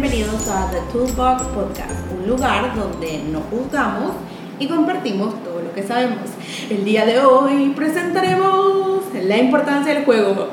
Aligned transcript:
bienvenidos 0.00 0.48
a 0.48 0.68
The 0.72 0.80
Toolbox 0.90 1.42
Podcast, 1.54 2.10
un 2.12 2.28
lugar 2.28 2.74
donde 2.74 3.20
no 3.30 3.40
juzgamos 3.42 4.16
y 4.58 4.66
compartimos 4.66 5.40
todo 5.44 5.60
lo 5.60 5.72
que 5.72 5.84
sabemos. 5.84 6.30
El 6.68 6.84
día 6.84 7.06
de 7.06 7.20
hoy 7.20 7.72
presentaremos 7.76 9.04
la 9.14 9.38
importancia 9.38 9.94
del 9.94 10.04
juego. 10.04 10.48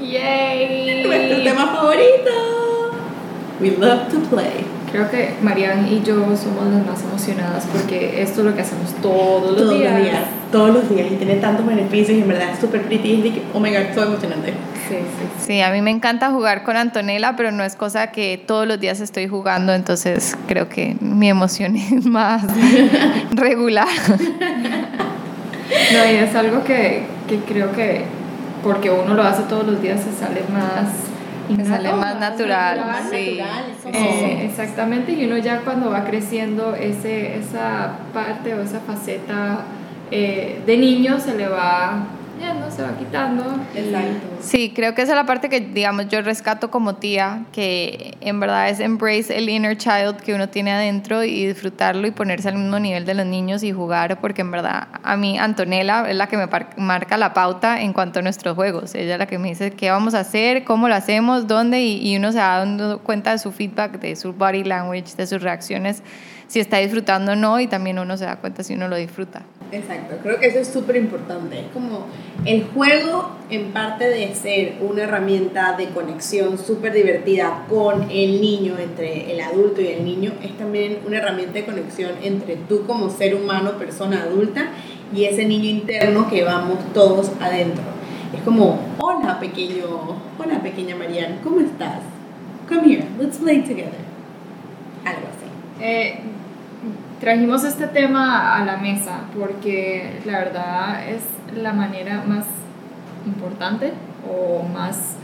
¡Yay! 0.00 1.04
Nuestro 1.06 1.42
tema 1.42 1.66
favorito. 1.66 2.30
We 3.60 3.76
love 3.76 4.08
to 4.08 4.18
play. 4.30 4.64
Creo 4.96 5.10
que 5.10 5.34
Marian 5.42 5.86
y 5.92 6.02
yo 6.02 6.14
somos 6.14 6.72
las 6.72 6.86
más 6.86 7.02
emocionadas 7.02 7.66
porque 7.70 8.22
esto 8.22 8.40
es 8.40 8.46
lo 8.46 8.54
que 8.54 8.62
hacemos 8.62 8.94
todos 9.02 9.52
los 9.52 9.60
Todos 9.60 9.78
días. 9.78 9.92
los 9.92 10.02
días, 10.02 10.20
todos 10.50 10.70
los 10.72 10.88
días 10.88 11.08
y 11.12 11.16
tiene 11.16 11.34
tantos 11.34 11.66
beneficios 11.66 12.16
y 12.16 12.22
en 12.22 12.28
verdad 12.28 12.48
es 12.54 12.60
súper 12.60 12.80
pretty. 12.80 13.16
Es 13.16 13.22
de 13.24 13.32
que, 13.34 13.42
oh 13.52 13.60
my 13.60 13.68
god, 13.72 13.94
todo 13.94 14.06
emocionante. 14.06 14.54
Sí, 14.88 14.94
sí. 14.96 15.44
Sí, 15.48 15.60
a 15.60 15.70
mí 15.70 15.82
me 15.82 15.90
encanta 15.90 16.30
jugar 16.30 16.62
con 16.62 16.78
Antonella, 16.78 17.34
pero 17.36 17.52
no 17.52 17.62
es 17.62 17.76
cosa 17.76 18.10
que 18.10 18.42
todos 18.46 18.66
los 18.66 18.80
días 18.80 19.00
estoy 19.00 19.28
jugando, 19.28 19.74
entonces 19.74 20.34
creo 20.48 20.70
que 20.70 20.96
mi 21.00 21.28
emoción 21.28 21.76
es 21.94 22.06
más 22.06 22.42
regular. 23.32 23.88
No, 25.92 26.10
y 26.10 26.14
es 26.16 26.34
algo 26.34 26.64
que, 26.64 27.02
que 27.28 27.36
creo 27.40 27.70
que 27.72 28.06
porque 28.62 28.90
uno 28.90 29.12
lo 29.12 29.22
hace 29.24 29.42
todos 29.42 29.66
los 29.66 29.82
días 29.82 30.00
se 30.00 30.10
sale 30.18 30.40
más... 30.50 30.88
Me 31.48 31.64
sale 31.64 31.88
innato, 31.88 31.96
más 31.96 32.20
natural, 32.20 32.80
sí. 33.10 33.38
natural. 33.38 33.64
Eh, 33.92 34.44
exactamente, 34.44 35.12
y 35.12 35.24
uno 35.24 35.36
ya 35.38 35.60
cuando 35.60 35.90
va 35.90 36.04
creciendo 36.04 36.74
ese, 36.74 37.36
esa 37.36 37.92
parte 38.12 38.54
o 38.54 38.62
esa 38.62 38.80
faceta 38.80 39.64
eh, 40.10 40.62
de 40.64 40.76
niño 40.76 41.18
se 41.18 41.36
le 41.36 41.48
va 41.48 42.06
yendo, 42.38 42.70
se 42.70 42.82
va 42.82 42.96
quitando. 42.96 43.44
Exacto. 43.74 44.26
Sí, 44.40 44.72
creo 44.74 44.94
que 44.94 45.02
esa 45.02 45.12
es 45.12 45.16
la 45.16 45.26
parte 45.26 45.48
que, 45.48 45.60
digamos, 45.60 46.08
yo 46.08 46.22
rescato 46.22 46.70
como 46.70 46.96
tía, 46.96 47.44
que 47.52 48.16
en 48.20 48.38
verdad 48.40 48.68
es 48.68 48.80
embrace 48.80 49.36
el 49.36 49.48
inner 49.48 49.76
child 49.76 50.16
que 50.16 50.34
uno 50.34 50.48
tiene 50.48 50.72
adentro 50.72 51.24
y 51.24 51.46
disfrutarlo 51.46 52.06
y 52.06 52.10
ponerse 52.10 52.48
al 52.48 52.56
mismo 52.56 52.78
nivel 52.78 53.06
de 53.06 53.14
los 53.14 53.26
niños 53.26 53.62
y 53.62 53.72
jugar, 53.72 54.20
porque 54.20 54.42
en 54.42 54.50
verdad 54.50 54.88
a 55.02 55.16
mí 55.16 55.38
Antonella 55.38 56.08
es 56.08 56.16
la 56.16 56.26
que 56.28 56.36
me 56.36 56.48
marca 56.76 57.16
la 57.16 57.32
pauta 57.32 57.80
en 57.80 57.92
cuanto 57.92 58.20
a 58.20 58.22
nuestros 58.22 58.54
juegos. 58.54 58.94
Ella 58.94 59.14
es 59.14 59.18
la 59.18 59.26
que 59.26 59.38
me 59.38 59.48
dice 59.48 59.72
qué 59.72 59.90
vamos 59.90 60.14
a 60.14 60.20
hacer, 60.20 60.64
cómo 60.64 60.88
lo 60.88 60.94
hacemos, 60.94 61.46
dónde, 61.46 61.80
y, 61.82 62.06
y 62.06 62.16
uno 62.16 62.32
se 62.32 62.38
va 62.38 62.58
dando 62.58 62.98
cuenta 63.00 63.32
de 63.32 63.38
su 63.38 63.52
feedback, 63.52 63.98
de 64.00 64.16
su 64.16 64.32
body 64.32 64.64
language, 64.64 65.16
de 65.16 65.26
sus 65.26 65.42
reacciones, 65.42 66.02
si 66.48 66.60
está 66.60 66.78
disfrutando 66.78 67.32
o 67.32 67.36
no, 67.36 67.60
y 67.60 67.66
también 67.66 67.98
uno 67.98 68.16
se 68.16 68.24
da 68.24 68.36
cuenta 68.36 68.62
si 68.62 68.74
uno 68.74 68.88
lo 68.88 68.96
disfruta. 68.96 69.42
Exacto, 69.72 70.16
creo 70.22 70.38
que 70.38 70.46
eso 70.46 70.60
es 70.60 70.68
súper 70.68 70.94
importante. 70.96 71.58
Es 71.58 71.66
como 71.72 72.06
el 72.44 72.64
juego, 72.64 73.30
en 73.50 73.72
parte 73.72 74.08
de 74.08 74.32
ser 74.34 74.74
una 74.80 75.02
herramienta 75.02 75.76
de 75.76 75.88
conexión 75.88 76.56
súper 76.56 76.92
divertida 76.92 77.64
con 77.68 78.08
el 78.10 78.40
niño, 78.40 78.78
entre 78.78 79.32
el 79.32 79.40
adulto 79.40 79.80
y 79.80 79.88
el 79.88 80.04
niño, 80.04 80.32
es 80.42 80.56
también 80.56 81.00
una 81.04 81.18
herramienta 81.18 81.54
de 81.54 81.64
conexión 81.64 82.12
entre 82.22 82.56
tú 82.56 82.86
como 82.86 83.10
ser 83.10 83.34
humano, 83.34 83.72
persona 83.72 84.22
adulta, 84.22 84.68
y 85.12 85.24
ese 85.24 85.44
niño 85.44 85.68
interno 85.68 86.28
que 86.28 86.44
vamos 86.44 86.78
todos 86.94 87.32
adentro. 87.40 87.82
Es 88.36 88.42
como, 88.42 88.78
hola 88.98 89.40
pequeño, 89.40 89.84
hola 90.38 90.62
pequeña 90.62 90.94
Marianne, 90.94 91.38
¿cómo 91.42 91.60
estás? 91.60 92.02
Come 92.68 92.92
here, 92.92 93.04
let's 93.18 93.38
play 93.38 93.62
together. 93.62 94.06
Algo 95.04 95.26
así. 95.28 95.45
Eh, 95.80 96.18
trajimos 97.20 97.64
este 97.64 97.86
tema 97.86 98.56
a 98.56 98.64
la 98.64 98.76
mesa 98.76 99.20
porque 99.38 100.20
la 100.24 100.38
verdad 100.38 101.08
es 101.08 101.22
la 101.56 101.72
manera 101.72 102.22
más 102.26 102.44
importante 103.26 103.92
o 104.28 104.62
más 104.62 105.16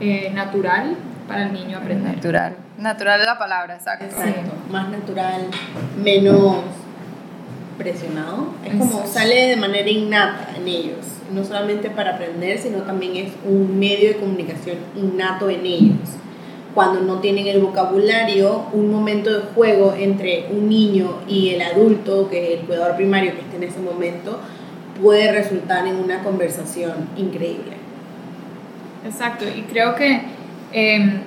eh, 0.00 0.30
natural 0.34 0.96
para 1.28 1.44
el 1.44 1.52
niño 1.52 1.78
aprender. 1.78 2.16
Natural. 2.16 2.56
Natural 2.78 3.20
es 3.20 3.26
la 3.26 3.38
palabra, 3.38 3.74
exacto. 3.76 4.06
Exacto, 4.06 4.52
más 4.70 4.88
natural, 4.88 5.42
menos 6.02 6.56
presionado. 7.76 8.54
Es 8.64 8.70
como 8.72 8.84
Exacto. 8.84 9.10
sale 9.12 9.48
de 9.48 9.56
manera 9.56 9.88
innata 9.88 10.48
en 10.56 10.66
ellos, 10.66 10.98
no 11.32 11.44
solamente 11.44 11.90
para 11.90 12.14
aprender, 12.14 12.58
sino 12.58 12.78
también 12.78 13.16
es 13.16 13.32
un 13.44 13.78
medio 13.78 14.08
de 14.08 14.16
comunicación 14.16 14.78
innato 14.96 15.48
en 15.50 15.64
ellos. 15.66 15.98
Cuando 16.74 17.00
no 17.00 17.20
tienen 17.20 17.46
el 17.48 17.60
vocabulario, 17.60 18.66
un 18.72 18.92
momento 18.92 19.32
de 19.32 19.40
juego 19.54 19.92
entre 19.96 20.46
un 20.50 20.68
niño 20.68 21.14
y 21.26 21.50
el 21.50 21.62
adulto, 21.62 22.28
que 22.30 22.54
es 22.54 22.60
el 22.60 22.66
cuidador 22.66 22.96
primario 22.96 23.34
que 23.34 23.40
esté 23.40 23.56
en 23.56 23.64
ese 23.64 23.80
momento, 23.80 24.38
puede 25.00 25.32
resultar 25.32 25.86
en 25.86 25.96
una 25.96 26.22
conversación 26.22 27.08
increíble. 27.16 27.72
Exacto, 29.04 29.46
y 29.48 29.62
creo 29.62 29.94
que 29.94 30.22
em, 30.72 31.22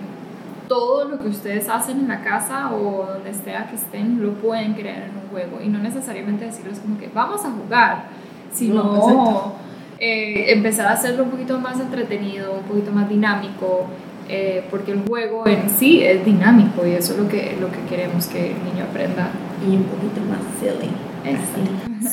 todo 0.67 1.09
lo 1.09 1.19
que 1.19 1.27
ustedes 1.27 1.67
hacen 1.69 1.99
en 1.99 2.07
la 2.07 2.21
casa 2.21 2.71
o 2.73 3.05
donde 3.13 3.33
sea 3.33 3.67
que 3.67 3.75
estén, 3.75 4.21
lo 4.21 4.33
pueden 4.33 4.73
crear 4.73 5.03
en 5.03 5.11
un 5.17 5.29
juego 5.31 5.59
y 5.61 5.67
no 5.67 5.79
necesariamente 5.79 6.45
decirles 6.45 6.79
como 6.79 6.97
que 6.97 7.09
vamos 7.13 7.43
a 7.43 7.51
jugar, 7.51 8.05
sino 8.51 8.83
No, 8.83 9.53
eh, 9.99 10.51
empezar 10.53 10.87
a 10.87 10.93
hacerlo 10.93 11.23
un 11.23 11.31
poquito 11.31 11.59
más 11.59 11.79
entretenido, 11.79 12.53
un 12.53 12.63
poquito 12.63 12.91
más 12.91 13.09
dinámico, 13.09 13.87
eh, 14.29 14.63
porque 14.69 14.91
el 14.91 15.01
juego 15.07 15.45
en 15.47 15.69
sí 15.69 16.03
es 16.03 16.23
dinámico 16.25 16.85
y 16.85 16.91
eso 16.91 17.13
es 17.13 17.19
lo 17.19 17.27
que, 17.27 17.57
lo 17.59 17.71
que 17.71 17.79
queremos 17.89 18.27
que 18.27 18.51
el 18.51 18.63
niño 18.63 18.85
aprenda. 18.89 19.31
Y 19.65 19.75
un 19.75 19.83
poquito 19.83 20.21
más 20.21 20.39
silly. 20.59 20.89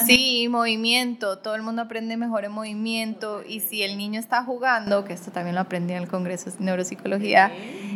Sí, 0.06 0.48
movimiento. 0.48 1.38
Todo 1.38 1.54
el 1.54 1.62
mundo 1.62 1.82
aprende 1.82 2.16
mejor 2.16 2.44
en 2.44 2.52
movimiento. 2.52 3.42
Y 3.46 3.60
si 3.60 3.82
el 3.82 3.98
niño 3.98 4.20
está 4.20 4.44
jugando, 4.44 5.04
que 5.04 5.12
esto 5.12 5.30
también 5.30 5.54
lo 5.54 5.60
aprendí 5.60 5.94
en 5.94 6.02
el 6.02 6.08
Congreso 6.08 6.50
de 6.50 6.56
Neuropsicología, 6.60 7.50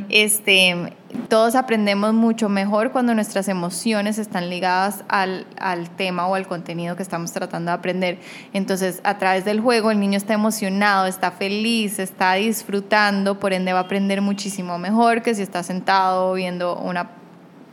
este, 0.08 0.92
todos 1.28 1.54
aprendemos 1.54 2.12
mucho 2.14 2.48
mejor 2.48 2.92
cuando 2.92 3.14
nuestras 3.14 3.48
emociones 3.48 4.18
están 4.18 4.50
ligadas 4.50 5.04
al, 5.08 5.46
al 5.58 5.88
tema 5.90 6.26
o 6.26 6.34
al 6.34 6.46
contenido 6.46 6.96
que 6.96 7.02
estamos 7.02 7.32
tratando 7.32 7.70
de 7.70 7.78
aprender. 7.78 8.18
Entonces, 8.52 9.00
a 9.04 9.18
través 9.18 9.44
del 9.44 9.60
juego, 9.60 9.90
el 9.90 10.00
niño 10.00 10.16
está 10.16 10.34
emocionado, 10.34 11.06
está 11.06 11.30
feliz, 11.30 11.98
está 11.98 12.34
disfrutando, 12.34 13.38
por 13.38 13.52
ende 13.52 13.72
va 13.72 13.80
a 13.80 13.82
aprender 13.82 14.20
muchísimo 14.20 14.78
mejor 14.78 15.22
que 15.22 15.34
si 15.34 15.42
está 15.42 15.62
sentado 15.62 16.34
viendo 16.34 16.76
una 16.76 17.10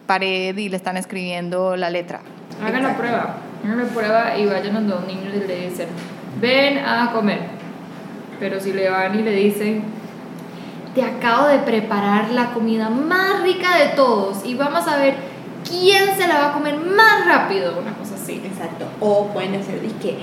pared 0.06 0.58
y 0.58 0.70
le 0.70 0.78
están 0.78 0.98
escribiendo 0.98 1.76
la 1.76 1.90
letra. 1.90 2.22
Hagan 2.64 2.84
la 2.84 2.96
prueba, 2.96 3.38
hagan 3.64 3.78
la 3.78 3.86
prueba 3.86 4.38
y 4.38 4.46
vayan 4.46 4.74
donde 4.74 4.94
un 4.94 5.08
niño 5.08 5.32
y 5.34 5.48
le 5.48 5.68
dicen, 5.68 5.88
ven 6.40 6.78
a 6.78 7.12
comer. 7.12 7.40
Pero 8.40 8.60
si 8.60 8.72
le 8.74 8.90
van 8.90 9.20
y 9.20 9.24
le 9.24 9.32
dicen, 9.32 9.84
te 10.94 11.04
acabo 11.04 11.48
de 11.48 11.60
preparar 11.60 12.30
la 12.32 12.52
comida 12.52 12.90
más 12.90 13.42
rica 13.42 13.78
de 13.78 13.88
todos 13.96 14.46
y 14.46 14.56
vamos 14.56 14.88
a 14.88 14.98
ver 14.98 15.31
quién 15.72 16.16
se 16.18 16.28
la 16.28 16.40
va 16.40 16.50
a 16.50 16.54
comer 16.54 16.78
más 16.78 17.26
rápido, 17.26 17.80
una 17.80 17.94
cosa 17.94 18.16
así. 18.16 18.42
Exacto. 18.46 18.86
O 19.00 19.28
pueden 19.28 19.56
hacer 19.56 19.82
disque, 19.82 20.18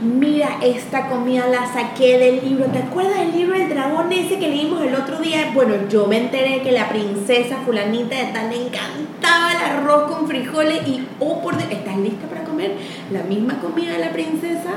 mira, 0.00 0.58
esta 0.62 1.08
comida 1.08 1.46
la 1.48 1.66
saqué 1.70 2.18
del 2.18 2.48
libro. 2.48 2.66
¿Te 2.66 2.78
acuerdas 2.78 3.18
del 3.18 3.32
libro 3.32 3.58
del 3.58 3.68
dragón 3.68 4.12
ese 4.12 4.38
que 4.38 4.48
leímos 4.48 4.82
el 4.82 4.94
otro 4.94 5.18
día? 5.18 5.50
Bueno, 5.52 5.74
yo 5.88 6.06
me 6.06 6.18
enteré 6.18 6.62
que 6.62 6.72
la 6.72 6.88
princesa 6.88 7.58
fulanita 7.64 8.16
de 8.16 8.32
tal 8.32 8.48
le 8.50 8.66
encantaba 8.66 9.52
el 9.52 9.78
arroz 9.78 10.10
con 10.10 10.28
frijoles 10.28 10.86
y, 10.86 11.06
oh, 11.20 11.42
por 11.42 11.56
Dios, 11.56 11.70
¿estás 11.70 11.96
lista 11.98 12.26
para 12.28 12.44
comer 12.44 12.76
la 13.10 13.22
misma 13.24 13.58
comida 13.60 13.92
de 13.92 13.98
la 13.98 14.12
princesa? 14.12 14.70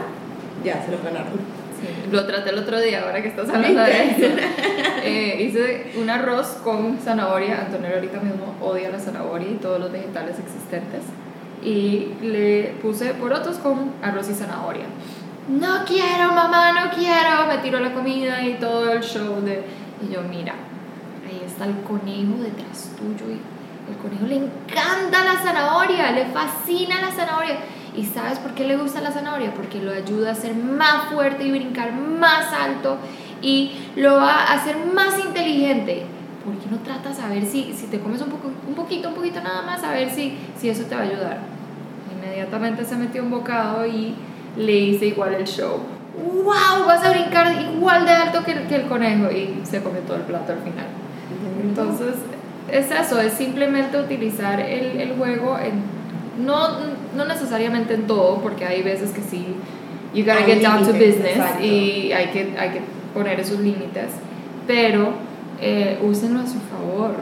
Ya, 0.63 0.83
se 0.83 0.91
los 0.91 1.01
ganaron. 1.03 1.48
Sí, 1.79 2.12
Lo 2.12 2.25
traté 2.25 2.50
el 2.50 2.59
otro 2.59 2.79
día, 2.79 3.03
ahora 3.03 3.22
que 3.22 3.29
estás 3.29 3.50
hablando 3.50 3.81
de 3.81 4.03
eso. 4.03 4.35
Eh, 5.01 5.44
hice 5.44 5.91
un 6.00 6.09
arroz 6.09 6.57
con 6.63 7.00
zanahoria. 7.00 7.62
Antonio 7.62 7.90
ahorita 7.95 8.19
mismo 8.19 8.56
odia 8.62 8.90
la 8.90 9.00
zanahoria 9.00 9.50
y 9.50 9.56
todos 9.56 9.79
los 9.79 9.91
vegetales 9.91 10.38
existentes. 10.38 11.03
Y 11.63 12.09
le 12.22 12.75
puse 12.81 13.13
porotos 13.13 13.57
con 13.57 13.94
arroz 14.01 14.30
y 14.30 14.33
zanahoria. 14.33 14.86
No 15.48 15.86
quiero, 15.86 16.33
mamá, 16.33 16.74
no 16.74 16.92
quiero. 16.92 17.48
Me 17.48 17.57
tiró 17.59 17.80
la 17.80 17.94
comida 17.94 18.44
y 18.44 18.56
todo 18.56 18.92
el 18.92 19.01
show 19.01 19.42
de... 19.42 19.63
Y 20.01 20.13
yo, 20.13 20.21
mira, 20.21 20.53
ahí 21.27 21.42
está 21.45 21.65
el 21.65 21.75
conejo 21.81 22.44
detrás 22.44 22.92
tuyo 22.98 23.31
y 23.31 23.39
el 23.89 23.98
conejo 23.98 24.27
le 24.27 24.36
encanta 24.36 25.24
la 25.24 25.42
zanahoria, 25.42 26.12
le 26.12 26.25
fascina 26.25 27.01
la 27.01 27.12
zanahoria. 27.12 27.57
¿Y 28.00 28.06
sabes 28.06 28.40
por 28.40 28.54
qué 28.54 28.63
le 28.63 28.78
gusta 28.78 29.01
la 29.01 29.12
zanahoria? 29.12 29.54
Porque 29.54 29.81
lo 29.81 29.92
ayuda 29.92 30.31
a 30.31 30.36
ser 30.36 30.56
más 30.56 31.12
fuerte 31.12 31.44
y 31.44 31.51
brincar 31.51 31.92
más 31.94 32.54
alto 32.54 32.98
y 33.42 33.72
lo 33.98 34.16
va 34.16 34.36
a 34.36 34.54
hacer 34.54 34.78
más 34.94 35.19
inteligente. 35.19 36.06
¿Por 36.46 36.56
qué 36.56 36.69
no 36.72 36.78
tratas 36.78 37.19
a 37.19 37.28
ver 37.28 37.46
si, 37.46 37.74
si 37.74 37.88
te 37.88 38.00
comes 38.00 38.22
un, 38.22 38.30
poco, 38.30 38.51
un 38.66 38.74
poquito, 38.74 39.10
un 39.10 39.16
poquito 39.16 39.42
nada 39.42 39.63
más, 39.63 39.84
a 39.84 39.92
ver 39.92 40.10
si, 40.10 40.38
si 40.57 40.69
eso 40.69 40.84
te 40.84 40.96
va 40.96 41.01
a 41.01 41.04
ayudar? 41.04 41.40
Inmediatamente 42.16 42.86
se 42.86 42.96
metió 42.96 43.22
un 43.22 43.31
bocado 43.31 43.86
y 43.86 44.16
le 44.56 44.74
hice 44.74 45.07
igual 45.07 45.34
el 45.34 45.46
show. 45.46 45.80
¡Wow! 46.16 46.86
Vas 46.88 47.04
a 47.04 47.10
brincar 47.10 47.51
igual 47.62 48.06
de 48.06 48.12
alto 48.12 48.46
que 48.46 48.54
que 48.63 48.75
el 48.78 48.88
conejo. 48.88 49.30
Y 49.30 49.60
se 49.63 49.84
comió 49.84 50.00
todo 50.04 50.16
el 50.16 50.24
plato 50.24 50.54
al 50.54 50.60
final. 50.60 50.88
Entonces, 51.62 52.16
es 52.72 52.92
eso, 52.92 53.19
es 53.19 53.34
simplemente 53.34 54.00
utilizar 54.00 54.62
el, 54.62 55.01
el 55.01 55.18
juego 55.18 55.60
en 55.60 56.00
no, 56.40 56.69
no 57.15 57.25
necesariamente 57.25 57.94
en 57.94 58.07
todo, 58.07 58.39
porque 58.41 58.65
hay 58.65 58.81
veces 58.81 59.11
que 59.11 59.21
sí, 59.21 59.47
you 60.13 60.23
gotta 60.23 60.39
Hay 60.39 60.53
get 60.53 60.61
down 60.61 60.83
to 60.83 60.94
business 60.94 61.38
exacto. 61.38 61.63
y 61.63 62.11
hay 62.11 62.27
que, 62.27 62.56
hay 62.57 62.69
que 62.69 62.81
poner 63.13 63.39
esos 63.39 63.59
límites, 63.59 64.11
pero 64.67 65.13
eh, 65.61 66.00
úsenlo 66.01 66.39
a 66.39 66.45
su 66.45 66.59
favor. 66.59 67.15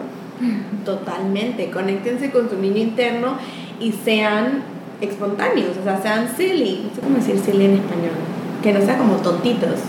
Totalmente, 0.86 1.72
conéctense 1.72 2.30
con 2.30 2.50
su 2.50 2.57
niño 2.57 2.78
interno 2.78 3.38
y 3.80 3.92
sean 3.92 4.63
espontáneos, 5.01 5.78
o 5.78 5.84
sea, 5.84 6.01
sean 6.01 6.30
silly, 6.36 6.88
no 6.88 6.95
sé 6.95 7.01
cómo 7.01 7.16
decir 7.18 7.40
silly 7.40 7.66
en 7.66 7.74
español, 7.75 8.12
que 8.62 8.72
no 8.72 8.81
sea 8.81 8.98
como 8.98 9.16
tontitos. 9.16 9.80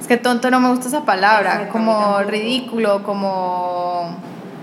Es 0.00 0.06
que 0.06 0.16
tonto 0.16 0.50
no 0.50 0.60
me 0.60 0.68
gusta 0.68 0.88
esa 0.88 1.04
palabra, 1.04 1.68
como 1.68 2.20
ridículo, 2.22 3.02
como 3.02 4.16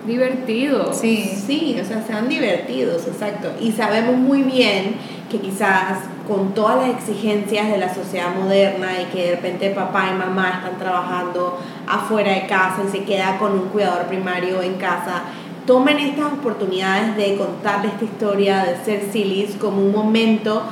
divertido. 0.06 0.94
Sí. 0.94 1.34
Sí, 1.46 1.78
o 1.82 1.86
sea, 1.86 2.04
sean 2.06 2.28
divertidos, 2.28 3.08
exacto. 3.08 3.52
Y 3.60 3.72
sabemos 3.72 4.16
muy 4.16 4.44
bien 4.44 4.96
que 5.30 5.40
quizás 5.40 6.00
con 6.28 6.54
todas 6.54 6.88
las 6.88 6.98
exigencias 6.98 7.72
de 7.72 7.78
la 7.78 7.94
sociedad 7.94 8.36
moderna 8.36 9.02
y 9.02 9.06
que 9.06 9.26
de 9.26 9.32
repente 9.36 9.70
papá 9.72 10.10
y 10.14 10.18
mamá 10.18 10.62
están 10.64 10.80
trabajando 10.80 11.60
afuera 11.88 12.34
de 12.34 12.48
casa 12.48 12.82
y 12.88 12.92
se 12.92 13.04
queda 13.04 13.38
con 13.38 13.54
un 13.54 13.68
cuidador 13.70 14.06
primario 14.08 14.62
en 14.62 14.76
casa, 14.76 15.24
tomen 15.66 16.00
estas 16.00 16.34
oportunidades 16.34 17.16
de 17.16 17.36
contarle 17.36 17.90
esta 17.90 18.06
historia, 18.06 18.64
de 18.64 18.84
ser 18.84 19.12
sillies 19.12 19.56
como 19.56 19.82
un 19.82 19.92
momento 19.92 20.64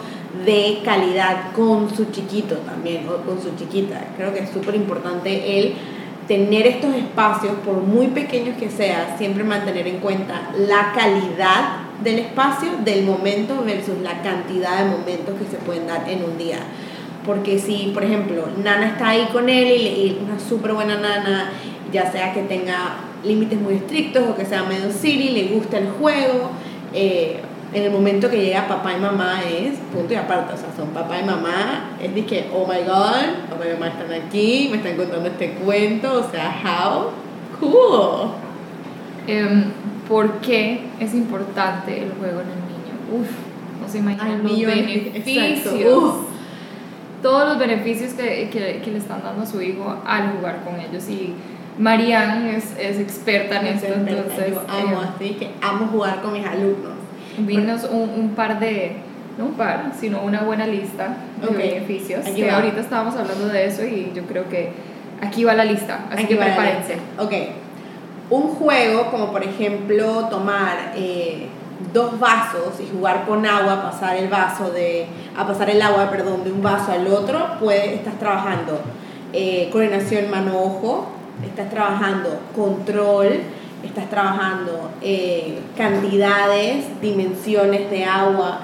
de 0.46 0.80
calidad 0.84 1.52
con 1.56 1.96
su 1.96 2.06
chiquito 2.12 2.56
también 2.58 3.08
o 3.08 3.18
con 3.26 3.42
su 3.42 3.56
chiquita. 3.56 4.08
Creo 4.16 4.34
que 4.34 4.40
es 4.40 4.50
súper 4.50 4.76
importante 4.76 5.60
el 5.60 5.74
tener 6.28 6.68
estos 6.68 6.94
espacios, 6.96 7.54
por 7.66 7.78
muy 7.78 8.08
pequeños 8.08 8.58
que 8.58 8.70
sean, 8.70 9.18
siempre 9.18 9.44
mantener 9.44 9.88
en 9.88 10.00
cuenta 10.00 10.52
la 10.58 10.92
calidad 10.94 11.88
del 12.04 12.20
espacio, 12.20 12.70
del 12.84 13.06
momento 13.06 13.64
versus 13.66 14.00
la 14.02 14.22
cantidad 14.22 14.84
de 14.84 14.92
momentos 14.92 15.36
que 15.40 15.46
se 15.50 15.58
pueden 15.58 15.88
dar 15.88 16.08
en 16.10 16.24
un 16.24 16.38
día. 16.38 16.60
Porque 17.26 17.60
si, 17.60 17.92
por 17.94 18.04
ejemplo, 18.04 18.48
Nana 18.64 18.88
está 18.88 19.10
ahí 19.10 19.28
con 19.32 19.50
él 19.50 19.68
y, 19.70 20.08
es 20.08 20.22
una 20.22 20.40
súper 20.40 20.74
buena 20.74 20.96
Nana, 20.98 21.52
ya 21.92 22.12
sea 22.12 22.34
que 22.34 22.44
tenga 22.44 22.98
límites 23.24 23.60
muy 23.60 23.76
estrictos 23.76 24.24
o 24.30 24.36
que 24.36 24.46
sea 24.46 24.64
medio 24.64 24.92
silly, 24.92 25.30
le 25.30 25.56
gusta 25.56 25.78
el 25.78 25.90
juego, 25.90 26.52
eh, 26.94 27.42
en 27.74 27.84
el 27.84 27.92
momento 27.92 28.30
que 28.30 28.42
llega 28.42 28.68
papá 28.68 28.94
y 28.94 29.00
mamá 29.00 29.42
es 29.44 29.76
punto 29.94 30.14
y 30.14 30.16
aparte, 30.16 30.54
o 30.54 30.58
sea, 30.58 30.70
son 30.76 30.90
papá 30.90 31.20
y 31.20 31.26
mamá, 31.26 31.98
es 32.02 32.14
de 32.16 32.26
que, 32.26 32.50
oh 32.54 32.66
my 32.66 32.80
god, 32.86 33.50
papá 33.50 33.66
y 33.68 33.74
mamá 33.74 33.88
están 33.90 34.14
aquí, 34.14 34.70
me 34.72 34.78
están 34.78 34.96
contando 34.96 35.28
este 35.28 35.52
cuento, 35.52 36.26
o 36.26 36.32
sea, 36.32 36.56
how 36.64 37.12
cool. 37.60 38.32
Um, 39.28 39.64
¿Por 40.08 40.40
qué 40.40 40.86
es 41.02 41.14
importante 41.14 42.04
el 42.04 42.12
juego 42.14 42.40
en 42.40 42.48
el 42.48 42.62
niño? 42.70 43.22
Uf, 43.22 43.30
no 43.82 43.90
se 43.90 43.98
imaginan 43.98 44.44
los 44.44 44.62
beneficios. 44.62 46.14
Todos 47.22 47.50
los 47.50 47.58
beneficios 47.58 48.14
que, 48.14 48.50
que, 48.50 48.82
que, 48.84 48.92
le 48.92 49.00
están 49.00 49.22
dando 49.24 49.42
a 49.42 49.46
su 49.46 49.62
hijo 49.62 49.98
al 50.06 50.32
jugar 50.34 50.64
con 50.64 50.80
ellos. 50.80 51.10
Y 51.10 51.34
Marianne 51.78 52.56
es, 52.56 52.78
es 52.80 53.00
experta 53.00 53.60
en 53.60 53.68
esto, 53.68 53.88
entonces. 53.88 54.54
Yo 54.54 54.62
amo 54.70 55.02
eh, 55.02 55.08
así, 55.14 55.30
que 55.32 55.50
amo 55.62 55.88
jugar 55.88 56.22
con 56.22 56.34
mis 56.34 56.46
alumnos 56.46 56.97
Vinos 57.38 57.84
un, 57.90 58.10
un, 58.10 58.30
par 58.36 58.60
de, 58.60 58.94
no 59.38 59.46
un 59.46 59.54
par, 59.54 59.92
sino 60.00 60.22
una 60.22 60.42
buena 60.42 60.66
lista 60.66 61.18
de 61.42 61.56
beneficios. 61.56 62.26
que 62.26 62.50
ahorita 62.50 62.80
estábamos 62.80 63.16
hablando 63.16 63.48
de 63.48 63.66
eso 63.66 63.84
y 63.84 64.12
yo 64.16 64.24
creo 64.24 64.50
que 64.50 64.72
aquí 65.22 65.44
va 65.44 65.54
la 65.54 65.66
lista, 65.66 66.06
así 66.12 66.26
que 66.26 66.36
prepárense. 66.36 66.98
Ok, 67.18 67.34
un 68.30 68.48
juego 68.50 69.12
como 69.12 69.32
por 69.32 69.44
ejemplo 69.44 70.28
tomar 70.30 70.94
eh, 70.96 71.48
dos 71.94 72.20
vasos 72.20 72.80
y 72.80 72.90
jugar 72.96 73.26
con 73.26 73.46
agua, 73.46 73.84
pasar 73.84 74.18
el 74.18 74.28
vaso 74.28 74.72
de, 74.72 75.06
a 75.38 75.46
pasar 75.46 75.70
el 75.70 75.82
agua, 75.82 76.10
perdón, 76.10 76.44
de 76.44 76.52
un 76.52 76.62
vaso 76.62 76.92
al 76.92 77.08
otro, 77.08 77.60
puede, 77.60 77.96
estás 77.96 78.18
trabajando 78.20 78.82
eh, 79.34 79.70
coordinación 79.72 80.30
mano-ojo, 80.32 81.08
estás 81.46 81.70
trabajando 81.70 82.40
control, 82.56 83.42
estás 83.88 84.10
trabajando 84.10 84.92
eh, 85.02 85.60
cantidades, 85.76 86.86
dimensiones 87.02 87.90
de 87.90 88.06
agua, 88.06 88.60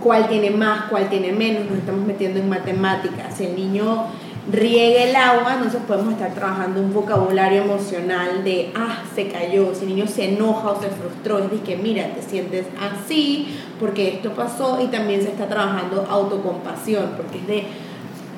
cuál 0.00 0.28
tiene 0.28 0.50
más, 0.50 0.84
cuál 0.90 1.08
tiene 1.08 1.32
menos, 1.32 1.64
nos 1.68 1.78
estamos 1.78 2.06
metiendo 2.06 2.40
en 2.40 2.48
matemáticas. 2.48 3.34
Si 3.36 3.44
el 3.44 3.56
niño 3.56 4.06
riega 4.50 5.02
el 5.04 5.16
agua, 5.16 5.54
entonces 5.54 5.80
podemos 5.86 6.14
estar 6.14 6.32
trabajando 6.32 6.80
un 6.80 6.92
vocabulario 6.92 7.62
emocional 7.62 8.42
de, 8.42 8.72
ah, 8.74 9.02
se 9.14 9.28
cayó, 9.28 9.74
si 9.74 9.82
el 9.82 9.88
niño 9.88 10.06
se 10.06 10.34
enoja 10.34 10.70
o 10.70 10.80
se 10.80 10.88
frustró, 10.88 11.38
es 11.38 11.60
que, 11.60 11.76
mira, 11.76 12.06
te 12.14 12.22
sientes 12.22 12.66
así 12.80 13.58
porque 13.78 14.08
esto 14.08 14.32
pasó 14.32 14.80
y 14.82 14.86
también 14.86 15.22
se 15.22 15.28
está 15.28 15.46
trabajando 15.46 16.06
autocompasión, 16.08 17.10
porque 17.16 17.38
es 17.38 17.46
de 17.46 17.89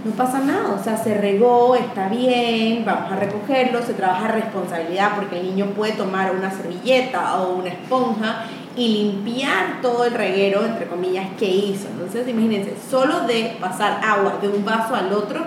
no 0.04 0.10
pasa 0.12 0.40
nada, 0.40 0.75
o 0.75 0.82
sea, 0.82 0.96
se 0.96 1.14
regó, 1.14 1.76
está 1.76 2.08
bien, 2.08 2.84
vamos 2.84 3.12
a 3.12 3.16
recogerlo, 3.16 3.82
se 3.82 3.94
trabaja 3.94 4.28
responsabilidad 4.28 5.12
porque 5.14 5.38
el 5.38 5.46
niño 5.46 5.66
puede 5.76 5.93
tomar 5.93 6.34
una 6.34 6.50
servilleta 6.50 7.40
o 7.40 7.56
una 7.56 7.69
esponja 7.69 8.44
y 8.76 8.88
limpiar 8.88 9.81
todo 9.81 10.04
el 10.04 10.14
reguero, 10.14 10.64
entre 10.64 10.87
comillas, 10.87 11.26
que 11.38 11.46
hizo. 11.46 11.88
Entonces, 11.88 12.26
imagínense, 12.26 12.75
solo 12.90 13.20
de 13.26 13.56
pasar 13.60 14.00
agua 14.02 14.38
de 14.40 14.49
un 14.49 14.64
vaso 14.64 14.94
al 14.94 15.12
otro, 15.12 15.40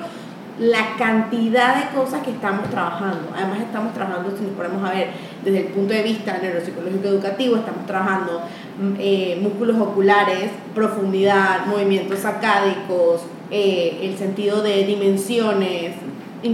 la 0.60 0.96
cantidad 0.98 1.75
de 1.75 1.98
cosas 1.98 2.24
que 2.24 2.31
estamos 2.31 2.69
trabajando. 2.69 3.30
Además, 3.36 3.60
estamos 3.60 3.94
trabajando, 3.94 4.38
si 4.38 4.44
nos 4.44 4.54
ponemos 4.54 4.90
a 4.90 4.94
ver 4.94 5.10
desde 5.44 5.68
el 5.68 5.68
punto 5.68 5.94
de 5.94 6.04
vista 6.04 6.38
neuropsicológico 6.38 7.08
educativo, 7.10 7.58
estamos 7.58 7.86
trabajando 7.86 8.42
mm, 8.80 8.94
eh, 9.00 9.40
músculos 9.42 9.78
oculares, 9.81 10.51
profundidad, 10.74 11.66
movimientos 11.66 12.19
sacádicos, 12.19 13.24
eh, 13.51 14.00
el 14.01 14.18
sentido 14.18 14.62
de 14.62 14.86
dimensiones, 14.86 15.94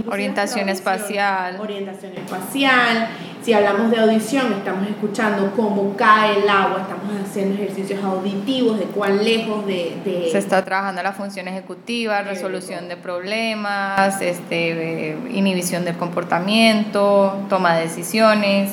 orientación 0.06 0.68
espacial. 0.68 1.58
Orientación 1.60 2.12
espacial. 2.16 3.08
Si 3.42 3.52
hablamos 3.52 3.90
de 3.90 3.98
audición, 3.98 4.52
estamos 4.52 4.88
escuchando 4.88 5.52
cómo 5.56 5.96
cae 5.96 6.42
el 6.42 6.48
agua, 6.48 6.82
estamos 6.82 7.28
haciendo 7.28 7.60
ejercicios 7.60 8.02
auditivos 8.04 8.78
de 8.78 8.84
cuán 8.84 9.24
lejos 9.24 9.66
de... 9.66 10.28
Se 10.30 10.38
está 10.38 10.64
trabajando 10.64 11.02
la 11.02 11.12
función 11.12 11.48
ejecutiva, 11.48 12.22
resolución 12.22 12.88
de 12.88 12.96
problemas, 12.96 14.22
este, 14.22 15.18
inhibición 15.30 15.84
del 15.84 15.96
comportamiento, 15.96 17.36
toma 17.48 17.74
de 17.74 17.82
decisiones. 17.82 18.70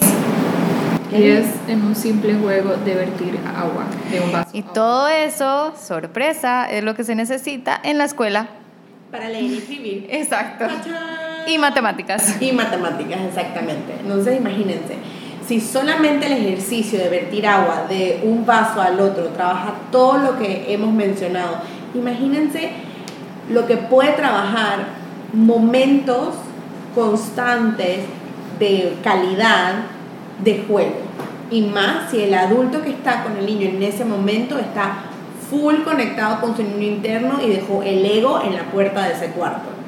Y 1.12 1.24
es 1.24 1.48
en 1.68 1.84
un 1.84 1.96
simple 1.96 2.36
juego 2.36 2.76
de 2.86 2.96
vertir 2.96 3.40
agua 3.56 3.86
de 4.12 4.20
un 4.20 4.32
vaso. 4.32 4.50
Y 4.54 4.62
todo 4.62 5.08
eso, 5.08 5.74
sorpresa, 5.76 6.70
es 6.70 6.84
lo 6.84 6.94
que 6.94 7.04
se 7.04 7.16
necesita 7.16 7.80
en 7.84 7.98
la 7.98 8.06
escuela. 8.06 8.48
Para 9.12 9.28
leer 9.28 9.46
y 9.46 9.58
escribir. 9.58 10.08
Exacto. 10.10 10.66
Y 11.48 11.58
matemáticas. 11.58 12.40
Y 12.42 12.52
matemáticas, 12.52 13.22
exactamente. 13.28 13.94
Entonces, 14.04 14.38
imagínense, 14.38 14.98
si 15.48 15.60
solamente 15.60 16.28
el 16.28 16.34
ejercicio 16.34 17.00
de 17.00 17.10
vertir 17.10 17.48
agua 17.48 17.86
de 17.90 18.22
un 18.24 18.46
vaso 18.46 18.82
al 18.82 19.00
otro 19.00 19.30
trabaja 19.30 19.74
todo 19.92 20.20
lo 20.20 20.38
que 20.38 20.72
hemos 20.72 20.94
mencionado, 20.94 21.58
imagínense 21.96 22.70
lo 23.50 23.66
que 23.66 23.78
puede 23.78 24.12
trabajar 24.12 25.00
momentos 25.34 26.36
constantes 26.94 28.02
de 28.60 28.96
calidad 29.04 29.74
de 30.44 30.64
juego. 30.68 30.96
Y 31.52 31.62
más 31.62 32.12
si 32.12 32.22
el 32.22 32.34
adulto 32.34 32.82
que 32.82 32.92
está 32.92 33.24
con 33.24 33.38
el 33.38 33.46
niño 33.46 33.70
en 33.70 33.82
ese 33.84 34.06
momento 34.06 34.58
está 34.58 35.06
full 35.50 35.78
conectado 35.84 36.42
con 36.42 36.56
su 36.56 36.64
niño 36.64 36.96
interno 36.96 37.40
y 37.44 37.50
dejó 37.50 37.82
el 37.82 38.06
ego 38.06 38.42
en 38.44 38.56
la 38.56 38.64
puerta 38.72 39.06
de 39.06 39.14
ese 39.14 39.28
cuarto. 39.28 39.80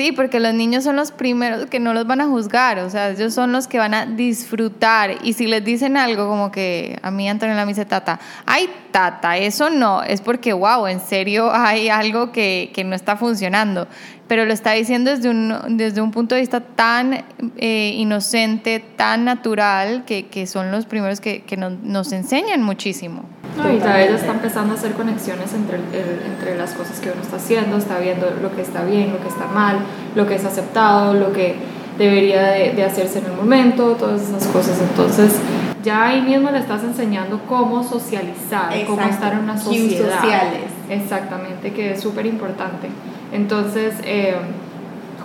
Sí, 0.00 0.12
porque 0.12 0.40
los 0.40 0.54
niños 0.54 0.82
son 0.82 0.96
los 0.96 1.12
primeros 1.12 1.66
que 1.66 1.78
no 1.78 1.92
los 1.92 2.06
van 2.06 2.22
a 2.22 2.26
juzgar, 2.26 2.78
o 2.78 2.88
sea, 2.88 3.10
ellos 3.10 3.34
son 3.34 3.52
los 3.52 3.68
que 3.68 3.76
van 3.76 3.92
a 3.92 4.06
disfrutar. 4.06 5.16
Y 5.22 5.34
si 5.34 5.46
les 5.46 5.62
dicen 5.62 5.98
algo 5.98 6.26
como 6.26 6.50
que 6.50 6.98
a 7.02 7.10
mí 7.10 7.28
Antonella 7.28 7.66
me 7.66 7.72
dice 7.72 7.84
tata, 7.84 8.18
ay 8.46 8.70
tata, 8.92 9.36
eso 9.36 9.68
no, 9.68 10.02
es 10.02 10.22
porque, 10.22 10.54
wow, 10.54 10.86
en 10.86 11.00
serio 11.00 11.52
hay 11.52 11.90
algo 11.90 12.32
que, 12.32 12.70
que 12.72 12.82
no 12.82 12.96
está 12.96 13.18
funcionando 13.18 13.88
pero 14.30 14.44
lo 14.44 14.52
está 14.52 14.70
diciendo 14.74 15.10
desde 15.10 15.28
un, 15.28 15.52
desde 15.70 16.00
un 16.00 16.12
punto 16.12 16.36
de 16.36 16.42
vista 16.42 16.60
tan 16.60 17.24
eh, 17.56 17.94
inocente, 17.96 18.78
tan 18.94 19.24
natural, 19.24 20.04
que, 20.04 20.26
que, 20.26 20.46
son 20.46 20.70
los 20.70 20.86
primeros 20.86 21.20
que, 21.20 21.42
que 21.42 21.56
nos, 21.56 21.72
nos, 21.82 22.12
enseñan 22.12 22.62
muchísimo. 22.62 23.24
No, 23.56 23.74
y 23.74 23.80
ya 23.80 24.00
ella 24.00 24.14
está 24.14 24.30
empezando 24.30 24.74
a 24.74 24.76
hacer 24.76 24.92
conexiones 24.92 25.52
entre, 25.52 25.78
entre 26.24 26.56
las 26.56 26.74
cosas 26.74 27.00
que 27.00 27.10
uno 27.10 27.20
está 27.20 27.38
haciendo, 27.38 27.76
está 27.76 27.98
viendo 27.98 28.30
lo 28.40 28.54
que 28.54 28.62
está 28.62 28.84
bien, 28.84 29.12
lo 29.12 29.20
que 29.20 29.26
está 29.26 29.46
mal, 29.48 29.80
lo 30.14 30.28
que 30.28 30.36
es 30.36 30.44
aceptado, 30.44 31.12
lo 31.12 31.32
que 31.32 31.56
debería 31.98 32.52
de, 32.52 32.74
de 32.74 32.84
hacerse 32.84 33.18
en 33.18 33.24
el 33.24 33.32
momento, 33.32 33.96
todas 33.96 34.22
esas 34.22 34.46
cosas. 34.46 34.80
Entonces, 34.80 35.40
ya 35.82 36.06
ahí 36.06 36.22
mismo 36.22 36.52
le 36.52 36.58
estás 36.60 36.84
enseñando 36.84 37.40
cómo 37.48 37.82
socializar, 37.82 38.72
cómo 38.86 39.02
estar 39.02 39.32
en 39.32 39.40
una 39.40 39.58
sociedad. 39.58 40.20
sociales. 40.20 40.70
Exactamente, 40.88 41.72
que 41.72 41.94
es 41.94 42.00
súper 42.00 42.26
importante. 42.26 42.88
Entonces, 43.32 43.94
eh, 44.04 44.34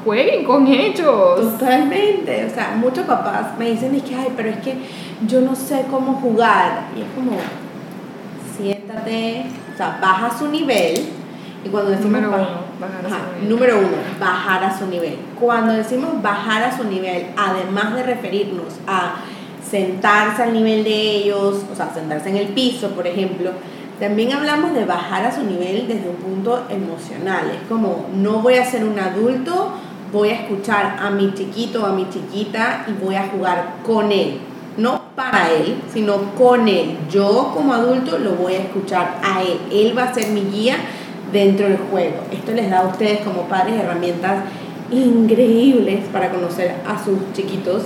jueguen 0.04 0.46
con 0.46 0.68
ellos. 0.68 1.58
Totalmente. 1.58 2.46
O 2.46 2.50
sea, 2.50 2.76
muchos 2.78 3.06
papás 3.06 3.58
me 3.58 3.72
dicen, 3.72 4.00
que, 4.02 4.16
ay, 4.16 4.34
pero 4.36 4.50
es 4.50 4.58
que 4.58 4.76
yo 5.28 5.42
no 5.42 5.56
sé 5.56 5.86
cómo 5.90 6.14
jugar. 6.14 6.88
Y 6.96 7.02
es 7.02 7.08
como, 7.16 7.38
siéntate, 8.56 9.46
o 9.74 9.78
sea, 9.78 9.98
baja 10.02 10.38
su 10.38 10.48
nivel. 10.48 11.10
Y 11.64 11.70
cuando 11.70 11.92
decimos, 11.92 12.22
bajar 12.80 13.06
a 13.06 13.10
su 13.10 13.36
nivel. 13.36 13.50
Número 13.50 13.78
uno, 13.80 13.98
bajar 14.20 14.64
a 14.64 14.78
su 14.78 14.86
nivel. 14.86 15.18
Cuando 15.40 15.74
decimos 15.74 16.22
bajar 16.22 16.64
a 16.64 16.78
su 16.78 16.84
nivel, 16.84 17.28
además 17.36 17.96
de 17.96 18.04
referirnos 18.04 18.76
a 18.88 19.16
sentarse 19.68 20.44
al 20.44 20.54
nivel 20.54 20.84
de 20.84 21.16
ellos, 21.16 21.64
o 21.72 21.76
sea, 21.76 21.92
sentarse 21.92 22.30
en 22.30 22.38
el 22.38 22.48
piso, 22.50 22.92
por 22.92 23.08
ejemplo, 23.08 23.52
también 24.00 24.34
hablamos 24.34 24.74
de 24.74 24.86
bajar 24.86 25.26
a 25.26 25.32
su 25.34 25.44
nivel 25.44 25.88
desde 25.88 26.10
un 26.10 26.16
punto 26.16 26.66
emocional. 26.70 27.52
Es 27.52 27.68
como, 27.70 28.08
no 28.14 28.42
voy 28.42 28.56
a 28.56 28.66
ser 28.66 28.84
un 28.84 29.00
adulto, 29.00 29.72
voy 30.12 30.30
a 30.30 30.42
escuchar 30.42 30.98
a 31.00 31.10
mi 31.10 31.34
chiquito 31.34 31.84
o 31.84 31.86
a 31.86 31.94
mi 31.94 32.10
chiquita 32.10 32.86
y 32.88 33.04
voy 33.04 33.16
a 33.16 33.28
jugar 33.28 33.76
con 33.86 34.12
él. 34.12 34.40
No 34.78 35.02
para 35.16 35.50
él, 35.50 35.82
sino 35.94 36.36
con 36.36 36.68
él. 36.68 36.98
Yo 37.10 37.52
como 37.54 37.74
adulto 37.74 38.18
lo 38.18 38.32
voy 38.32 38.54
a 38.54 38.60
escuchar 38.60 39.20
a 39.24 39.42
él. 39.42 39.60
Él 39.72 39.98
va 39.98 40.04
a 40.04 40.14
ser 40.14 40.28
mi 40.28 40.42
guía 40.42 40.76
dentro 41.32 41.68
del 41.68 41.78
juego. 41.78 42.18
Esto 42.32 42.52
les 42.52 42.70
da 42.70 42.80
a 42.80 42.88
ustedes 42.88 43.22
como 43.22 43.44
padres 43.44 43.80
herramientas 43.80 44.44
increíbles 44.92 46.02
para 46.12 46.30
conocer 46.30 46.76
a 46.86 47.04
sus 47.04 47.18
chiquitos 47.34 47.84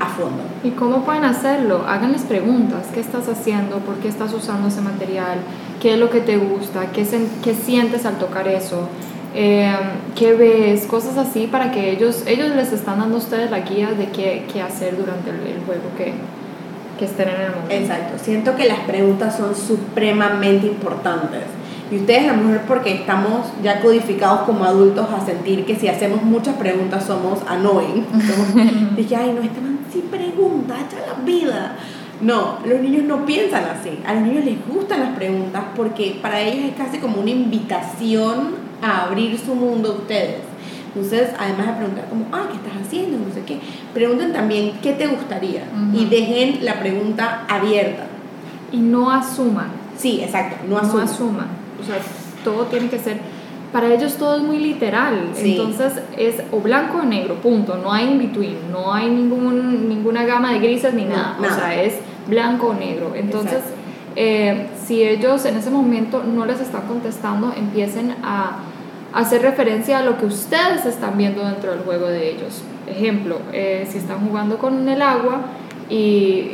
a 0.00 0.06
fondo. 0.06 0.42
¿Y 0.64 0.70
cómo 0.70 1.04
pueden 1.04 1.24
hacerlo? 1.24 1.84
Háganles 1.86 2.22
preguntas. 2.22 2.86
¿Qué 2.94 3.00
estás 3.00 3.28
haciendo? 3.28 3.76
¿Por 3.78 3.96
qué 3.96 4.08
estás 4.08 4.32
usando 4.32 4.68
ese 4.68 4.80
material? 4.80 5.38
¿Qué 5.80 5.94
es 5.94 5.98
lo 6.00 6.10
que 6.10 6.20
te 6.20 6.36
gusta? 6.38 6.86
¿Qué, 6.92 7.04
sen- 7.04 7.28
qué 7.44 7.54
sientes 7.54 8.06
al 8.06 8.16
tocar 8.18 8.48
eso? 8.48 8.88
Eh, 9.34 9.72
¿Qué 10.16 10.32
ves? 10.34 10.86
Cosas 10.86 11.16
así 11.18 11.46
para 11.46 11.70
que 11.70 11.90
ellos, 11.90 12.24
ellos 12.26 12.48
les 12.56 12.72
están 12.72 12.98
dando 12.98 13.16
a 13.16 13.18
ustedes 13.18 13.50
la 13.50 13.60
guía 13.60 13.90
de 13.92 14.06
qué, 14.08 14.46
qué 14.52 14.60
hacer 14.62 14.96
durante 14.96 15.30
el, 15.30 15.36
el 15.36 15.62
juego 15.64 15.82
que, 15.96 16.12
que 16.98 17.04
estén 17.04 17.28
en 17.28 17.40
el 17.42 17.50
momento. 17.50 17.72
Exacto. 17.74 18.18
Siento 18.22 18.56
que 18.56 18.66
las 18.66 18.80
preguntas 18.80 19.36
son 19.36 19.54
supremamente 19.54 20.66
importantes. 20.66 21.42
Y 21.90 21.96
ustedes 21.96 22.30
a 22.30 22.36
lo 22.36 22.42
mejor 22.44 22.66
porque 22.68 22.94
estamos 22.94 23.46
ya 23.62 23.80
codificados 23.80 24.42
como 24.42 24.64
adultos 24.64 25.08
a 25.10 25.24
sentir 25.24 25.64
que 25.64 25.74
si 25.74 25.88
hacemos 25.88 26.22
muchas 26.22 26.54
preguntas 26.54 27.04
somos 27.04 27.40
annoying. 27.48 28.06
Somos, 28.12 28.96
dije, 28.96 29.16
ay, 29.16 29.32
no, 29.32 29.42
este 29.42 29.60
man 29.60 29.80
sí 29.92 30.04
pregunta, 30.08 30.76
echa 30.76 31.04
la 31.06 31.24
vida. 31.24 31.76
No, 32.20 32.58
los 32.64 32.80
niños 32.80 33.04
no 33.04 33.24
piensan 33.24 33.64
así. 33.64 33.98
A 34.06 34.14
los 34.14 34.22
niños 34.22 34.44
les 34.44 34.56
gustan 34.68 35.00
las 35.00 35.16
preguntas 35.16 35.64
porque 35.74 36.18
para 36.22 36.40
ellos 36.40 36.66
es 36.70 36.76
casi 36.76 36.98
como 36.98 37.20
una 37.20 37.30
invitación 37.30 38.54
a 38.82 39.04
abrir 39.04 39.38
su 39.38 39.54
mundo 39.54 39.88
a 39.88 39.92
ustedes. 39.92 40.50
Entonces, 40.94 41.30
además 41.38 41.68
de 41.68 41.72
preguntar 41.74 42.08
como, 42.08 42.26
ay, 42.32 42.42
¿qué 42.50 42.56
estás 42.56 42.86
haciendo? 42.86 43.18
No 43.18 43.32
sé 43.32 43.42
qué. 43.42 43.58
Pregunten 43.94 44.32
también, 44.32 44.72
¿qué 44.82 44.92
te 44.92 45.06
gustaría? 45.06 45.62
Y 45.94 46.06
dejen 46.06 46.64
la 46.64 46.80
pregunta 46.80 47.44
abierta. 47.48 48.06
Y 48.72 48.78
no 48.78 49.10
asuman. 49.10 49.68
Sí, 49.96 50.20
exacto, 50.22 50.56
no 50.68 50.76
no 50.76 50.82
asuman. 50.82 51.04
asuman. 51.04 51.59
O 51.80 51.84
sea, 51.84 51.98
todo 52.44 52.66
tiene 52.66 52.88
que 52.88 52.98
ser. 52.98 53.18
Para 53.72 53.92
ellos 53.92 54.14
todo 54.16 54.36
es 54.36 54.42
muy 54.42 54.58
literal. 54.58 55.30
Sí. 55.34 55.52
Entonces 55.52 56.02
es 56.16 56.36
o 56.50 56.60
blanco 56.60 56.98
o 56.98 57.02
negro, 57.02 57.36
punto. 57.36 57.76
No 57.76 57.92
hay 57.92 58.10
in 58.10 58.18
between. 58.18 58.72
No 58.72 58.92
hay 58.92 59.08
ningún, 59.08 59.88
ninguna 59.88 60.24
gama 60.24 60.52
de 60.52 60.58
grises 60.58 60.92
ni 60.94 61.04
No, 61.04 61.16
nada. 61.16 61.36
O 61.40 61.54
sea, 61.54 61.82
es 61.82 61.94
blanco 62.26 62.68
o 62.68 62.74
negro. 62.74 63.12
Entonces, 63.14 63.60
eh, 64.16 64.66
si 64.84 65.02
ellos 65.02 65.44
en 65.44 65.56
ese 65.56 65.70
momento 65.70 66.22
no 66.24 66.46
les 66.46 66.60
están 66.60 66.82
contestando, 66.82 67.52
empiecen 67.56 68.16
a 68.22 68.58
hacer 69.12 69.42
referencia 69.42 69.98
a 69.98 70.02
lo 70.02 70.18
que 70.18 70.26
ustedes 70.26 70.84
están 70.86 71.16
viendo 71.16 71.44
dentro 71.44 71.70
del 71.70 71.80
juego 71.80 72.06
de 72.08 72.30
ellos. 72.30 72.62
Ejemplo, 72.86 73.38
eh, 73.52 73.86
si 73.90 73.98
están 73.98 74.26
jugando 74.26 74.58
con 74.58 74.88
el 74.88 75.02
agua 75.02 75.42
y, 75.90 75.94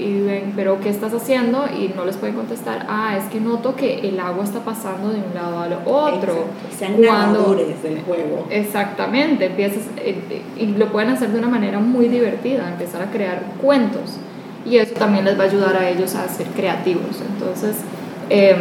y 0.00 0.22
ven, 0.26 0.54
pero 0.56 0.80
¿qué 0.80 0.88
estás 0.88 1.12
haciendo? 1.12 1.66
Y 1.66 1.92
no 1.94 2.04
les 2.06 2.16
pueden 2.16 2.34
contestar, 2.34 2.86
ah, 2.88 3.16
es 3.18 3.24
que 3.24 3.38
noto 3.38 3.76
que 3.76 4.00
el 4.08 4.18
agua 4.18 4.42
está 4.44 4.60
pasando 4.60 5.10
de 5.10 5.16
un 5.20 5.34
lado 5.34 5.60
al 5.60 5.74
otro. 5.84 6.46
Exacto. 6.70 7.02
Cuando- 7.06 7.54
del 7.54 8.00
juego. 8.02 8.46
Exactamente, 8.50 9.46
empiezas, 9.46 9.84
eh, 9.98 10.18
eh, 10.30 10.42
y 10.58 10.66
lo 10.68 10.90
pueden 10.90 11.10
hacer 11.10 11.28
de 11.30 11.38
una 11.38 11.48
manera 11.48 11.78
muy 11.78 12.08
divertida, 12.08 12.68
empezar 12.68 13.02
a 13.02 13.10
crear 13.10 13.42
cuentos. 13.60 14.16
Y 14.64 14.78
eso 14.78 14.94
también 14.94 15.24
les 15.24 15.38
va 15.38 15.44
a 15.44 15.46
ayudar 15.46 15.76
a 15.76 15.88
ellos 15.90 16.14
a 16.14 16.26
ser 16.28 16.46
creativos. 16.48 17.20
Entonces, 17.34 17.76
eh, 18.30 18.56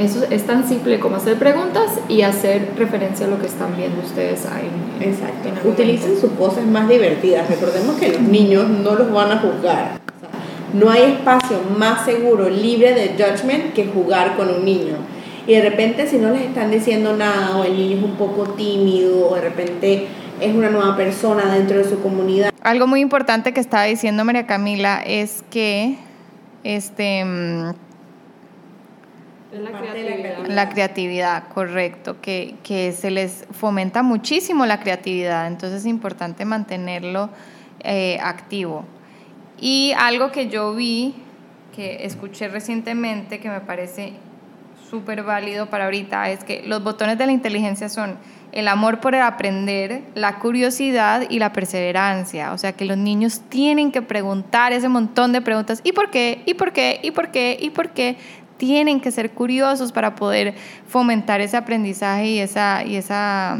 eso 0.00 0.24
es 0.30 0.46
tan 0.46 0.66
simple 0.68 0.98
como 0.98 1.16
hacer 1.16 1.36
preguntas 1.38 2.00
y 2.08 2.22
hacer 2.22 2.70
referencia 2.76 3.26
a 3.26 3.28
lo 3.28 3.38
que 3.40 3.46
están 3.46 3.76
viendo 3.76 4.00
ustedes 4.00 4.46
ahí. 4.46 4.68
en- 4.98 5.02
en 5.02 5.08
Exacto. 5.14 5.48
momento. 5.48 5.68
Utilicen 5.68 6.20
sus 6.20 6.30
poses 6.32 6.66
más 6.66 6.88
divertidas. 6.88 7.48
Recordemos 7.48 7.96
que 7.96 8.08
los 8.12 8.20
niños 8.22 8.68
no 8.68 8.94
los 8.94 9.10
van 9.12 9.32
a 9.32 9.38
juzgar. 9.38 10.00
O 10.16 10.20
sea, 10.20 10.30
no 10.74 10.90
hay 10.90 11.12
espacio 11.12 11.58
más 11.78 12.04
seguro, 12.04 12.48
libre 12.50 12.92
de 12.94 13.10
judgment, 13.22 13.72
que 13.72 13.86
jugar 13.86 14.36
con 14.36 14.48
un 14.50 14.64
niño. 14.64 14.94
Y 15.46 15.54
de 15.54 15.62
repente, 15.62 16.06
si 16.06 16.18
no 16.18 16.30
les 16.30 16.42
están 16.42 16.70
diciendo 16.70 17.16
nada, 17.16 17.56
o 17.56 17.64
el 17.64 17.76
niño 17.76 17.96
es 17.98 18.02
un 18.04 18.14
poco 18.16 18.44
tímido, 18.50 19.28
o 19.30 19.34
de 19.34 19.40
repente 19.40 20.06
es 20.40 20.54
una 20.54 20.70
nueva 20.70 20.96
persona 20.96 21.52
dentro 21.54 21.78
de 21.78 21.84
su 21.84 22.00
comunidad. 22.00 22.50
Algo 22.62 22.86
muy 22.86 23.00
importante 23.00 23.52
que 23.52 23.60
estaba 23.60 23.84
diciendo 23.84 24.24
María 24.24 24.46
Camila 24.46 25.02
es 25.04 25.42
que 25.50 25.96
este 26.62 27.24
mm, 27.24 27.72
la 29.52 30.68
creatividad, 30.68 31.48
correcto, 31.48 32.20
que, 32.20 32.54
que 32.62 32.92
se 32.92 33.10
les 33.10 33.46
fomenta 33.50 34.02
muchísimo 34.02 34.64
la 34.66 34.80
creatividad, 34.80 35.46
entonces 35.46 35.80
es 35.80 35.86
importante 35.86 36.44
mantenerlo 36.44 37.30
eh, 37.80 38.18
activo. 38.22 38.84
Y 39.58 39.92
algo 39.98 40.30
que 40.30 40.48
yo 40.48 40.74
vi, 40.74 41.14
que 41.74 42.04
escuché 42.04 42.48
recientemente, 42.48 43.40
que 43.40 43.48
me 43.50 43.60
parece 43.60 44.12
súper 44.88 45.22
válido 45.22 45.66
para 45.66 45.84
ahorita, 45.86 46.30
es 46.30 46.44
que 46.44 46.62
los 46.66 46.82
botones 46.82 47.18
de 47.18 47.26
la 47.26 47.32
inteligencia 47.32 47.88
son 47.88 48.18
el 48.52 48.68
amor 48.68 49.00
por 49.00 49.14
el 49.14 49.22
aprender, 49.22 50.02
la 50.14 50.38
curiosidad 50.38 51.24
y 51.28 51.38
la 51.38 51.52
perseverancia. 51.52 52.52
O 52.52 52.58
sea, 52.58 52.72
que 52.72 52.84
los 52.84 52.96
niños 52.96 53.42
tienen 53.48 53.92
que 53.92 54.02
preguntar 54.02 54.72
ese 54.72 54.88
montón 54.88 55.32
de 55.32 55.40
preguntas. 55.40 55.80
¿Y 55.84 55.92
por 55.92 56.10
qué? 56.10 56.42
¿Y 56.46 56.54
por 56.54 56.72
qué? 56.72 57.00
¿Y 57.02 57.12
por 57.12 57.30
qué? 57.30 57.56
¿Y 57.60 57.70
por 57.70 57.90
qué? 57.90 58.16
Tienen 58.60 59.00
que 59.00 59.10
ser 59.10 59.30
curiosos 59.30 59.90
para 59.90 60.14
poder 60.16 60.52
fomentar 60.86 61.40
ese 61.40 61.56
aprendizaje 61.56 62.26
y 62.26 62.38
esa, 62.40 62.84
y 62.84 62.96
esa 62.96 63.56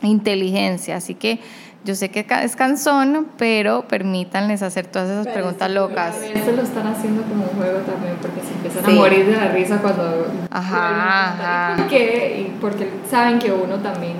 mm, 0.00 0.06
inteligencia. 0.06 0.96
Así 0.96 1.14
que 1.14 1.38
yo 1.84 1.94
sé 1.94 2.08
que 2.10 2.24
es 2.42 2.56
cansón, 2.56 3.26
pero 3.36 3.86
permítanles 3.88 4.62
hacer 4.62 4.86
todas 4.86 5.10
esas 5.10 5.26
Pero 5.26 5.34
preguntas 5.34 5.68
sí, 5.68 5.74
locas. 5.74 6.16
A 6.16 6.18
veces 6.20 6.56
lo 6.56 6.62
están 6.62 6.86
haciendo 6.86 7.22
como 7.24 7.44
un 7.44 7.50
juego 7.50 7.80
también 7.80 8.14
porque 8.22 8.40
se 8.40 8.54
empiezan 8.54 8.84
Sí. 8.86 8.90
a 8.90 8.94
morir 8.94 9.26
de 9.26 9.36
la 9.36 9.48
risa 9.48 9.76
cuando 9.82 10.26
Ajá, 10.50 11.28
ajá. 11.32 11.74
¿y 11.74 11.80
por 11.82 11.88
qué? 11.90 12.40
Y 12.40 12.58
porque 12.58 12.88
saben 13.10 13.38
que 13.38 13.52
uno 13.52 13.76
también 13.80 14.14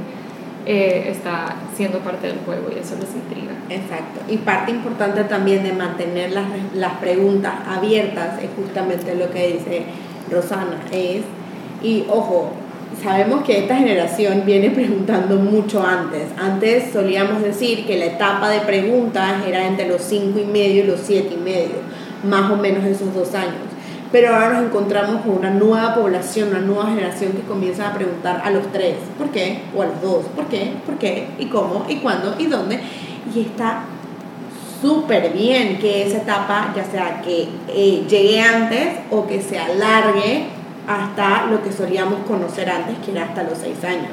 eh, 0.67 1.07
está 1.09 1.57
siendo 1.75 2.01
parte 2.01 2.27
del 2.27 2.41
juego 2.41 2.69
y 2.71 2.79
eso 2.79 2.97
les 3.01 3.15
intriga. 3.15 3.52
Exacto. 3.75 4.21
Y 4.29 4.39
parte 4.39 4.71
importante 4.71 5.25
también 5.25 5.63
de 5.63 5.73
mantener 5.73 6.33
las, 6.33 6.45
las 6.75 6.95
preguntas 6.95 7.55
abiertas 7.67 8.43
es 8.43 8.51
justamente 8.57 9.15
lo 9.15 9.31
que 9.31 9.55
dice 9.55 9.83
Rosana. 10.31 10.79
Es, 10.91 11.23
y 11.83 12.05
ojo, 12.09 12.53
sabemos 13.03 13.43
que 13.43 13.59
esta 13.59 13.77
generación 13.77 14.43
viene 14.45 14.71
preguntando 14.71 15.37
mucho 15.37 15.85
antes. 15.85 16.25
Antes 16.39 16.93
solíamos 16.93 17.43
decir 17.43 17.87
que 17.87 17.97
la 17.97 18.07
etapa 18.07 18.49
de 18.51 18.61
preguntas 18.61 19.45
era 19.47 19.67
entre 19.67 19.89
los 19.89 20.03
5 20.03 20.39
y 20.39 20.45
medio 20.45 20.85
y 20.85 20.87
los 20.87 21.01
7 21.01 21.35
y 21.35 21.39
medio, 21.39 21.77
más 22.29 22.51
o 22.51 22.57
menos 22.57 22.85
esos 22.85 23.15
dos 23.15 23.35
años. 23.35 23.73
Pero 24.13 24.35
ahora 24.35 24.51
nos 24.51 24.65
encontramos 24.67 25.23
con 25.23 25.39
una 25.39 25.51
nueva 25.51 25.95
población, 25.95 26.51
una 26.51 26.61
nueva 26.61 26.87
generación 26.89 27.33
que 27.33 27.41
comienza 27.41 27.89
a 27.89 27.95
preguntar 27.95 28.43
a 28.45 28.51
los 28.51 28.71
tres, 28.71 28.97
¿por 29.17 29.31
qué? 29.31 29.63
O 29.75 29.81
a 29.81 29.87
los 29.87 30.03
dos, 30.03 30.27
¿por 30.37 30.45
qué? 30.49 30.73
¿Por 30.85 30.99
qué? 30.99 31.29
¿Y 31.39 31.47
cómo? 31.47 31.87
¿Y 31.89 31.97
cuándo? 31.97 32.35
¿Y 32.39 32.47
dónde? 32.47 32.79
Y 33.35 33.41
está 33.41 33.85
súper 34.81 35.33
bien 35.33 35.79
que 35.79 36.07
esa 36.07 36.19
etapa, 36.19 36.73
ya 36.75 36.85
sea 36.85 37.23
que 37.23 37.49
eh, 37.69 38.05
llegue 38.09 38.41
antes 38.41 38.99
o 39.11 39.27
que 39.27 39.41
se 39.41 39.59
alargue 39.59 40.47
hasta 40.89 41.47
lo 41.47 41.63
que 41.63 41.73
solíamos 41.73 42.21
conocer 42.27 42.69
antes, 42.69 42.99
que 43.05 43.13
era 43.13 43.25
hasta 43.25 43.45
los 43.45 43.59
seis 43.59 43.83
años. 43.85 44.11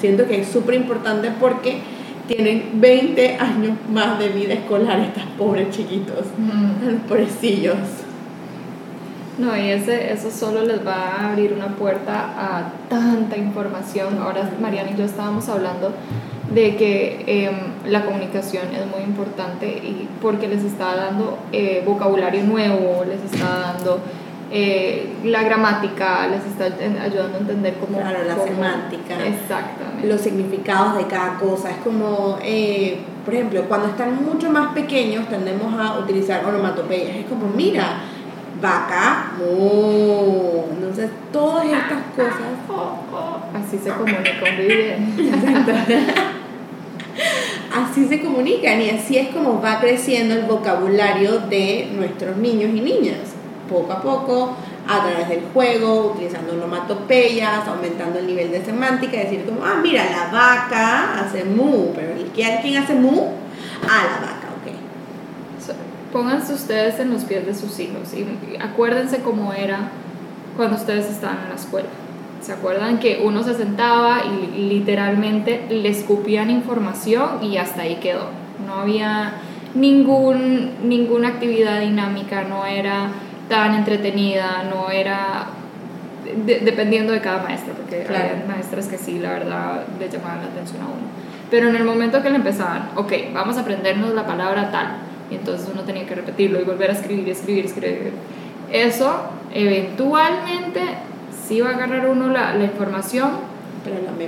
Siento 0.00 0.26
que 0.26 0.40
es 0.40 0.48
súper 0.48 0.74
importante 0.74 1.30
porque 1.40 1.80
tienen 2.26 2.72
20 2.74 3.38
años 3.38 3.76
más 3.90 4.18
de 4.18 4.28
vida 4.28 4.54
escolar 4.54 5.00
estos 5.00 5.22
pobres 5.38 5.70
chiquitos, 5.70 6.26
los 6.84 7.00
pobrecillos. 7.08 7.76
No, 9.38 9.56
y 9.56 9.70
ese, 9.70 10.12
eso 10.12 10.30
solo 10.32 10.64
les 10.64 10.84
va 10.84 10.94
a 10.94 11.30
abrir 11.30 11.52
una 11.52 11.68
puerta 11.68 12.34
a 12.36 12.72
tanta 12.88 13.36
información. 13.36 14.18
Ahora 14.20 14.50
Mariana 14.60 14.90
y 14.90 14.98
yo 14.98 15.04
estábamos 15.04 15.48
hablando 15.48 15.92
de 16.54 16.76
que 16.76 17.24
em, 17.26 17.90
la 17.90 18.04
comunicación 18.04 18.64
es 18.74 18.86
muy 18.86 19.02
importante 19.04 19.66
y 19.66 20.08
porque 20.22 20.48
les 20.48 20.64
está 20.64 20.94
dando 20.96 21.38
eh, 21.52 21.82
vocabulario 21.86 22.42
nuevo, 22.44 23.04
les 23.06 23.22
está 23.30 23.72
dando 23.74 24.00
eh, 24.50 25.12
la 25.24 25.42
gramática, 25.42 26.26
les 26.28 26.42
está 26.46 26.64
ayudando 27.04 27.36
a 27.36 27.40
entender 27.40 27.74
cómo... 27.74 27.98
Claro, 28.00 28.24
la 28.26 28.34
cómo- 28.34 28.46
semántica. 28.46 29.14
Exactamente. 29.26 30.08
los 30.08 30.20
significados 30.22 30.96
de 30.96 31.06
cada 31.06 31.34
cosa. 31.38 31.70
Es 31.70 31.76
como, 31.84 32.38
eh, 32.42 32.98
por 33.26 33.34
ejemplo, 33.34 33.62
cuando 33.68 33.88
están 33.88 34.24
mucho 34.24 34.48
más 34.50 34.72
pequeños 34.72 35.28
tendemos 35.28 35.78
a 35.78 35.98
utilizar 35.98 36.42
onomatopeyas. 36.46 37.16
Es 37.16 37.26
como, 37.26 37.46
mira, 37.54 38.00
vaca, 38.62 39.32
mu. 39.38 40.64
Entonces, 40.72 41.10
todas 41.30 41.66
estas 41.66 42.02
cosas. 42.16 42.48
Así 43.54 43.76
se 43.78 43.90
comunica 43.90 44.50
un 44.50 44.56
bebé. 44.56 44.98
así 47.74 48.06
se 48.08 48.20
comunican 48.22 48.80
y 48.80 48.90
así 48.90 49.18
es 49.18 49.28
como 49.28 49.60
va 49.60 49.80
creciendo 49.80 50.34
el 50.34 50.44
vocabulario 50.44 51.40
de 51.40 51.88
nuestros 51.94 52.36
niños 52.36 52.70
y 52.74 52.80
niñas. 52.80 53.34
Poco 53.68 53.92
a 53.92 54.00
poco, 54.00 54.56
a 54.88 55.02
través 55.02 55.28
del 55.28 55.42
juego, 55.52 56.12
utilizando 56.14 56.54
onomatopeyas, 56.54 57.68
aumentando 57.68 58.18
el 58.18 58.26
nivel 58.26 58.50
de 58.50 58.64
semántica, 58.64 59.18
decir 59.18 59.44
como, 59.44 59.62
ah, 59.64 59.78
mira, 59.82 60.04
la 60.10 60.32
vaca 60.32 61.20
hace 61.20 61.44
mu, 61.44 61.92
pero 61.94 62.14
¿quién 62.34 62.82
hace 62.82 62.94
mu? 62.94 63.32
Ah, 63.86 64.04
la 64.04 64.26
vaca, 64.26 64.48
ok. 64.56 66.12
pónganse 66.12 66.54
ustedes 66.54 66.98
en 67.00 67.12
los 67.12 67.24
pies 67.24 67.44
de 67.44 67.54
sus 67.54 67.78
hijos 67.78 68.14
y 68.14 68.26
acuérdense 68.58 69.18
cómo 69.18 69.52
era 69.52 69.90
cuando 70.56 70.76
ustedes 70.76 71.06
estaban 71.10 71.40
en 71.42 71.50
la 71.50 71.56
escuela. 71.56 71.88
¿Se 72.40 72.52
acuerdan 72.52 72.98
que 72.98 73.20
uno 73.24 73.42
se 73.42 73.54
sentaba 73.54 74.22
y 74.24 74.68
literalmente 74.68 75.66
le 75.68 75.88
escupían 75.88 76.50
información 76.50 77.42
y 77.42 77.56
hasta 77.56 77.82
ahí 77.82 77.96
quedó? 77.96 78.26
No 78.66 78.74
había 78.74 79.34
ningún, 79.74 80.72
ninguna 80.88 81.28
actividad 81.28 81.80
dinámica, 81.80 82.44
no 82.44 82.64
era 82.64 83.08
tan 83.48 83.74
entretenida, 83.74 84.64
no 84.70 84.90
era 84.90 85.46
dependiendo 86.44 87.12
de 87.12 87.20
cada 87.20 87.42
maestra, 87.42 87.72
porque 87.74 88.06
hay 88.08 88.44
maestras 88.46 88.86
que 88.86 88.98
sí, 88.98 89.18
la 89.18 89.30
verdad, 89.30 89.84
le 89.98 90.08
llamaban 90.08 90.42
la 90.42 90.48
atención 90.48 90.82
a 90.82 90.86
uno. 90.86 91.08
Pero 91.50 91.68
en 91.68 91.76
el 91.76 91.84
momento 91.84 92.22
que 92.22 92.30
le 92.30 92.36
empezaban, 92.36 92.90
ok, 92.96 93.12
vamos 93.32 93.56
a 93.56 93.60
aprendernos 93.60 94.12
la 94.14 94.26
palabra 94.26 94.70
tal, 94.70 94.98
y 95.30 95.36
entonces 95.36 95.68
uno 95.72 95.82
tenía 95.82 96.06
que 96.06 96.14
repetirlo 96.14 96.60
y 96.60 96.64
volver 96.64 96.90
a 96.90 96.92
escribir, 96.92 97.28
escribir, 97.28 97.66
escribir. 97.66 98.12
Eso 98.70 99.22
eventualmente 99.54 100.80
sí 101.48 101.60
va 101.60 101.70
a 101.70 101.74
agarrar 101.74 102.08
uno 102.08 102.28
la, 102.28 102.54
la 102.54 102.64
información, 102.64 103.30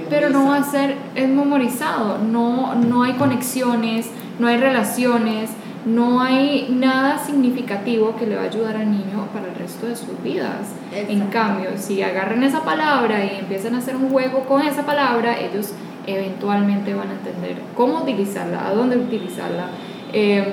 pero, 0.09 0.31
no 0.31 0.49
va 0.49 0.57
a 0.57 0.65
ser 0.65 0.97
es 1.15 1.29
memorizado, 1.29 2.19
no, 2.19 2.75
no 2.77 3.03
hay 3.03 3.13
conexiones, 3.15 4.07
no 4.39 4.47
hay 4.47 4.57
relaciones, 4.57 5.51
no 5.85 6.21
hay 6.21 6.69
nada 6.71 7.19
significativo 7.19 8.17
que 8.17 8.27
le 8.27 8.37
va 8.37 8.43
a 8.43 8.45
ayudar 8.47 8.77
al 8.77 8.91
niño 8.91 9.27
para 9.35 9.49
el 9.49 9.55
resto 9.55 9.87
de 9.87 9.97
sus 9.97 10.23
vidas. 10.23 10.73
En 10.93 11.27
cambio, 11.29 11.71
si 11.77 12.03
agarran 12.03 12.43
esa 12.43 12.63
palabra 12.63 13.25
y 13.25 13.39
empiezan 13.39 13.75
a 13.75 13.79
hacer 13.79 13.97
un 13.97 14.11
juego 14.11 14.45
con 14.45 14.63
esa 14.63 14.85
palabra, 14.85 15.39
ellos 15.39 15.73
eventualmente 16.07 16.95
van 16.95 17.09
a 17.09 17.13
entender 17.13 17.57
cómo 17.77 18.03
utilizarla, 18.03 18.67
a 18.67 18.73
dónde 18.73 18.97
utilizarla, 18.97 19.69
eh, 20.13 20.53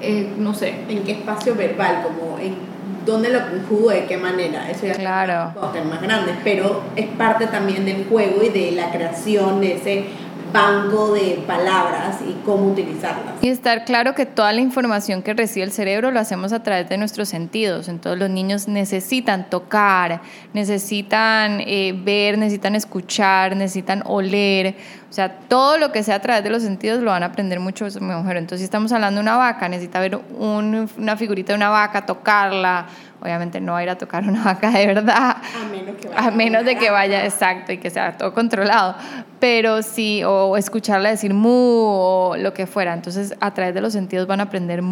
eh, 0.00 0.32
no 0.38 0.54
sé. 0.54 0.74
En 0.88 1.02
qué 1.04 1.12
espacio 1.12 1.54
verbal, 1.54 2.02
como 2.02 2.38
en 2.38 2.71
dónde 3.04 3.30
lo 3.30 3.40
conjugo, 3.48 3.90
de 3.90 4.06
qué 4.06 4.16
manera. 4.16 4.70
Eso 4.70 4.86
ya 4.86 4.94
claro. 4.94 5.52
cosas 5.58 5.84
más 5.84 6.00
grandes, 6.00 6.36
pero 6.44 6.82
es 6.96 7.06
parte 7.08 7.46
también 7.46 7.84
del 7.84 8.06
juego 8.06 8.42
y 8.42 8.48
de 8.48 8.72
la 8.72 8.90
creación 8.90 9.60
de 9.60 9.76
ese 9.76 10.04
banco 10.52 11.12
de 11.12 11.42
palabras 11.46 12.18
y 12.26 12.32
cómo 12.44 12.72
utilizarlas. 12.72 13.34
Y 13.40 13.48
estar 13.48 13.84
claro 13.84 14.14
que 14.14 14.26
toda 14.26 14.52
la 14.52 14.60
información 14.60 15.22
que 15.22 15.34
recibe 15.34 15.64
el 15.64 15.72
cerebro 15.72 16.10
lo 16.10 16.20
hacemos 16.20 16.52
a 16.52 16.62
través 16.62 16.88
de 16.88 16.98
nuestros 16.98 17.28
sentidos. 17.28 17.88
Entonces 17.88 18.18
los 18.18 18.30
niños 18.30 18.68
necesitan 18.68 19.48
tocar, 19.48 20.20
necesitan 20.52 21.60
eh, 21.60 21.94
ver, 21.96 22.38
necesitan 22.38 22.74
escuchar, 22.74 23.56
necesitan 23.56 24.02
oler. 24.06 24.76
O 25.10 25.12
sea, 25.12 25.30
todo 25.48 25.78
lo 25.78 25.92
que 25.92 26.02
sea 26.02 26.16
a 26.16 26.20
través 26.20 26.42
de 26.42 26.50
los 26.50 26.62
sentidos 26.62 27.02
lo 27.02 27.10
van 27.10 27.22
a 27.22 27.26
aprender 27.26 27.60
mucho 27.60 27.86
mejor. 28.00 28.36
Entonces 28.36 28.60
si 28.60 28.64
estamos 28.64 28.92
hablando 28.92 29.18
de 29.18 29.22
una 29.22 29.36
vaca, 29.36 29.68
necesita 29.68 30.00
ver 30.00 30.18
una 30.38 31.16
figurita 31.16 31.52
de 31.52 31.56
una 31.56 31.68
vaca, 31.68 32.06
tocarla 32.06 32.86
Obviamente 33.22 33.60
no 33.60 33.72
va 33.72 33.78
a 33.78 33.82
ir 33.84 33.90
a 33.90 33.96
tocar 33.96 34.24
una 34.28 34.42
vaca 34.42 34.70
de 34.70 34.86
verdad. 34.86 35.36
A 35.36 35.68
menos, 35.70 35.96
que 35.96 36.08
vaya 36.08 36.26
a 36.26 36.30
menos 36.32 36.64
de 36.64 36.76
que 36.76 36.90
vaya, 36.90 37.24
exacto, 37.24 37.72
y 37.72 37.78
que 37.78 37.88
sea 37.88 38.16
todo 38.16 38.34
controlado. 38.34 38.96
Pero 39.38 39.82
sí, 39.82 40.22
o 40.24 40.56
escucharla 40.56 41.10
decir 41.10 41.32
mu 41.32 41.50
o 41.50 42.36
lo 42.36 42.52
que 42.52 42.66
fuera. 42.66 42.92
Entonces, 42.92 43.34
a 43.40 43.54
través 43.54 43.74
de 43.74 43.80
los 43.80 43.92
sentidos 43.92 44.26
van 44.26 44.40
a 44.40 44.44
aprender 44.44 44.82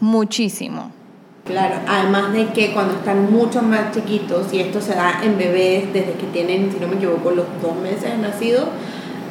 muchísimo. 0.00 0.92
Claro, 1.44 1.76
además 1.88 2.32
de 2.32 2.46
que 2.48 2.72
cuando 2.72 2.94
están 2.94 3.32
mucho 3.32 3.62
más 3.62 3.92
chiquitos, 3.92 4.52
y 4.52 4.60
esto 4.60 4.80
se 4.80 4.94
da 4.94 5.20
en 5.22 5.38
bebés 5.38 5.92
desde 5.92 6.12
que 6.14 6.26
tienen, 6.26 6.72
si 6.72 6.80
no 6.80 6.88
me 6.88 6.96
equivoco, 6.96 7.30
los 7.30 7.46
dos 7.62 7.76
meses 7.76 8.10
de 8.10 8.18
nacido, 8.18 8.68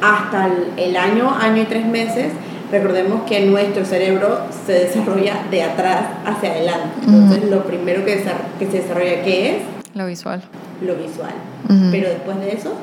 hasta 0.00 0.48
el 0.76 0.96
año, 0.96 1.30
año 1.30 1.62
y 1.62 1.66
tres 1.66 1.86
meses, 1.86 2.32
recordemos 2.70 3.22
que 3.22 3.46
nuestro 3.46 3.84
cerebro 3.84 4.46
se 4.66 4.72
desarrolla 4.72 5.44
de 5.50 5.62
atrás 5.62 6.06
hacia 6.24 6.50
adelante. 6.50 7.00
Entonces, 7.06 7.50
lo 7.50 7.64
primero 7.64 8.04
que, 8.04 8.22
que 8.58 8.66
se 8.66 8.82
desarrolla, 8.82 9.22
¿qué 9.22 9.56
es? 9.56 9.62
Lo 9.94 10.06
visual. 10.06 10.42
Lo 10.82 10.94
visual. 10.96 11.32
Pero 11.90 12.08
después 12.08 12.38
de 12.40 12.52
eso... 12.52 12.74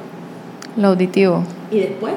Lo 0.75 0.89
auditivo. 0.89 1.43
¿Y 1.69 1.79
después? 1.79 2.13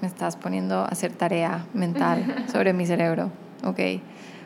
Me 0.00 0.08
estás 0.08 0.36
poniendo 0.36 0.80
a 0.80 0.86
hacer 0.86 1.12
tarea 1.12 1.64
mental 1.72 2.44
sobre 2.52 2.72
mi 2.72 2.84
cerebro. 2.84 3.30
Ok. 3.64 3.80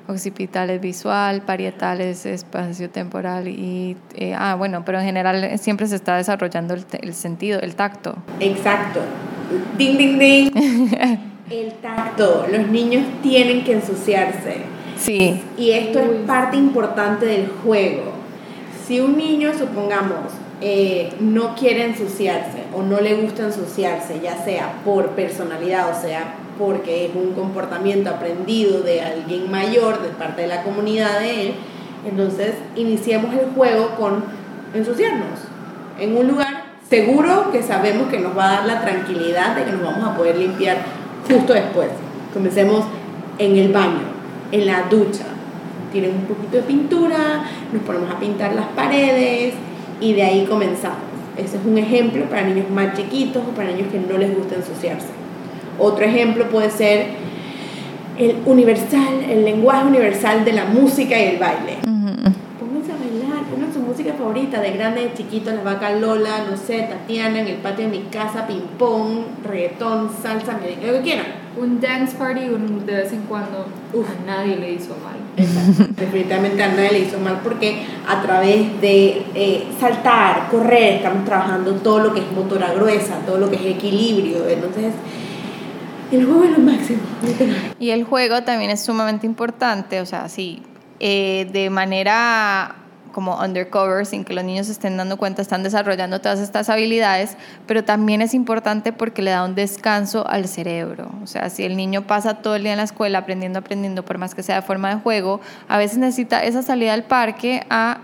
Occipital 0.08 0.70
es 0.70 0.80
visual, 0.80 1.42
parietal 1.42 2.00
es 2.00 2.26
espacio 2.26 2.90
temporal 2.90 3.48
y... 3.48 3.96
Eh, 4.14 4.34
ah, 4.38 4.54
bueno, 4.54 4.84
pero 4.84 5.00
en 5.00 5.06
general 5.06 5.58
siempre 5.58 5.88
se 5.88 5.96
está 5.96 6.16
desarrollando 6.16 6.74
el, 6.74 6.84
el 7.00 7.14
sentido, 7.14 7.58
el 7.60 7.74
tacto. 7.74 8.14
Exacto. 8.38 9.00
Ding, 9.76 9.96
ding, 9.96 10.18
ding. 10.18 10.52
El 11.48 11.74
tacto, 11.74 12.44
los 12.50 12.66
niños 12.66 13.04
tienen 13.22 13.62
que 13.62 13.74
ensuciarse. 13.74 14.62
Sí. 14.98 15.40
Y 15.56 15.70
esto 15.70 16.00
es 16.00 16.08
parte 16.26 16.56
importante 16.56 17.24
del 17.24 17.48
juego. 17.62 18.02
Si 18.84 18.98
un 18.98 19.16
niño, 19.16 19.52
supongamos, 19.56 20.32
eh, 20.60 21.12
no 21.20 21.54
quiere 21.54 21.84
ensuciarse 21.84 22.64
o 22.74 22.82
no 22.82 23.00
le 23.00 23.14
gusta 23.14 23.44
ensuciarse, 23.44 24.18
ya 24.20 24.42
sea 24.42 24.80
por 24.84 25.10
personalidad 25.10 25.96
o 25.96 26.00
sea 26.00 26.34
porque 26.58 27.04
es 27.04 27.10
un 27.14 27.32
comportamiento 27.34 28.08
aprendido 28.10 28.80
de 28.80 29.02
alguien 29.02 29.50
mayor, 29.50 30.02
de 30.02 30.08
parte 30.08 30.42
de 30.42 30.48
la 30.48 30.62
comunidad 30.62 31.20
de 31.20 31.48
él, 31.48 31.54
entonces 32.08 32.54
iniciemos 32.74 33.34
el 33.34 33.50
juego 33.54 33.90
con 33.96 34.24
ensuciarnos 34.74 35.40
en 36.00 36.16
un 36.16 36.28
lugar 36.28 36.64
seguro 36.88 37.50
que 37.52 37.62
sabemos 37.62 38.08
que 38.08 38.18
nos 38.18 38.36
va 38.36 38.48
a 38.48 38.52
dar 38.52 38.66
la 38.66 38.80
tranquilidad 38.80 39.56
de 39.56 39.64
que 39.64 39.72
nos 39.72 39.82
vamos 39.82 40.08
a 40.08 40.16
poder 40.16 40.38
limpiar 40.38 40.78
justo 41.26 41.52
después. 41.52 41.88
Comencemos 42.32 42.84
en 43.38 43.56
el 43.56 43.72
baño, 43.72 44.02
en 44.52 44.66
la 44.66 44.82
ducha. 44.90 45.24
Tienen 45.92 46.10
un 46.10 46.22
poquito 46.22 46.58
de 46.58 46.62
pintura, 46.62 47.44
nos 47.72 47.82
ponemos 47.82 48.10
a 48.10 48.18
pintar 48.18 48.54
las 48.54 48.66
paredes 48.68 49.54
y 50.00 50.12
de 50.12 50.22
ahí 50.22 50.44
comenzamos. 50.44 50.98
Ese 51.36 51.56
es 51.56 51.64
un 51.64 51.78
ejemplo 51.78 52.24
para 52.26 52.42
niños 52.42 52.70
más 52.70 52.94
chiquitos 52.96 53.42
o 53.46 53.54
para 53.54 53.70
niños 53.70 53.88
que 53.92 54.00
no 54.00 54.18
les 54.18 54.36
gusta 54.36 54.56
ensuciarse. 54.56 55.08
Otro 55.78 56.04
ejemplo 56.04 56.48
puede 56.48 56.70
ser 56.70 57.06
el 58.18 58.36
universal, 58.46 59.24
el 59.28 59.44
lenguaje 59.44 59.86
universal 59.86 60.44
de 60.44 60.52
la 60.52 60.64
música 60.64 61.18
y 61.18 61.24
el 61.24 61.38
baile 61.38 61.95
favorita 64.26 64.60
de 64.60 64.72
grande, 64.72 65.02
de 65.02 65.14
chiquito, 65.14 65.52
la 65.52 65.62
vaca 65.62 65.90
Lola, 65.92 66.44
no 66.50 66.56
sé, 66.56 66.82
Tatiana, 66.82 67.40
en 67.40 67.46
el 67.46 67.56
patio 67.56 67.84
de 67.84 67.98
mi 67.98 68.04
casa, 68.06 68.44
ping 68.46 68.66
pong, 68.76 69.20
reggaetón, 69.44 70.10
salsa, 70.20 70.54
lo 70.54 70.92
que 70.94 71.00
quieran. 71.02 71.26
Un 71.56 71.80
dance 71.80 72.16
party 72.16 72.40
de 72.40 72.94
vez 72.94 73.12
en 73.12 73.22
cuando 73.22 73.58
a 73.58 74.26
nadie 74.26 74.56
le 74.56 74.72
hizo 74.72 74.96
mal. 75.04 75.16
Definitivamente 75.96 76.62
a 76.62 76.68
nadie 76.68 76.90
le 76.92 76.98
hizo 77.00 77.18
mal 77.20 77.40
porque 77.42 77.86
a 78.06 78.20
través 78.20 78.80
de 78.80 79.24
eh, 79.34 79.68
saltar, 79.78 80.48
correr, 80.50 80.96
estamos 80.96 81.24
trabajando 81.24 81.72
todo 81.76 82.00
lo 82.00 82.12
que 82.12 82.20
es 82.20 82.32
motora 82.32 82.74
gruesa, 82.74 83.20
todo 83.24 83.38
lo 83.38 83.48
que 83.48 83.56
es 83.56 83.76
equilibrio. 83.76 84.48
Entonces, 84.48 84.92
el 86.10 86.26
juego 86.26 86.44
es 86.44 86.50
lo 86.50 86.58
máximo. 86.58 86.98
Y 87.78 87.90
el 87.90 88.04
juego 88.04 88.42
también 88.42 88.72
es 88.72 88.84
sumamente 88.84 89.24
importante, 89.24 90.00
o 90.00 90.06
sea, 90.06 90.28
sí, 90.28 90.62
eh, 90.98 91.48
de 91.52 91.70
manera 91.70 92.85
como 93.16 93.42
undercover, 93.42 94.04
sin 94.04 94.26
que 94.26 94.34
los 94.34 94.44
niños 94.44 94.66
se 94.66 94.72
estén 94.72 94.98
dando 94.98 95.16
cuenta, 95.16 95.40
están 95.40 95.62
desarrollando 95.62 96.20
todas 96.20 96.38
estas 96.38 96.68
habilidades, 96.68 97.38
pero 97.66 97.82
también 97.82 98.20
es 98.20 98.34
importante 98.34 98.92
porque 98.92 99.22
le 99.22 99.30
da 99.30 99.42
un 99.42 99.54
descanso 99.54 100.28
al 100.28 100.46
cerebro. 100.46 101.08
O 101.22 101.26
sea, 101.26 101.48
si 101.48 101.64
el 101.64 101.78
niño 101.78 102.02
pasa 102.06 102.42
todo 102.42 102.56
el 102.56 102.64
día 102.64 102.72
en 102.72 102.76
la 102.76 102.84
escuela 102.84 103.20
aprendiendo, 103.20 103.58
aprendiendo, 103.58 104.04
por 104.04 104.18
más 104.18 104.34
que 104.34 104.42
sea 104.42 104.56
de 104.56 104.60
forma 104.60 104.90
de 104.94 105.00
juego, 105.00 105.40
a 105.66 105.78
veces 105.78 105.96
necesita 105.96 106.44
esa 106.44 106.60
salida 106.60 106.92
al 106.92 107.04
parque 107.04 107.64
a 107.70 108.00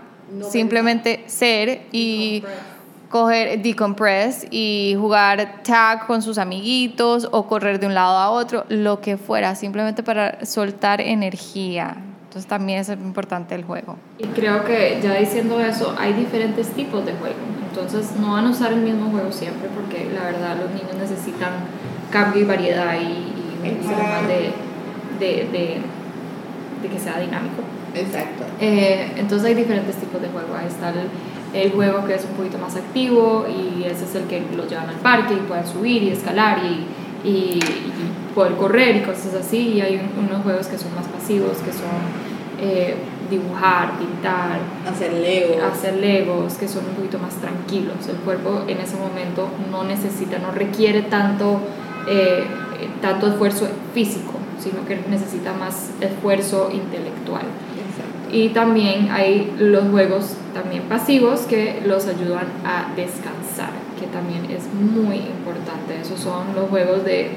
simplemente 0.49 1.23
ser 1.27 1.83
y 1.91 2.43
coger 3.11 3.61
decompress 3.61 4.47
y 4.49 4.95
jugar 4.99 5.61
tag 5.61 6.07
con 6.07 6.23
sus 6.23 6.39
amiguitos 6.39 7.29
o 7.31 7.45
correr 7.45 7.79
de 7.79 7.85
un 7.85 7.93
lado 7.93 8.17
a 8.17 8.31
otro, 8.31 8.65
lo 8.67 8.99
que 8.99 9.17
fuera, 9.17 9.53
simplemente 9.53 10.01
para 10.01 10.43
soltar 10.43 11.01
energía. 11.01 11.97
Entonces 12.33 12.49
también 12.49 12.79
es 12.79 12.89
importante 12.89 13.53
el 13.53 13.63
juego. 13.63 13.95
Y 14.17 14.25
creo 14.25 14.65
que 14.65 14.99
ya 15.03 15.13
diciendo 15.13 15.59
eso, 15.59 15.93
hay 15.99 16.13
diferentes 16.13 16.67
tipos 16.69 17.05
de 17.05 17.13
juego. 17.13 17.35
Entonces 17.69 18.15
no 18.19 18.31
van 18.31 18.47
a 18.47 18.49
usar 18.49 18.73
el 18.73 18.79
mismo 18.79 19.11
juego 19.11 19.31
siempre 19.31 19.69
porque 19.69 20.09
la 20.11 20.23
verdad 20.31 20.57
los 20.57 20.71
niños 20.71 20.95
necesitan 20.97 21.51
cambio 22.09 22.41
y 22.41 22.45
variedad 22.45 22.95
y, 22.95 23.03
y 23.03 23.69
un 23.69 24.27
de, 24.27 24.51
de, 25.19 25.47
de, 25.51 25.81
de, 26.81 26.89
que 26.89 26.99
sea 26.99 27.19
dinámico. 27.19 27.61
Exacto. 27.93 28.45
Eh, 28.59 29.11
entonces 29.15 29.49
hay 29.49 29.53
diferentes 29.53 29.95
tipos 29.97 30.19
de 30.19 30.29
juego. 30.29 30.55
Ahí 30.57 30.65
está 30.65 30.89
el, 30.89 31.09
el, 31.53 31.71
juego 31.71 32.03
que 32.07 32.15
es 32.15 32.25
un 32.25 32.31
poquito 32.31 32.57
más 32.57 32.75
activo 32.75 33.45
y 33.47 33.83
ese 33.83 34.05
es 34.05 34.15
el 34.15 34.23
que 34.23 34.41
los 34.57 34.67
llevan 34.67 34.89
al 34.89 34.95
parque 34.95 35.35
y 35.35 35.47
pueden 35.47 35.67
subir 35.67 36.01
y 36.01 36.09
escalar 36.09 36.63
y, 36.65 37.29
y, 37.29 37.59
poder 38.33 38.53
correr 38.53 38.97
y 38.97 39.01
cosas 39.01 39.33
así. 39.35 39.73
Y 39.73 39.81
hay 39.81 40.01
unos 40.17 40.43
juegos 40.43 40.67
que 40.67 40.77
son 40.77 40.93
más 40.95 41.07
pasivos, 41.07 41.57
que 41.57 41.71
son 41.71 42.33
eh, 42.59 42.95
dibujar, 43.29 43.97
pintar, 43.97 44.59
hacer 44.87 45.13
legos. 45.13 45.63
hacer 45.63 45.95
legos, 45.95 46.53
que 46.55 46.67
son 46.67 46.85
un 46.85 46.95
poquito 46.95 47.19
más 47.19 47.35
tranquilos. 47.35 47.95
El 48.07 48.17
cuerpo 48.17 48.63
en 48.67 48.79
ese 48.79 48.95
momento 48.97 49.49
no 49.71 49.83
necesita, 49.83 50.39
no 50.39 50.51
requiere 50.51 51.03
tanto, 51.03 51.59
eh, 52.07 52.45
tanto 53.01 53.27
esfuerzo 53.27 53.67
físico, 53.93 54.33
sino 54.59 54.85
que 54.85 54.99
necesita 55.09 55.53
más 55.53 55.91
esfuerzo 55.99 56.69
intelectual. 56.71 57.43
Y 58.31 58.49
también 58.49 59.11
hay 59.11 59.53
los 59.59 59.89
juegos 59.89 60.35
también 60.55 60.83
pasivos 60.83 61.41
que 61.41 61.83
los 61.85 62.07
ayudan 62.07 62.47
a 62.65 62.91
descansar, 62.95 63.69
que 63.99 64.07
también 64.07 64.45
es 64.49 64.63
muy 64.73 65.17
importante. 65.17 66.01
Esos 66.01 66.19
son 66.19 66.55
los 66.55 66.67
juegos 66.69 67.05
de 67.05 67.31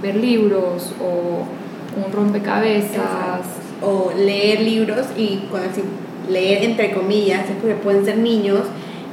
ver 0.00 0.16
libros 0.16 0.92
o 1.00 1.46
un 2.04 2.12
rompecabezas. 2.12 3.40
O 3.84 4.12
leer 4.16 4.60
libros 4.60 5.06
y 5.16 5.38
cuando 5.50 5.68
leer 6.30 6.62
entre 6.62 6.92
comillas, 6.92 7.50
es 7.50 7.56
porque 7.56 7.74
pueden 7.74 8.04
ser 8.04 8.18
niños 8.18 8.60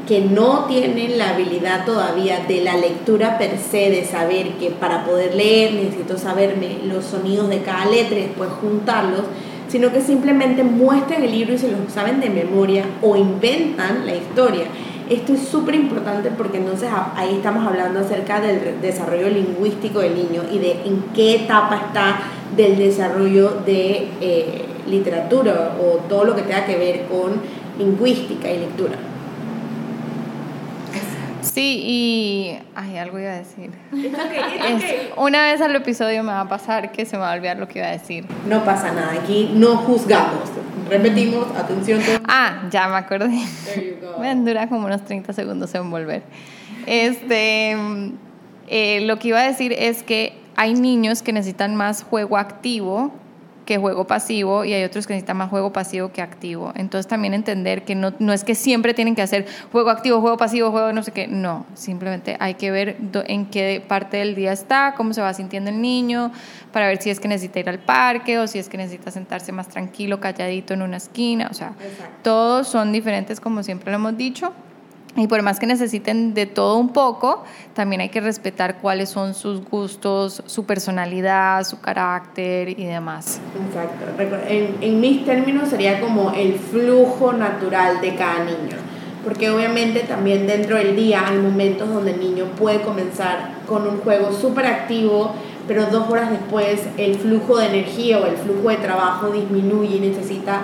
que 0.07 0.21
no 0.21 0.65
tienen 0.65 1.19
la 1.19 1.29
habilidad 1.29 1.85
todavía 1.85 2.39
de 2.47 2.61
la 2.61 2.75
lectura 2.75 3.37
per 3.37 3.57
se, 3.59 3.91
de 3.91 4.05
saber 4.05 4.53
que 4.53 4.71
para 4.71 5.05
poder 5.05 5.35
leer 5.35 5.73
necesito 5.73 6.17
saberme 6.17 6.79
los 6.85 7.05
sonidos 7.05 7.47
de 7.49 7.59
cada 7.59 7.85
letra 7.85 8.17
y 8.17 8.23
después 8.23 8.49
juntarlos, 8.59 9.21
sino 9.67 9.91
que 9.93 10.01
simplemente 10.01 10.63
muestran 10.63 11.23
el 11.23 11.31
libro 11.31 11.53
y 11.53 11.59
se 11.59 11.69
lo 11.69 11.77
saben 11.93 12.19
de 12.19 12.31
memoria 12.31 12.85
o 13.03 13.15
inventan 13.15 14.07
la 14.07 14.15
historia. 14.15 14.65
Esto 15.09 15.33
es 15.33 15.39
súper 15.47 15.73
importante 15.73 16.29
porque 16.29 16.57
entonces 16.57 16.87
ahí 17.15 17.37
estamos 17.37 17.65
hablando 17.65 17.99
acerca 17.99 18.39
del 18.39 18.79
desarrollo 18.79 19.27
lingüístico 19.29 20.01
del 20.01 20.13
niño 20.13 20.43
y 20.51 20.59
de 20.59 20.83
en 20.85 21.01
qué 21.15 21.35
etapa 21.35 21.77
está 21.87 22.19
del 22.55 22.77
desarrollo 22.77 23.61
de 23.65 24.07
eh, 24.21 24.65
literatura 24.87 25.75
o 25.81 25.97
todo 26.07 26.25
lo 26.25 26.35
que 26.35 26.43
tenga 26.43 26.65
que 26.67 26.77
ver 26.77 27.05
con 27.05 27.41
lingüística 27.79 28.51
y 28.51 28.59
lectura. 28.59 29.08
Sí, 31.41 31.81
y. 31.85 32.59
Ay, 32.75 32.97
algo 32.97 33.19
iba 33.19 33.31
a 33.31 33.37
decir. 33.37 33.71
una 35.17 35.43
vez 35.43 35.61
al 35.61 35.75
episodio 35.75 36.23
me 36.23 36.31
va 36.31 36.41
a 36.41 36.49
pasar 36.49 36.91
que 36.91 37.05
se 37.05 37.15
me 37.15 37.21
va 37.21 37.33
a 37.33 37.35
olvidar 37.35 37.57
lo 37.57 37.67
que 37.67 37.79
iba 37.79 37.87
a 37.87 37.91
decir. 37.91 38.25
No 38.47 38.63
pasa 38.65 38.91
nada, 38.91 39.13
aquí 39.13 39.51
no 39.53 39.77
juzgamos. 39.77 40.49
Repetimos, 40.89 41.47
atención. 41.55 42.01
Ah, 42.27 42.67
ya 42.71 42.87
me 42.87 42.95
acordé. 42.95 43.39
Me 44.19 44.35
dura 44.35 44.67
como 44.67 44.87
unos 44.87 45.05
30 45.05 45.33
segundos 45.33 45.73
en 45.75 45.89
volver. 45.89 46.23
Este. 46.85 47.75
Eh, 48.67 49.01
lo 49.01 49.17
que 49.17 49.29
iba 49.29 49.39
a 49.39 49.47
decir 49.47 49.73
es 49.73 50.03
que 50.03 50.33
hay 50.55 50.73
niños 50.73 51.23
que 51.23 51.33
necesitan 51.33 51.75
más 51.75 52.03
juego 52.03 52.37
activo 52.37 53.11
que 53.69 53.77
juego 53.77 54.07
pasivo 54.07 54.65
y 54.65 54.73
hay 54.73 54.83
otros 54.83 55.05
que 55.05 55.13
necesitan 55.13 55.37
más 55.37 55.51
juego 55.51 55.71
pasivo 55.71 56.11
que 56.11 56.23
activo. 56.23 56.73
Entonces 56.73 57.05
también 57.05 57.35
entender 57.35 57.85
que 57.85 57.93
no, 57.93 58.15
no 58.17 58.33
es 58.33 58.43
que 58.43 58.55
siempre 58.55 58.95
tienen 58.95 59.13
que 59.13 59.21
hacer 59.21 59.45
juego 59.71 59.91
activo, 59.91 60.21
juego 60.21 60.37
pasivo, 60.37 60.71
juego 60.71 60.91
no 60.91 61.03
sé 61.03 61.11
qué. 61.11 61.27
No, 61.27 61.67
simplemente 61.75 62.35
hay 62.39 62.55
que 62.55 62.71
ver 62.71 62.97
en 63.27 63.45
qué 63.45 63.85
parte 63.87 64.17
del 64.17 64.33
día 64.33 64.53
está, 64.53 64.95
cómo 64.97 65.13
se 65.13 65.21
va 65.21 65.35
sintiendo 65.35 65.69
el 65.69 65.79
niño, 65.79 66.31
para 66.73 66.87
ver 66.87 66.99
si 66.99 67.11
es 67.11 67.19
que 67.19 67.27
necesita 67.27 67.59
ir 67.59 67.69
al 67.69 67.77
parque 67.77 68.39
o 68.39 68.47
si 68.47 68.57
es 68.57 68.69
que 68.69 68.77
necesita 68.77 69.11
sentarse 69.11 69.51
más 69.51 69.67
tranquilo, 69.67 70.19
calladito 70.19 70.73
en 70.73 70.81
una 70.81 70.97
esquina. 70.97 71.49
O 71.51 71.53
sea, 71.53 71.73
todos 72.23 72.67
son 72.67 72.91
diferentes 72.91 73.39
como 73.39 73.61
siempre 73.61 73.91
lo 73.91 73.97
hemos 73.97 74.17
dicho. 74.17 74.51
Y 75.15 75.27
por 75.27 75.41
más 75.41 75.59
que 75.59 75.65
necesiten 75.65 76.33
de 76.33 76.45
todo 76.45 76.77
un 76.77 76.89
poco, 76.89 77.43
también 77.73 78.01
hay 78.01 78.09
que 78.09 78.21
respetar 78.21 78.77
cuáles 78.77 79.09
son 79.09 79.33
sus 79.33 79.65
gustos, 79.65 80.43
su 80.45 80.65
personalidad, 80.65 81.63
su 81.63 81.81
carácter 81.81 82.69
y 82.69 82.85
demás. 82.85 83.41
Exacto. 83.67 84.23
En, 84.47 84.77
en 84.81 85.01
mis 85.01 85.25
términos 85.25 85.69
sería 85.69 85.99
como 85.99 86.31
el 86.31 86.53
flujo 86.53 87.33
natural 87.33 88.01
de 88.01 88.15
cada 88.15 88.43
niño. 88.45 88.77
Porque 89.23 89.49
obviamente 89.49 90.01
también 90.01 90.47
dentro 90.47 90.77
del 90.77 90.95
día 90.95 91.27
hay 91.27 91.37
momentos 91.37 91.89
donde 91.89 92.11
el 92.11 92.19
niño 92.19 92.45
puede 92.57 92.81
comenzar 92.81 93.55
con 93.67 93.85
un 93.85 93.97
juego 93.99 94.31
súper 94.31 94.65
activo, 94.65 95.33
pero 95.67 95.87
dos 95.87 96.09
horas 96.09 96.31
después 96.31 96.81
el 96.97 97.15
flujo 97.15 97.57
de 97.57 97.67
energía 97.67 98.19
o 98.19 98.25
el 98.25 98.37
flujo 98.37 98.69
de 98.69 98.77
trabajo 98.77 99.29
disminuye 99.29 99.97
y 99.97 99.99
necesita 99.99 100.61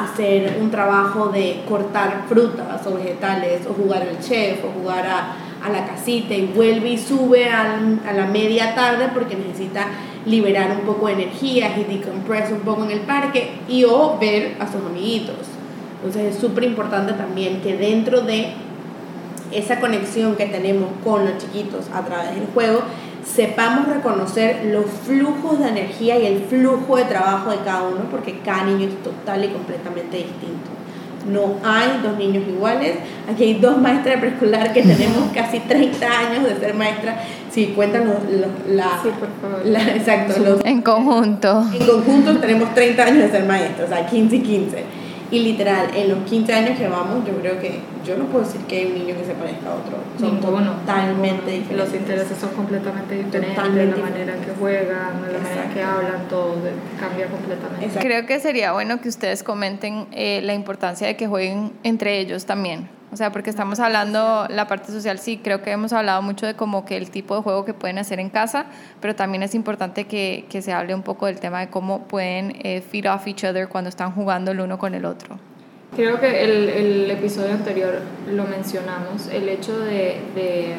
hacer 0.00 0.58
un 0.60 0.70
trabajo 0.70 1.28
de 1.28 1.62
cortar 1.68 2.24
frutas 2.28 2.86
o 2.86 2.94
vegetales 2.94 3.66
o 3.66 3.74
jugar 3.74 4.02
al 4.02 4.18
chef 4.20 4.64
o 4.64 4.80
jugar 4.80 5.06
a, 5.06 5.36
a 5.64 5.70
la 5.70 5.86
casita 5.86 6.34
y 6.34 6.46
vuelve 6.46 6.90
y 6.90 6.98
sube 6.98 7.48
a 7.48 8.12
la 8.14 8.26
media 8.26 8.74
tarde 8.74 9.10
porque 9.12 9.36
necesita 9.36 9.86
liberar 10.26 10.70
un 10.70 10.86
poco 10.86 11.06
de 11.08 11.14
energía 11.14 11.76
y 11.76 11.84
decompress 11.84 12.50
un 12.52 12.60
poco 12.60 12.84
en 12.84 12.92
el 12.92 13.00
parque 13.00 13.52
y 13.68 13.84
o 13.84 14.16
ver 14.20 14.56
a 14.60 14.66
sus 14.66 14.84
amiguitos. 14.84 15.36
Entonces 15.96 16.34
es 16.34 16.40
súper 16.40 16.64
importante 16.64 17.12
también 17.12 17.60
que 17.60 17.76
dentro 17.76 18.22
de 18.22 18.52
esa 19.52 19.80
conexión 19.80 20.34
que 20.36 20.46
tenemos 20.46 20.88
con 21.04 21.24
los 21.24 21.38
chiquitos 21.38 21.86
a 21.92 22.02
través 22.02 22.34
del 22.34 22.46
juego, 22.54 22.82
sepamos 23.24 23.88
reconocer 23.88 24.66
los 24.66 24.86
flujos 25.04 25.58
de 25.60 25.68
energía 25.68 26.18
y 26.18 26.26
el 26.26 26.42
flujo 26.42 26.96
de 26.96 27.04
trabajo 27.04 27.50
de 27.50 27.58
cada 27.58 27.82
uno, 27.82 28.00
porque 28.10 28.40
cada 28.44 28.64
niño 28.64 28.88
es 28.88 29.02
total 29.02 29.44
y 29.44 29.48
completamente 29.48 30.18
distinto. 30.18 30.70
No 31.30 31.54
hay 31.62 32.00
dos 32.02 32.18
niños 32.18 32.42
iguales. 32.48 32.96
Aquí 33.32 33.44
hay 33.44 33.54
dos 33.54 33.78
maestras 33.78 34.16
de 34.16 34.20
preescolar 34.20 34.72
que 34.72 34.82
tenemos 34.82 35.30
casi 35.34 35.60
30 35.60 36.06
años 36.06 36.44
de 36.44 36.58
ser 36.58 36.74
maestras. 36.74 37.16
Si 37.50 37.66
cuentan 37.68 38.06
los, 38.06 38.16
la, 38.68 39.00
sí, 39.02 39.10
por 39.18 39.28
favor. 39.40 39.64
La, 39.64 39.82
exacto. 39.94 40.60
en 40.64 40.82
conjunto. 40.82 41.64
En 41.72 41.86
conjunto 41.86 42.38
tenemos 42.38 42.74
30 42.74 43.02
años 43.04 43.18
de 43.18 43.30
ser 43.30 43.44
maestros, 43.44 43.88
o 43.88 43.94
sea, 43.94 44.06
15 44.06 44.36
y 44.36 44.40
15. 44.40 44.84
Y 45.32 45.38
literal, 45.38 45.88
en 45.96 46.10
los 46.10 46.28
15 46.28 46.52
años 46.52 46.78
que 46.78 46.86
vamos, 46.88 47.26
yo 47.26 47.34
creo 47.40 47.58
que 47.58 47.80
yo 48.04 48.18
no 48.18 48.26
puedo 48.26 48.44
decir 48.44 48.60
que 48.68 48.80
hay 48.80 48.86
un 48.88 48.94
niño 48.94 49.14
que 49.16 49.24
se 49.24 49.32
parezca 49.32 49.70
a 49.70 49.74
otro. 49.76 49.96
Son 50.20 50.38
totalmente 50.40 51.50
diferentes. 51.50 51.76
Los 51.76 51.94
intereses 51.94 52.36
son 52.36 52.50
completamente 52.50 53.14
diferentes, 53.14 53.56
la 53.56 53.96
manera 53.96 54.34
que 54.34 54.52
juegan, 54.60 55.22
la 55.32 55.38
manera 55.38 55.70
que 55.72 55.82
hablan, 55.82 56.28
todo 56.28 56.56
cambia 57.00 57.28
completamente. 57.28 57.98
Creo 57.98 58.26
que 58.26 58.40
sería 58.40 58.72
bueno 58.72 59.00
que 59.00 59.08
ustedes 59.08 59.42
comenten 59.42 60.06
eh, 60.12 60.42
la 60.42 60.52
importancia 60.52 61.06
de 61.06 61.16
que 61.16 61.26
jueguen 61.26 61.72
entre 61.82 62.18
ellos 62.18 62.44
también. 62.44 62.88
O 63.12 63.16
sea, 63.16 63.30
porque 63.30 63.50
estamos 63.50 63.78
hablando, 63.78 64.46
la 64.48 64.66
parte 64.66 64.90
social, 64.90 65.18
sí, 65.18 65.36
creo 65.36 65.60
que 65.60 65.70
hemos 65.70 65.92
hablado 65.92 66.22
mucho 66.22 66.46
de 66.46 66.54
como 66.54 66.86
que 66.86 66.96
el 66.96 67.10
tipo 67.10 67.36
de 67.36 67.42
juego 67.42 67.66
que 67.66 67.74
pueden 67.74 67.98
hacer 67.98 68.18
en 68.18 68.30
casa, 68.30 68.64
pero 69.02 69.14
también 69.14 69.42
es 69.42 69.54
importante 69.54 70.06
que, 70.06 70.46
que 70.48 70.62
se 70.62 70.72
hable 70.72 70.94
un 70.94 71.02
poco 71.02 71.26
del 71.26 71.38
tema 71.38 71.60
de 71.60 71.68
cómo 71.68 72.04
pueden 72.04 72.56
eh, 72.62 72.80
feed 72.80 73.12
off 73.12 73.26
each 73.26 73.44
other 73.44 73.68
cuando 73.68 73.90
están 73.90 74.12
jugando 74.12 74.52
el 74.52 74.60
uno 74.60 74.78
con 74.78 74.94
el 74.94 75.04
otro. 75.04 75.36
Creo 75.94 76.18
que 76.20 76.42
el, 76.42 76.70
el 76.70 77.10
episodio 77.10 77.52
anterior 77.52 78.00
lo 78.30 78.44
mencionamos, 78.44 79.26
el 79.30 79.46
hecho 79.50 79.78
de, 79.78 80.22
de 80.34 80.74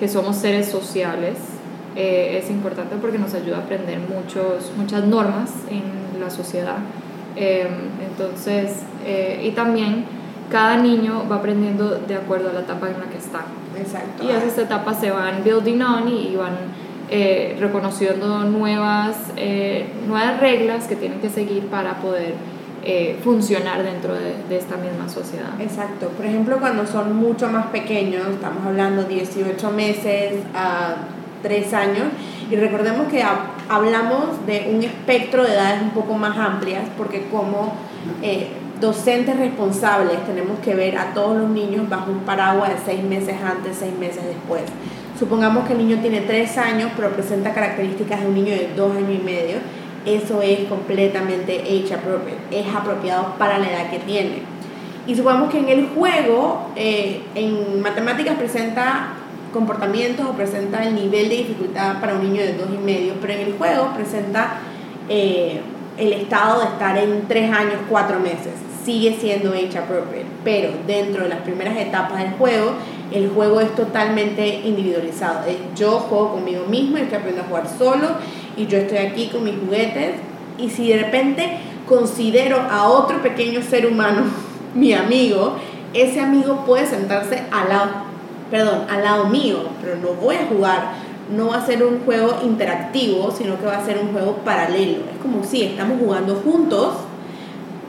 que 0.00 0.08
somos 0.08 0.34
seres 0.38 0.68
sociales 0.68 1.36
eh, 1.94 2.40
es 2.42 2.50
importante 2.50 2.96
porque 2.96 3.16
nos 3.16 3.32
ayuda 3.34 3.58
a 3.58 3.60
aprender 3.60 4.00
muchos, 4.00 4.72
muchas 4.76 5.04
normas 5.04 5.52
en 5.70 6.20
la 6.20 6.30
sociedad. 6.30 6.78
Eh, 7.36 7.68
entonces, 8.10 8.72
y 9.40 9.52
también 9.52 10.19
cada 10.50 10.76
niño 10.76 11.24
va 11.30 11.36
aprendiendo 11.36 11.90
de 12.06 12.14
acuerdo 12.14 12.50
a 12.50 12.52
la 12.52 12.60
etapa 12.60 12.88
en 12.88 13.00
la 13.00 13.06
que 13.06 13.18
está. 13.18 13.44
Exacto. 13.78 14.24
Y 14.24 14.30
esas 14.30 14.58
etapas 14.58 15.00
se 15.00 15.10
van 15.10 15.42
building 15.44 15.80
on 15.80 16.08
y 16.08 16.36
van 16.36 16.56
eh, 17.08 17.56
reconociendo 17.58 18.44
nuevas, 18.44 19.16
eh, 19.36 19.86
nuevas 20.06 20.38
reglas 20.40 20.86
que 20.86 20.96
tienen 20.96 21.20
que 21.20 21.28
seguir 21.28 21.66
para 21.66 21.94
poder 21.94 22.34
eh, 22.82 23.18
funcionar 23.22 23.82
dentro 23.82 24.14
de, 24.14 24.36
de, 24.48 24.56
esta 24.56 24.76
misma 24.76 25.08
sociedad. 25.08 25.60
Exacto. 25.60 26.08
Por 26.08 26.24
ejemplo, 26.24 26.58
cuando 26.58 26.86
son 26.86 27.16
mucho 27.16 27.48
más 27.48 27.66
pequeños, 27.66 28.26
estamos 28.28 28.64
hablando 28.66 29.04
18 29.04 29.70
meses 29.70 30.34
a 30.54 30.96
3 31.42 31.74
años, 31.74 32.04
y 32.50 32.56
recordemos 32.56 33.08
que 33.08 33.24
hablamos 33.68 34.46
de 34.46 34.70
un 34.74 34.82
espectro 34.82 35.44
de 35.44 35.52
edades 35.52 35.82
un 35.82 35.90
poco 35.90 36.14
más 36.14 36.36
amplias, 36.36 36.84
porque 36.96 37.26
como 37.30 37.74
docentes 38.80 39.36
responsables 39.36 40.24
tenemos 40.26 40.58
que 40.60 40.74
ver 40.74 40.96
a 40.96 41.12
todos 41.12 41.36
los 41.36 41.50
niños 41.50 41.88
bajo 41.88 42.10
un 42.10 42.20
paraguas 42.20 42.70
de 42.70 42.76
seis 42.84 43.02
meses 43.04 43.36
antes, 43.42 43.76
seis 43.78 43.92
meses 43.98 44.24
después. 44.24 44.62
Supongamos 45.18 45.66
que 45.66 45.74
el 45.74 45.78
niño 45.78 45.98
tiene 46.00 46.22
tres 46.22 46.56
años, 46.56 46.90
pero 46.96 47.10
presenta 47.10 47.52
características 47.52 48.20
de 48.20 48.26
un 48.26 48.34
niño 48.34 48.52
de 48.52 48.70
dos 48.74 48.96
años 48.96 49.20
y 49.20 49.22
medio. 49.22 49.58
Eso 50.06 50.40
es 50.40 50.60
completamente 50.60 51.60
age 51.60 51.92
appropriate, 51.92 52.40
es 52.50 52.74
apropiado 52.74 53.34
para 53.38 53.58
la 53.58 53.70
edad 53.70 53.90
que 53.90 53.98
tiene. 53.98 54.42
Y 55.06 55.14
supongamos 55.14 55.50
que 55.50 55.58
en 55.58 55.68
el 55.68 55.88
juego, 55.88 56.70
eh, 56.74 57.20
en 57.34 57.82
matemáticas 57.82 58.36
presenta 58.36 59.08
comportamientos 59.52 60.26
o 60.26 60.32
presenta 60.32 60.84
el 60.84 60.94
nivel 60.94 61.28
de 61.28 61.36
dificultad 61.36 62.00
para 62.00 62.14
un 62.14 62.22
niño 62.22 62.40
de 62.40 62.54
dos 62.54 62.68
y 62.72 62.78
medio, 62.78 63.14
pero 63.20 63.34
en 63.34 63.40
el 63.40 63.52
juego 63.58 63.92
presenta 63.94 64.60
eh, 65.08 65.60
el 65.98 66.12
estado 66.14 66.60
de 66.60 66.66
estar 66.66 66.96
en 66.96 67.28
tres 67.28 67.52
años, 67.52 67.74
cuatro 67.90 68.18
meses. 68.20 68.69
Sigue 68.84 69.16
siendo 69.20 69.50
age 69.50 69.76
appropriate, 69.78 70.26
pero 70.42 70.70
dentro 70.86 71.24
de 71.24 71.28
las 71.28 71.40
primeras 71.40 71.76
etapas 71.76 72.18
del 72.18 72.32
juego, 72.32 72.72
el 73.12 73.28
juego 73.28 73.60
es 73.60 73.74
totalmente 73.74 74.60
individualizado. 74.64 75.40
Yo 75.76 75.98
juego 75.98 76.34
conmigo 76.34 76.64
mismo 76.66 76.96
estoy 76.96 77.18
aprendiendo 77.18 77.42
a 77.42 77.48
jugar 77.48 77.78
solo 77.78 78.08
y 78.56 78.66
yo 78.66 78.78
estoy 78.78 78.98
aquí 78.98 79.26
con 79.26 79.44
mis 79.44 79.54
juguetes 79.58 80.14
y 80.58 80.70
si 80.70 80.88
de 80.88 80.98
repente 80.98 81.58
considero 81.88 82.58
a 82.70 82.88
otro 82.88 83.20
pequeño 83.20 83.62
ser 83.62 83.86
humano 83.86 84.22
mi 84.74 84.92
amigo, 84.92 85.56
ese 85.92 86.20
amigo 86.20 86.64
puede 86.64 86.86
sentarse 86.86 87.42
al 87.50 87.68
lado, 87.68 87.90
perdón, 88.50 88.84
al 88.88 89.02
lado 89.02 89.26
mío, 89.26 89.58
pero 89.82 89.96
no 89.96 90.14
voy 90.14 90.36
a 90.36 90.46
jugar, 90.46 90.92
no 91.34 91.48
va 91.48 91.56
a 91.56 91.66
ser 91.66 91.84
un 91.84 92.00
juego 92.00 92.38
interactivo, 92.44 93.30
sino 93.30 93.58
que 93.58 93.66
va 93.66 93.78
a 93.78 93.84
ser 93.84 93.98
un 93.98 94.12
juego 94.12 94.36
paralelo. 94.44 94.98
Es 95.12 95.20
como 95.20 95.42
si 95.44 95.62
estamos 95.62 95.98
jugando 96.00 96.36
juntos, 96.36 96.94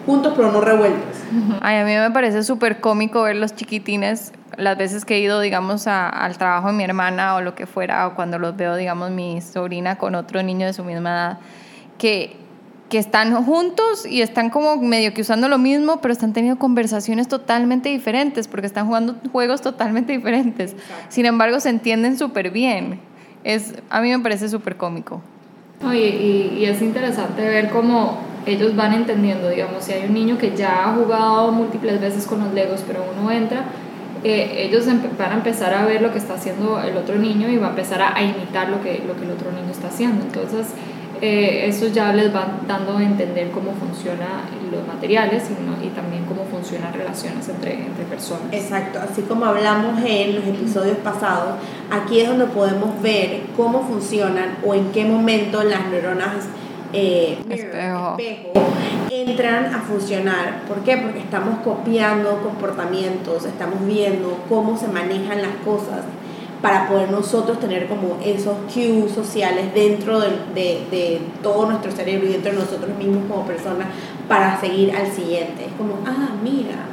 juntos 0.05 0.33
pero 0.35 0.51
no 0.51 0.61
revueltos. 0.61 1.17
Ay, 1.61 1.77
a 1.77 1.85
mí 1.85 1.93
me 1.93 2.11
parece 2.11 2.43
súper 2.43 2.79
cómico 2.79 3.23
ver 3.23 3.35
los 3.35 3.55
chiquitines 3.55 4.33
las 4.57 4.77
veces 4.77 5.05
que 5.05 5.15
he 5.15 5.19
ido, 5.19 5.39
digamos, 5.39 5.87
al 5.87 6.37
trabajo 6.37 6.67
de 6.67 6.73
mi 6.73 6.83
hermana 6.83 7.35
o 7.35 7.41
lo 7.41 7.55
que 7.55 7.65
fuera, 7.65 8.05
o 8.07 8.15
cuando 8.15 8.37
los 8.37 8.55
veo, 8.57 8.75
digamos, 8.75 9.09
mi 9.09 9.39
sobrina 9.41 9.97
con 9.97 10.13
otro 10.13 10.43
niño 10.43 10.65
de 10.65 10.73
su 10.73 10.83
misma 10.83 11.09
edad, 11.09 11.39
que 11.97 12.35
que 12.91 12.97
están 12.97 13.33
juntos 13.45 14.05
y 14.05 14.21
están 14.21 14.49
como 14.49 14.75
medio 14.75 15.13
que 15.13 15.21
usando 15.21 15.47
lo 15.47 15.57
mismo, 15.57 16.01
pero 16.01 16.11
están 16.11 16.33
teniendo 16.33 16.59
conversaciones 16.59 17.29
totalmente 17.29 17.87
diferentes 17.87 18.49
porque 18.49 18.67
están 18.67 18.85
jugando 18.85 19.15
juegos 19.31 19.61
totalmente 19.61 20.11
diferentes. 20.11 20.75
Sin 21.07 21.25
embargo, 21.25 21.61
se 21.61 21.69
entienden 21.69 22.17
súper 22.17 22.51
bien. 22.51 22.99
Es, 23.45 23.75
a 23.89 24.01
mí 24.01 24.09
me 24.09 24.19
parece 24.19 24.49
súper 24.49 24.75
cómico. 24.75 25.21
Y, 25.93 26.59
y, 26.59 26.65
es 26.65 26.81
interesante 26.81 27.41
ver 27.41 27.69
cómo 27.69 28.19
ellos 28.45 28.75
van 28.75 28.93
entendiendo, 28.93 29.49
digamos, 29.49 29.83
si 29.83 29.93
hay 29.93 30.05
un 30.05 30.13
niño 30.13 30.37
que 30.37 30.55
ya 30.55 30.87
ha 30.87 30.93
jugado 30.93 31.51
múltiples 31.51 31.99
veces 31.99 32.27
con 32.27 32.39
los 32.39 32.53
Legos, 32.53 32.83
pero 32.85 33.03
uno 33.17 33.31
entra, 33.31 33.65
eh, 34.23 34.67
ellos 34.69 34.85
van 35.17 35.31
a 35.31 35.35
empezar 35.35 35.73
a 35.73 35.85
ver 35.85 36.01
lo 36.01 36.11
que 36.11 36.19
está 36.19 36.35
haciendo 36.35 36.79
el 36.79 36.95
otro 36.95 37.17
niño 37.17 37.49
y 37.49 37.57
va 37.57 37.67
a 37.67 37.69
empezar 37.71 38.01
a, 38.01 38.15
a 38.15 38.23
imitar 38.23 38.69
lo 38.69 38.81
que, 38.83 39.03
lo 39.07 39.15
que 39.15 39.25
el 39.25 39.31
otro 39.31 39.51
niño 39.51 39.71
está 39.71 39.87
haciendo. 39.87 40.23
Entonces, 40.23 40.67
eh, 41.21 41.67
eso 41.67 41.87
ya 41.87 42.13
les 42.13 42.33
va 42.33 42.47
dando 42.67 42.97
a 42.97 43.03
entender 43.03 43.51
cómo 43.51 43.73
funcionan 43.73 44.41
los 44.71 44.87
materiales 44.87 45.49
y, 45.49 45.85
y 45.85 45.89
también 45.89 46.25
cómo 46.25 46.40
funcionan 46.61 46.93
relaciones 46.93 47.47
entre, 47.49 47.85
entre, 47.85 48.05
personas. 48.05 48.51
Exacto, 48.51 48.99
así 48.99 49.23
como 49.23 49.45
hablamos 49.45 50.01
en 50.05 50.35
los 50.35 50.45
episodios 50.45 50.97
pasados, 50.97 51.55
aquí 51.89 52.21
es 52.21 52.27
donde 52.27 52.45
podemos 52.45 53.01
ver 53.01 53.41
cómo 53.57 53.81
funcionan 53.87 54.57
o 54.65 54.75
en 54.75 54.91
qué 54.91 55.05
momento 55.05 55.63
las 55.63 55.87
neuronas 55.89 56.45
eh, 56.93 57.39
espejo. 57.49 58.17
entran 59.09 59.73
a 59.73 59.79
funcionar. 59.79 60.61
¿Por 60.67 60.81
qué? 60.83 60.97
Porque 60.97 61.19
estamos 61.19 61.59
copiando 61.63 62.41
comportamientos, 62.43 63.45
estamos 63.45 63.85
viendo 63.85 64.37
cómo 64.47 64.77
se 64.77 64.87
manejan 64.87 65.41
las 65.41 65.55
cosas 65.65 66.01
para 66.61 66.87
poder 66.87 67.09
nosotros 67.09 67.59
tener 67.59 67.87
como 67.87 68.19
esos 68.23 68.55
cues 68.71 69.11
sociales 69.11 69.73
dentro 69.73 70.19
de, 70.19 70.29
de, 70.53 70.85
de, 70.91 71.21
todo 71.41 71.65
nuestro 71.65 71.91
cerebro 71.91 72.27
y 72.27 72.33
dentro 72.33 72.51
de 72.51 72.59
nosotros 72.59 72.95
mismos 72.97 73.23
como 73.27 73.45
personas 73.45 73.87
para 74.27 74.59
seguir 74.59 74.95
al 74.95 75.11
siguiente. 75.11 75.65
Es 75.65 75.73
como, 75.73 75.97
ah, 76.05 76.29
mira, 76.43 76.85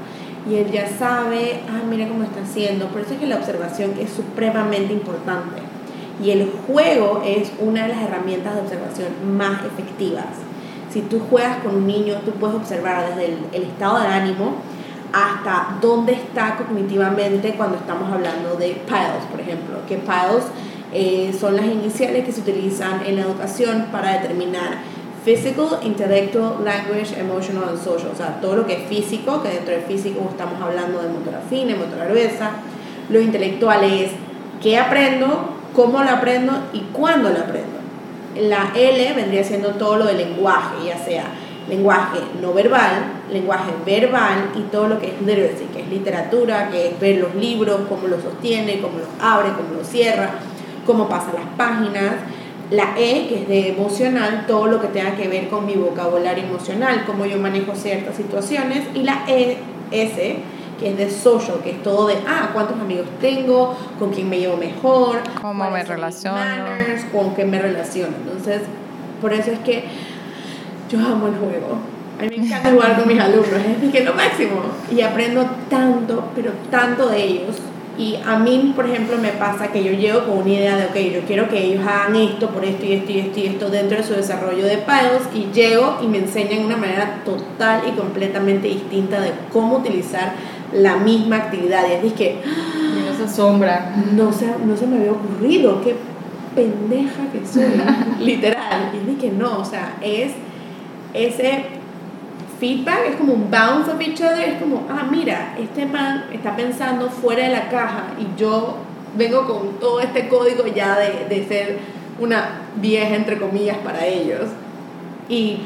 y 0.48 0.54
él 0.56 0.70
ya 0.70 0.88
sabe, 0.88 1.60
ah, 1.68 1.82
mira 1.88 2.08
cómo 2.08 2.24
está 2.24 2.40
haciendo. 2.40 2.86
Por 2.86 3.02
eso 3.02 3.14
es 3.14 3.20
que 3.20 3.26
la 3.26 3.36
observación 3.36 3.92
es 4.00 4.10
supremamente 4.10 4.94
importante. 4.94 5.60
Y 6.24 6.30
el 6.30 6.50
juego 6.66 7.22
es 7.24 7.52
una 7.60 7.82
de 7.82 7.88
las 7.88 8.02
herramientas 8.02 8.54
de 8.54 8.60
observación 8.62 9.08
más 9.36 9.64
efectivas. 9.66 10.24
Si 10.90 11.02
tú 11.02 11.20
juegas 11.28 11.58
con 11.58 11.76
un 11.76 11.86
niño, 11.86 12.14
tú 12.24 12.32
puedes 12.32 12.56
observar 12.56 13.08
desde 13.10 13.26
el, 13.26 13.38
el 13.52 13.62
estado 13.64 14.00
de 14.00 14.06
ánimo, 14.06 14.54
hasta 15.12 15.78
dónde 15.80 16.12
está 16.12 16.56
cognitivamente 16.56 17.54
cuando 17.54 17.76
estamos 17.76 18.12
hablando 18.12 18.56
de 18.56 18.82
PILES, 18.86 19.24
por 19.30 19.40
ejemplo, 19.40 19.78
que 19.88 19.96
PILES 19.96 20.44
eh, 20.92 21.36
son 21.38 21.56
las 21.56 21.66
iniciales 21.66 22.24
que 22.24 22.32
se 22.32 22.40
utilizan 22.40 23.04
en 23.04 23.16
la 23.16 23.22
educación 23.22 23.86
para 23.90 24.20
determinar 24.20 24.78
physical, 25.24 25.80
intellectual, 25.82 26.64
language, 26.64 27.18
emotional 27.18 27.64
and 27.68 27.82
social, 27.82 28.10
o 28.12 28.16
sea, 28.16 28.40
todo 28.40 28.56
lo 28.56 28.66
que 28.66 28.74
es 28.74 28.88
físico, 28.88 29.42
que 29.42 29.48
dentro 29.48 29.74
del 29.74 29.82
físico 29.82 30.26
estamos 30.30 30.60
hablando 30.60 31.02
de 31.02 31.08
motora 31.08 31.40
fina, 31.48 31.76
motora 31.76 32.06
gruesa, 32.06 32.52
lo 33.10 33.20
intelectual 33.20 33.84
es 33.84 34.10
qué 34.62 34.78
aprendo, 34.78 35.50
cómo 35.74 36.02
lo 36.02 36.10
aprendo 36.10 36.52
y 36.72 36.80
cuándo 36.92 37.30
lo 37.30 37.38
aprendo. 37.38 37.78
La 38.36 38.72
L 38.74 39.12
vendría 39.14 39.42
siendo 39.42 39.70
todo 39.70 39.96
lo 39.96 40.06
del 40.06 40.18
lenguaje, 40.18 40.86
ya 40.86 40.98
sea 40.98 41.24
lenguaje 41.68 42.20
no 42.40 42.52
verbal, 42.52 43.22
lenguaje 43.30 43.72
verbal 43.84 44.50
y 44.56 44.62
todo 44.70 44.88
lo 44.88 44.98
que 44.98 45.08
es 45.08 45.20
literacy, 45.20 45.64
que 45.72 45.82
es 45.82 45.88
literatura, 45.88 46.70
que 46.70 46.88
es 46.88 47.00
ver 47.00 47.18
los 47.18 47.34
libros, 47.34 47.80
cómo 47.88 48.08
los 48.08 48.22
sostiene, 48.22 48.80
cómo 48.80 48.98
los 48.98 49.08
abre, 49.20 49.50
cómo 49.56 49.74
los 49.76 49.86
cierra, 49.86 50.30
cómo 50.86 51.08
pasa 51.08 51.32
las 51.34 51.46
páginas. 51.56 52.14
La 52.70 52.98
E, 52.98 53.28
que 53.28 53.42
es 53.42 53.48
de 53.48 53.68
emocional, 53.70 54.44
todo 54.46 54.66
lo 54.66 54.78
que 54.80 54.88
tenga 54.88 55.16
que 55.16 55.26
ver 55.26 55.48
con 55.48 55.64
mi 55.64 55.74
vocabulario 55.74 56.44
emocional, 56.44 57.04
cómo 57.06 57.24
yo 57.24 57.38
manejo 57.38 57.74
ciertas 57.74 58.16
situaciones. 58.16 58.84
Y 58.94 59.04
la 59.04 59.24
E, 59.26 59.56
S, 59.90 60.36
que 60.78 60.90
es 60.90 60.96
de 60.98 61.10
social, 61.10 61.60
que 61.64 61.70
es 61.70 61.82
todo 61.82 62.08
de, 62.08 62.16
ah, 62.26 62.50
cuántos 62.52 62.78
amigos 62.78 63.06
tengo, 63.22 63.74
con 63.98 64.10
quién 64.10 64.28
me 64.28 64.38
llevo 64.38 64.58
mejor, 64.58 65.20
cómo 65.40 65.70
me 65.70 65.82
relaciono, 65.82 66.66
con 67.10 67.34
quién 67.34 67.50
me 67.50 67.58
relaciono. 67.58 68.14
Entonces, 68.22 68.60
por 69.22 69.32
eso 69.32 69.50
es 69.50 69.58
que 69.60 69.84
yo 70.88 70.98
amo 70.98 71.28
el 71.28 71.34
juego. 71.34 71.78
A 72.18 72.22
mí 72.22 72.30
me 72.36 72.46
encanta 72.46 72.72
jugar 72.72 72.96
con 72.98 73.06
mis 73.06 73.20
alumnos, 73.20 73.60
es 73.82 73.92
que 73.92 74.04
lo 74.04 74.14
máximo. 74.14 74.62
Y 74.90 75.00
aprendo 75.02 75.48
tanto, 75.70 76.24
pero 76.34 76.50
tanto 76.70 77.08
de 77.08 77.22
ellos. 77.22 77.56
Y 77.96 78.16
a 78.24 78.38
mí, 78.38 78.72
por 78.76 78.86
ejemplo, 78.86 79.18
me 79.18 79.30
pasa 79.30 79.72
que 79.72 79.82
yo 79.82 79.92
llego 79.92 80.24
con 80.24 80.38
una 80.38 80.50
idea 80.50 80.76
de, 80.76 80.86
ok, 80.86 81.12
yo 81.12 81.20
quiero 81.26 81.48
que 81.48 81.64
ellos 81.64 81.84
hagan 81.84 82.14
esto 82.14 82.48
por 82.50 82.64
esto 82.64 82.86
y 82.86 82.92
esto 82.92 83.10
y 83.12 83.18
esto 83.18 83.40
y 83.40 83.46
esto 83.46 83.70
dentro 83.70 83.98
de 83.98 84.04
su 84.04 84.14
desarrollo 84.14 84.64
de 84.66 84.78
paddles 84.78 85.22
y 85.34 85.48
llego 85.52 85.98
y 86.02 86.06
me 86.06 86.18
enseñan 86.18 86.64
una 86.64 86.76
manera 86.76 87.22
total 87.24 87.82
y 87.88 87.96
completamente 87.96 88.68
distinta 88.68 89.20
de 89.20 89.32
cómo 89.52 89.78
utilizar 89.78 90.32
la 90.72 90.96
misma 90.96 91.36
actividad. 91.36 91.84
Y 92.02 92.06
es 92.06 92.12
que... 92.12 92.40
no 93.04 93.16
se 93.16 93.24
asombra. 93.24 93.96
No 94.12 94.32
se, 94.32 94.46
no 94.64 94.76
se 94.76 94.86
me 94.86 94.98
había 94.98 95.12
ocurrido, 95.12 95.82
qué 95.82 95.96
pendeja 96.54 97.22
que 97.32 97.44
soy, 97.46 97.64
literal. 98.24 98.92
Y 98.94 99.10
es 99.10 99.18
que 99.18 99.30
no, 99.30 99.58
o 99.58 99.64
sea, 99.64 99.96
es 100.02 100.32
ese 101.14 101.64
feedback 102.58 103.10
es 103.10 103.16
como 103.16 103.34
un 103.34 103.50
bounce 103.50 103.90
of 103.90 104.00
each 104.00 104.20
other, 104.20 104.40
es 104.40 104.60
como, 104.60 104.86
ah, 104.90 105.06
mira, 105.10 105.54
este 105.58 105.86
man 105.86 106.24
está 106.32 106.56
pensando 106.56 107.08
fuera 107.08 107.44
de 107.44 107.50
la 107.50 107.68
caja 107.68 108.04
y 108.18 108.38
yo 108.38 108.76
vengo 109.16 109.46
con 109.46 109.78
todo 109.78 110.00
este 110.00 110.28
código 110.28 110.66
ya 110.66 110.98
de, 110.98 111.26
de 111.28 111.46
ser 111.46 111.78
una 112.18 112.62
vieja, 112.76 113.14
entre 113.14 113.38
comillas, 113.38 113.78
para 113.78 114.04
ellos. 114.06 114.48
Y 115.28 115.60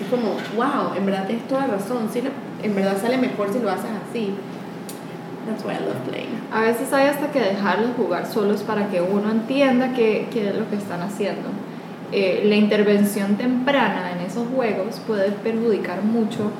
es 0.00 0.08
como, 0.08 0.36
wow, 0.56 0.94
en 0.96 1.06
verdad 1.06 1.26
tienes 1.26 1.46
toda 1.48 1.66
razón, 1.66 2.08
sí, 2.12 2.22
en 2.62 2.74
verdad 2.74 3.00
sale 3.00 3.16
mejor 3.16 3.52
si 3.52 3.60
lo 3.60 3.70
haces 3.70 3.90
así. 4.08 4.34
That's 5.46 5.62
why 5.62 5.72
I 5.72 5.80
love 5.80 6.00
playing. 6.08 6.40
A 6.52 6.62
veces 6.62 6.92
hay 6.92 7.06
hasta 7.08 7.30
que 7.30 7.38
dejarlos 7.38 7.90
jugar 7.96 8.26
solos 8.26 8.62
para 8.62 8.88
que 8.88 9.02
uno 9.02 9.30
entienda 9.30 9.92
qué, 9.92 10.26
qué 10.32 10.48
es 10.48 10.54
lo 10.54 10.68
que 10.70 10.76
están 10.76 11.02
haciendo. 11.02 11.50
Eh, 12.12 12.42
la 12.44 12.56
intervención 12.56 13.36
temprana 13.36 14.12
en 14.12 14.26
esos 14.26 14.46
juegos 14.54 15.00
puede 15.06 15.30
perjudicar 15.30 16.02
mucho 16.02 16.50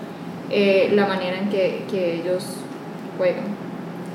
eh, 0.51 0.91
la 0.95 1.07
manera 1.07 1.39
en 1.39 1.49
que, 1.49 1.85
que, 1.91 2.21
ellos 2.21 2.57
juegan. 3.17 3.45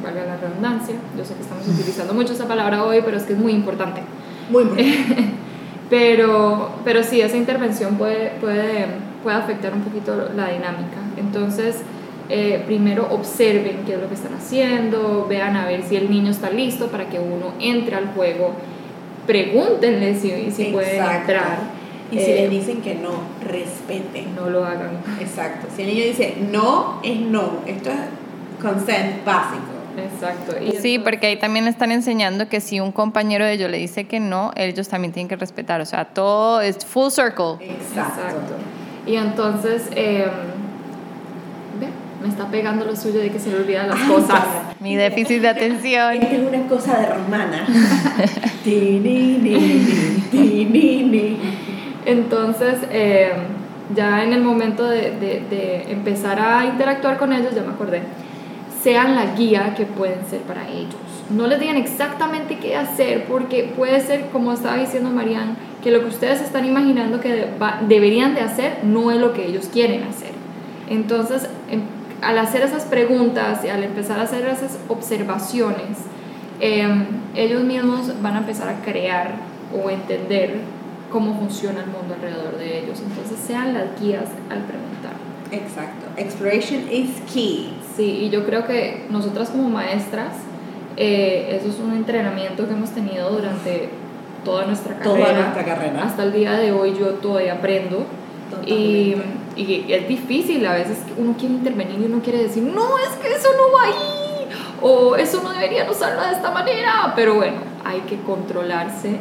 Valga 0.04 0.26
la 0.26 0.38
redundancia, 0.38 0.96
yo 1.18 1.26
sé 1.26 1.34
que 1.36 1.42
estamos 1.42 1.68
utilizando 1.68 2.13
mucho 2.13 2.34
esa 2.34 2.48
palabra 2.48 2.84
hoy, 2.84 3.02
pero 3.04 3.18
es 3.18 3.24
que 3.24 3.34
es 3.34 3.39
muy 3.39 3.54
importante. 3.54 4.02
Muy 4.50 4.63
importante. 4.63 4.96
pero, 5.89 6.72
pero 6.86 7.04
sí, 7.04 7.22
esa 7.22 7.38
intervención 7.38 7.96
puede, 7.96 8.32
puede, 8.42 8.88
puede 9.24 9.36
afectar 9.38 9.74
un 9.74 9.82
poquito 9.82 10.15
la 10.36 10.50
dinámica. 10.50 10.98
Entonces, 11.18 11.84
eh, 12.32 12.63
primero 12.68 13.08
observen 13.10 13.86
qué 13.88 13.96
es 13.96 14.00
lo 14.00 14.08
que 14.08 14.13
están 14.13 14.36
haciendo, 14.36 15.26
vean 15.28 15.56
a 15.56 15.65
ver 15.65 15.82
si 15.82 15.96
el 15.96 16.12
niño 16.12 16.30
está 16.30 16.52
listo 16.52 16.88
para 16.88 17.10
que 17.10 17.20
uno 17.20 17.54
entre 17.60 17.96
al 17.96 18.13
juego 18.13 18.54
pregúntenle 19.30 20.15
si, 20.15 20.50
si 20.50 20.65
pueden 20.72 21.06
entrar. 21.06 21.60
Y 22.12 22.18
si 22.18 22.26
les 22.26 22.39
eh, 22.39 22.50
dicen 22.50 22.82
que 22.82 22.96
no, 22.96 23.12
respeten. 23.48 24.34
No 24.36 24.50
lo 24.50 24.65
hagan. 24.65 24.89
Exacto. 25.22 25.68
Si 25.76 25.84
el 25.84 25.89
niño 25.89 26.04
dice 26.04 26.34
no, 26.52 27.00
es 27.04 27.20
no. 27.20 27.60
Esto 27.68 27.92
es 27.92 27.98
consent 28.60 29.24
básico. 29.24 29.65
Exacto. 29.98 30.56
sí, 30.82 30.98
porque 30.98 31.28
ahí 31.28 31.38
también 31.38 31.68
están 31.68 31.92
enseñando 31.92 32.48
que 32.48 32.62
si 32.62 32.80
un 32.80 32.92
compañero 32.92 33.44
de 33.46 33.54
ellos 33.54 33.70
le 33.70 33.78
dice 33.78 34.06
que 34.06 34.20
no, 34.20 34.52
ellos 34.56 34.88
también 34.88 35.12
tienen 35.13 35.28
que 35.28 35.36
respetar. 35.36 35.80
O 35.82 35.86
sea, 35.86 36.06
todo 36.06 36.62
es 36.62 36.84
full 36.84 37.10
circle. 37.10 37.58
Exacto. 37.60 38.56
Y 39.06 39.15
entonces, 39.15 39.89
eh, 39.96 40.26
me 42.22 42.28
está 42.28 42.48
pegando 42.50 42.86
lo 42.86 42.96
suyo 42.96 43.20
de 43.20 43.30
que 43.30 43.40
se 43.40 43.50
le 43.50 43.58
olvidan 43.58 43.90
las 43.90 44.00
cosas. 44.02 44.44
Mi 44.80 44.96
déficit 44.96 45.42
de 45.42 45.50
atención. 45.50 46.14
Es 46.22 46.40
una 46.40 46.68
cosa 46.68 47.00
de 47.00 47.06
romana. 47.08 47.66
Entonces, 52.06 52.76
eh, 52.92 53.32
ya 53.96 54.24
en 54.24 54.34
el 54.34 54.42
momento 54.42 54.86
de, 54.86 55.12
de, 55.12 55.44
de 55.50 55.92
empezar 55.92 56.40
a 56.40 56.66
interactuar 56.66 57.18
con 57.18 57.34
ellos, 57.34 57.54
ya 57.56 57.62
me 57.62 57.70
acordé, 57.70 58.02
sean 58.82 59.16
la 59.16 59.36
guía 59.36 59.74
que 59.76 59.86
pueden 59.86 60.26
ser 60.30 60.42
para 60.42 60.68
ellos. 60.70 60.96
No 61.30 61.48
les 61.48 61.60
digan 61.60 61.78
exactamente 61.78 62.58
qué 62.58 62.76
hacer, 62.76 63.26
porque 63.26 63.72
puede 63.76 64.00
ser, 64.02 64.26
como 64.32 64.54
estaba 64.54 64.78
diciendo 64.78 65.10
Marianne, 65.12 65.54
que 65.84 65.92
lo 65.92 66.00
que 66.02 66.08
ustedes 66.08 66.42
están 66.42 66.66
imaginando 66.66 67.20
que 67.20 67.48
deberían 67.88 68.36
de 68.36 68.42
hacer 68.42 68.80
no 68.84 69.12
es 69.12 69.20
lo 69.20 69.34
que 69.34 69.46
ellos 69.46 69.70
quieren 69.72 70.04
hacer. 70.04 70.32
Entonces, 70.90 71.48
em, 71.70 71.82
al 72.22 72.38
hacer 72.38 72.62
esas 72.62 72.84
preguntas 72.84 73.64
y 73.64 73.70
al 73.70 73.84
empezar 73.84 74.20
a 74.20 74.24
hacer 74.24 74.46
esas 74.48 74.78
observaciones, 74.88 75.98
em, 76.60 77.06
ellos 77.36 77.64
mismos 77.64 78.22
van 78.22 78.36
a 78.36 78.40
empezar 78.40 78.70
a 78.70 78.82
crear 78.82 79.36
o 79.74 79.90
entender 79.90 80.60
cómo 81.12 81.36
funciona 81.36 81.82
el 81.82 81.88
mundo 81.88 82.16
alrededor 82.16 82.58
de 82.58 82.80
ellos. 82.80 83.02
Entonces, 83.02 83.38
sean 83.40 83.74
las 83.74 84.00
guías 84.00 84.26
al 84.50 84.64
preguntar. 84.64 85.14
Exacto. 85.52 86.08
Exploration 86.18 86.88
is 86.92 87.10
key. 87.32 87.74
Sí, 87.96 88.20
y 88.24 88.30
yo 88.30 88.46
creo 88.46 88.66
que 88.66 89.06
nosotras 89.10 89.50
como 89.50 89.70
maestras, 89.70 90.34
eh, 90.98 91.58
eso 91.60 91.70
es 91.70 91.80
un 91.80 91.96
entrenamiento 91.96 92.68
que 92.68 92.74
hemos 92.74 92.92
tenido 92.92 93.30
durante 93.32 93.90
toda 94.44 94.66
nuestra 94.66 94.96
carrera. 94.98 95.26
Toda 95.26 95.34
nuestra 95.34 95.66
carrera. 95.66 96.04
Hasta 96.04 96.24
el 96.24 96.34
día 96.34 96.54
de 96.54 96.72
hoy 96.72 96.96
yo 96.98 97.14
todavía 97.16 97.54
aprendo. 97.54 98.06
Y, 98.66 99.16
y, 99.62 99.93
es 99.93 100.08
difícil 100.08 100.65
a 100.65 100.74
veces 100.74 100.98
uno 101.17 101.36
quiere 101.38 101.56
intervenir 101.56 102.00
y 102.02 102.06
uno 102.06 102.22
quiere 102.22 102.43
decir, 102.43 102.63
no, 102.63 102.98
es 102.98 103.10
que 103.22 103.28
eso 103.34 103.50
no 103.58 103.78
va 103.78 103.84
ahí, 103.86 104.48
o 104.82 105.15
eso 105.15 105.41
no 105.43 105.52
deberían 105.52 105.89
usarlo 105.89 106.22
de 106.24 106.34
esta 106.34 106.52
manera, 106.52 107.13
pero 107.15 107.36
bueno, 107.36 107.58
hay 107.84 108.02
que 108.02 108.17
controlarse, 108.22 109.17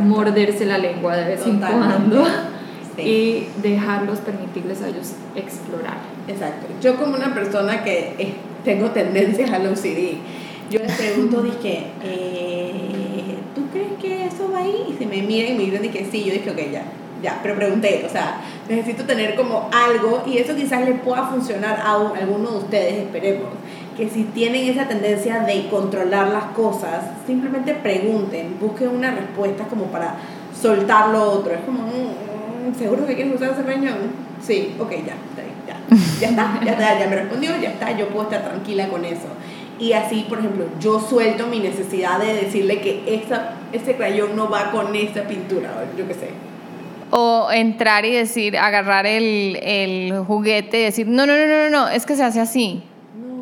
morderse 0.00 0.66
la 0.66 0.78
lengua 0.78 1.16
de 1.16 1.24
vez 1.24 1.46
en 1.46 1.58
cuando 1.58 2.24
y 2.96 3.46
dejarlos, 3.62 4.18
permitirles 4.18 4.82
a 4.82 4.88
ellos 4.88 5.12
explorar. 5.36 5.98
Exacto. 6.26 6.66
Yo 6.82 6.96
como 6.96 7.14
una 7.14 7.32
persona 7.32 7.84
que 7.84 8.14
eh, 8.18 8.34
tengo 8.64 8.90
tendencias 8.90 9.50
al 9.50 9.66
OCD, 9.66 10.16
yo 10.70 10.80
les 10.80 10.92
pregunto, 10.92 11.42
dije, 11.62 11.86
eh, 12.02 13.36
¿tú 13.54 13.62
crees 13.72 13.92
que 14.00 14.26
eso 14.26 14.50
va 14.52 14.58
ahí? 14.58 14.86
Y 14.90 14.98
se 14.98 15.06
me 15.06 15.22
miran 15.22 15.52
y 15.52 15.54
me 15.54 15.70
dicen 15.70 15.90
que 15.90 16.06
sí, 16.10 16.24
yo 16.24 16.32
dije, 16.32 16.50
ok, 16.50 16.72
ya, 16.72 16.82
ya, 17.22 17.38
pero 17.42 17.56
pregunté, 17.56 18.04
o 18.06 18.08
sea, 18.08 18.40
necesito 18.68 19.04
tener 19.04 19.34
como 19.34 19.68
algo 19.72 20.22
y 20.26 20.38
eso 20.38 20.54
quizás 20.54 20.84
le 20.84 20.94
pueda 20.94 21.26
funcionar 21.26 21.80
a 21.80 21.94
alguno 21.94 22.50
de 22.50 22.58
ustedes, 22.58 22.94
esperemos, 22.94 23.48
que 23.96 24.08
si 24.08 24.24
tienen 24.24 24.68
esa 24.68 24.86
tendencia 24.86 25.40
de 25.40 25.68
controlar 25.68 26.28
las 26.28 26.44
cosas, 26.54 27.04
simplemente 27.26 27.74
pregunten, 27.74 28.56
busquen 28.60 28.88
una 28.88 29.10
respuesta 29.10 29.64
como 29.64 29.86
para 29.86 30.14
soltar 30.60 31.08
lo 31.08 31.22
otro, 31.32 31.52
es 31.52 31.60
como, 31.60 31.82
mm, 31.82 32.70
mm, 32.70 32.74
¿seguro 32.78 33.06
que 33.06 33.16
quieres 33.16 33.34
usar 33.34 33.50
ese 33.50 33.62
riñón? 33.62 34.28
Sí, 34.40 34.74
ok, 34.78 34.90
ya, 34.90 35.14
ya, 35.66 35.96
ya 36.20 36.28
está, 36.28 36.60
ya 36.64 36.72
está, 36.72 37.00
ya 37.00 37.06
me 37.08 37.16
respondió, 37.16 37.50
ya 37.60 37.70
está, 37.70 37.90
yo 37.96 38.08
puedo 38.08 38.24
estar 38.24 38.44
tranquila 38.44 38.88
con 38.88 39.04
eso. 39.04 39.26
Y 39.80 39.92
así, 39.92 40.26
por 40.28 40.38
ejemplo, 40.38 40.66
yo 40.80 41.00
suelto 41.00 41.46
mi 41.46 41.60
necesidad 41.60 42.18
de 42.18 42.34
decirle 42.34 42.80
que 42.80 43.02
esa, 43.06 43.54
ese 43.72 43.94
crayón 43.94 44.34
no 44.34 44.50
va 44.50 44.72
con 44.72 44.94
esa 44.94 45.22
pintura, 45.22 45.70
yo 45.96 46.06
qué 46.06 46.14
sé. 46.14 46.30
O 47.10 47.48
entrar 47.50 48.04
y 48.04 48.12
decir, 48.12 48.58
agarrar 48.58 49.06
el, 49.06 49.58
el 49.62 50.24
juguete 50.26 50.80
y 50.80 50.84
decir, 50.84 51.06
no, 51.06 51.26
no, 51.26 51.36
no, 51.36 51.46
no, 51.46 51.70
no, 51.70 51.88
es 51.88 52.06
que 52.06 52.16
se 52.16 52.24
hace 52.24 52.40
así 52.40 52.82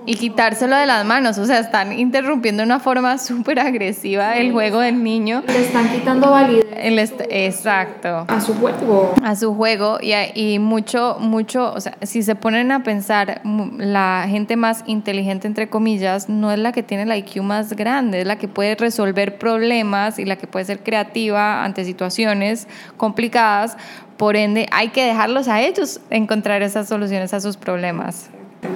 y 0.07 0.15
quitárselo 0.15 0.77
de 0.77 0.87
las 0.87 1.05
manos. 1.05 1.37
O 1.39 1.45
sea, 1.45 1.59
están 1.59 1.93
interrumpiendo 1.93 2.63
de 2.63 2.67
una 2.67 2.81
forma 2.81 3.19
súper 3.19 3.59
agresiva 3.59 4.37
el 4.37 4.53
juego 4.53 4.81
del 4.81 5.03
niño. 5.03 5.43
Le 5.47 5.61
están 5.61 5.89
quitando 5.91 6.31
validez. 6.31 6.67
El 6.77 6.99
exacto. 6.99 8.25
A 8.29 8.41
su 8.41 8.55
juego. 8.55 9.15
A 9.23 9.35
su 9.35 9.55
juego. 9.55 9.99
Y, 10.01 10.13
y 10.35 10.59
mucho, 10.59 11.19
mucho, 11.21 11.73
o 11.75 11.81
sea, 11.81 11.99
si 12.03 12.23
se 12.23 12.37
ponen 12.37 12.71
a 12.73 12.83
pensar, 12.83 13.43
la 13.79 14.27
gente 14.29 14.57
más 14.57 14.85
inteligente, 14.87 15.47
entre 15.47 15.69
comillas, 15.69 16.29
no 16.29 16.53
es 16.53 16.59
la 16.59 16.73
que 16.73 16.83
tiene 16.83 17.05
la 17.05 17.17
IQ 17.17 17.43
más 17.43 17.75
grande, 17.75 18.21
es 18.21 18.27
la 18.27 18.37
que 18.37 18.49
puede 18.49 18.77
resolver 18.77 19.39
problemas 19.39 20.19
y 20.19 20.25
la 20.25 20.37
que 20.37 20.47
puede 20.47 20.65
ser 20.65 20.81
creativa 20.81 21.65
ante 21.65 21.85
situaciones 21.85 22.69
complicadas. 22.97 23.77
Por 24.17 24.37
ende, 24.37 24.67
hay 24.71 24.89
que 24.89 25.05
dejarlos 25.05 25.49
a 25.49 25.61
ellos 25.61 26.01
encontrar 26.11 26.63
esas 26.63 26.89
soluciones 26.89 27.35
a 27.35 27.41
sus 27.41 27.57
problemas. 27.57 28.31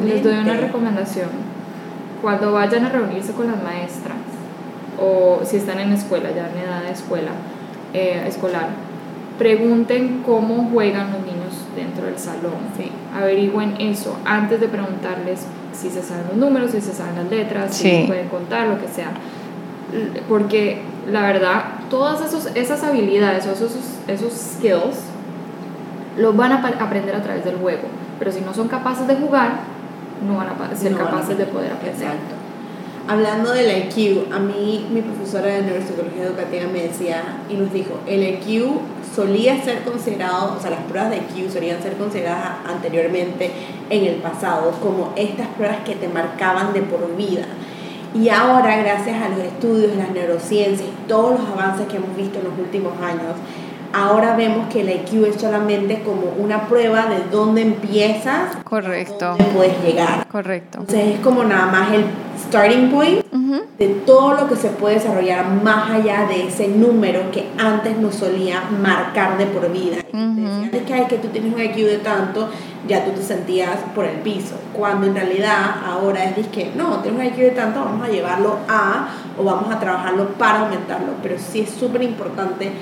Les 0.04 0.22
doy 0.22 0.38
una 0.38 0.54
recomendación. 0.54 1.28
Cuando 2.22 2.52
vayan 2.52 2.84
a 2.84 2.90
reunirse 2.90 3.32
con 3.32 3.46
las 3.46 3.62
maestras, 3.62 4.16
o 5.00 5.40
si 5.44 5.56
están 5.56 5.78
en 5.80 5.92
escuela, 5.92 6.30
ya 6.30 6.50
en 6.50 6.58
edad 6.58 6.82
de 6.82 6.92
escuela, 6.92 7.30
eh, 7.94 8.24
escolar, 8.26 8.68
pregunten 9.38 10.22
cómo 10.24 10.68
juegan 10.70 11.12
los 11.12 11.20
niños 11.22 11.66
dentro 11.74 12.04
del 12.04 12.18
salón. 12.18 12.60
Sí. 12.76 12.90
Averigüen 13.16 13.76
eso 13.80 14.18
antes 14.24 14.60
de 14.60 14.68
preguntarles 14.68 15.46
si 15.72 15.88
se 15.88 16.02
saben 16.02 16.26
los 16.28 16.36
números, 16.36 16.72
si 16.72 16.80
se 16.80 16.92
saben 16.92 17.16
las 17.16 17.30
letras, 17.30 17.74
si 17.74 18.04
pueden 18.06 18.28
contar, 18.28 18.68
lo 18.68 18.78
que 18.78 18.86
sea. 18.86 19.12
Porque 20.28 20.82
la 21.10 21.22
verdad, 21.22 21.64
todas 21.88 22.20
esos, 22.20 22.54
esas 22.54 22.84
habilidades 22.84 23.46
o 23.46 23.52
esos, 23.52 23.72
esos 24.06 24.32
skills 24.32 24.98
los 26.18 26.36
van 26.36 26.52
a 26.52 26.56
aprender 26.78 27.14
a 27.14 27.22
través 27.22 27.44
del 27.44 27.56
juego. 27.56 27.88
Pero 28.18 28.30
si 28.30 28.42
no 28.42 28.52
son 28.52 28.68
capaces 28.68 29.06
de 29.06 29.16
jugar, 29.16 29.52
no 30.26 30.36
van 30.36 30.48
a 30.48 30.76
ser 30.76 30.96
capaces 30.96 31.36
de 31.36 31.46
poder 31.46 31.72
aprender. 31.72 32.02
Exacto. 32.02 32.34
Hablando 33.08 33.52
del 33.52 33.86
IQ, 33.86 34.32
a 34.32 34.38
mí 34.38 34.86
mi 34.92 35.02
profesora 35.02 35.46
de 35.46 35.62
neuropsicología 35.62 36.24
educativa 36.24 36.66
me 36.72 36.82
decía 36.82 37.38
y 37.48 37.54
nos 37.54 37.72
dijo, 37.72 37.98
el 38.06 38.22
IQ 38.22 38.78
solía 39.14 39.60
ser 39.62 39.82
considerado, 39.82 40.54
o 40.56 40.60
sea, 40.60 40.70
las 40.70 40.82
pruebas 40.82 41.10
de 41.10 41.16
IQ 41.16 41.50
solían 41.50 41.82
ser 41.82 41.96
consideradas 41.96 42.58
anteriormente 42.68 43.50
en 43.88 44.04
el 44.04 44.16
pasado 44.16 44.70
como 44.80 45.12
estas 45.16 45.48
pruebas 45.48 45.78
que 45.84 45.96
te 45.96 46.08
marcaban 46.08 46.72
de 46.72 46.82
por 46.82 47.16
vida. 47.16 47.46
Y 48.14 48.28
ahora, 48.28 48.76
gracias 48.76 49.22
a 49.22 49.28
los 49.28 49.38
estudios, 49.38 49.96
las 49.96 50.10
neurociencias 50.10 50.88
todos 51.10 51.40
los 51.40 51.48
avances 51.50 51.88
que 51.88 51.96
hemos 51.96 52.16
visto 52.16 52.38
en 52.38 52.44
los 52.44 52.58
últimos 52.58 52.92
años, 53.00 53.34
ahora 53.92 54.36
vemos 54.36 54.68
que 54.72 54.80
el 54.80 54.90
IQ 54.90 55.26
es 55.26 55.40
solamente 55.40 56.02
como 56.02 56.32
una 56.38 56.66
prueba 56.66 57.06
de 57.06 57.22
dónde 57.30 57.62
empiezas, 57.62 58.56
correcto, 58.64 59.36
dónde 59.38 59.44
puedes 59.54 59.82
llegar, 59.82 60.26
correcto. 60.28 60.78
Entonces 60.80 61.14
es 61.16 61.20
como 61.20 61.44
nada 61.44 61.66
más 61.66 61.92
el 61.92 62.04
starting 62.48 62.90
point 62.90 63.24
de 63.78 63.88
todo 63.88 64.34
lo 64.34 64.48
que 64.48 64.56
se 64.56 64.68
puede 64.68 64.96
desarrollar 64.96 65.50
más 65.62 65.90
allá 65.90 66.26
de 66.26 66.48
ese 66.48 66.68
número 66.68 67.30
que 67.30 67.48
antes 67.58 67.96
nos 67.96 68.14
solía 68.14 68.62
marcar 68.82 69.38
de 69.38 69.46
por 69.46 69.70
vida. 69.72 69.98
Uh 70.12 70.40
que, 70.70 71.06
que 71.08 71.16
tú 71.18 71.28
tienes 71.28 71.52
un 71.52 71.60
IQ 71.60 71.76
de 71.86 71.98
tanto, 71.98 72.48
ya 72.86 73.04
tú 73.04 73.12
te 73.12 73.22
sentías 73.22 73.76
por 73.94 74.04
el 74.04 74.16
piso, 74.18 74.54
cuando 74.72 75.06
en 75.06 75.14
realidad 75.14 75.76
ahora 75.84 76.24
es 76.24 76.46
que 76.48 76.72
no, 76.76 76.98
tienes 76.98 77.20
un 77.20 77.26
IQ 77.26 77.36
de 77.36 77.50
tanto, 77.50 77.80
vamos 77.80 78.06
a 78.06 78.10
llevarlo 78.10 78.58
a 78.68 79.08
o 79.38 79.44
vamos 79.44 79.72
a 79.72 79.78
trabajarlo 79.78 80.28
para 80.30 80.60
aumentarlo, 80.60 81.12
pero 81.22 81.36
sí 81.38 81.60
es 81.60 81.70
súper 81.70 82.02
importante 82.02 82.72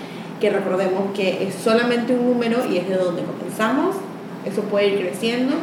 que 0.41 0.51
recordemos 0.51 1.13
que 1.15 1.47
es 1.47 1.55
solamente 1.55 2.15
un 2.15 2.27
número 2.27 2.65
y 2.71 2.79
es 2.79 2.89
de 2.89 2.97
donde 2.97 3.23
comenzamos, 3.23 3.97
eso 4.45 4.63
puede 4.63 4.89
ir 4.89 5.01
creciendo 5.01 5.55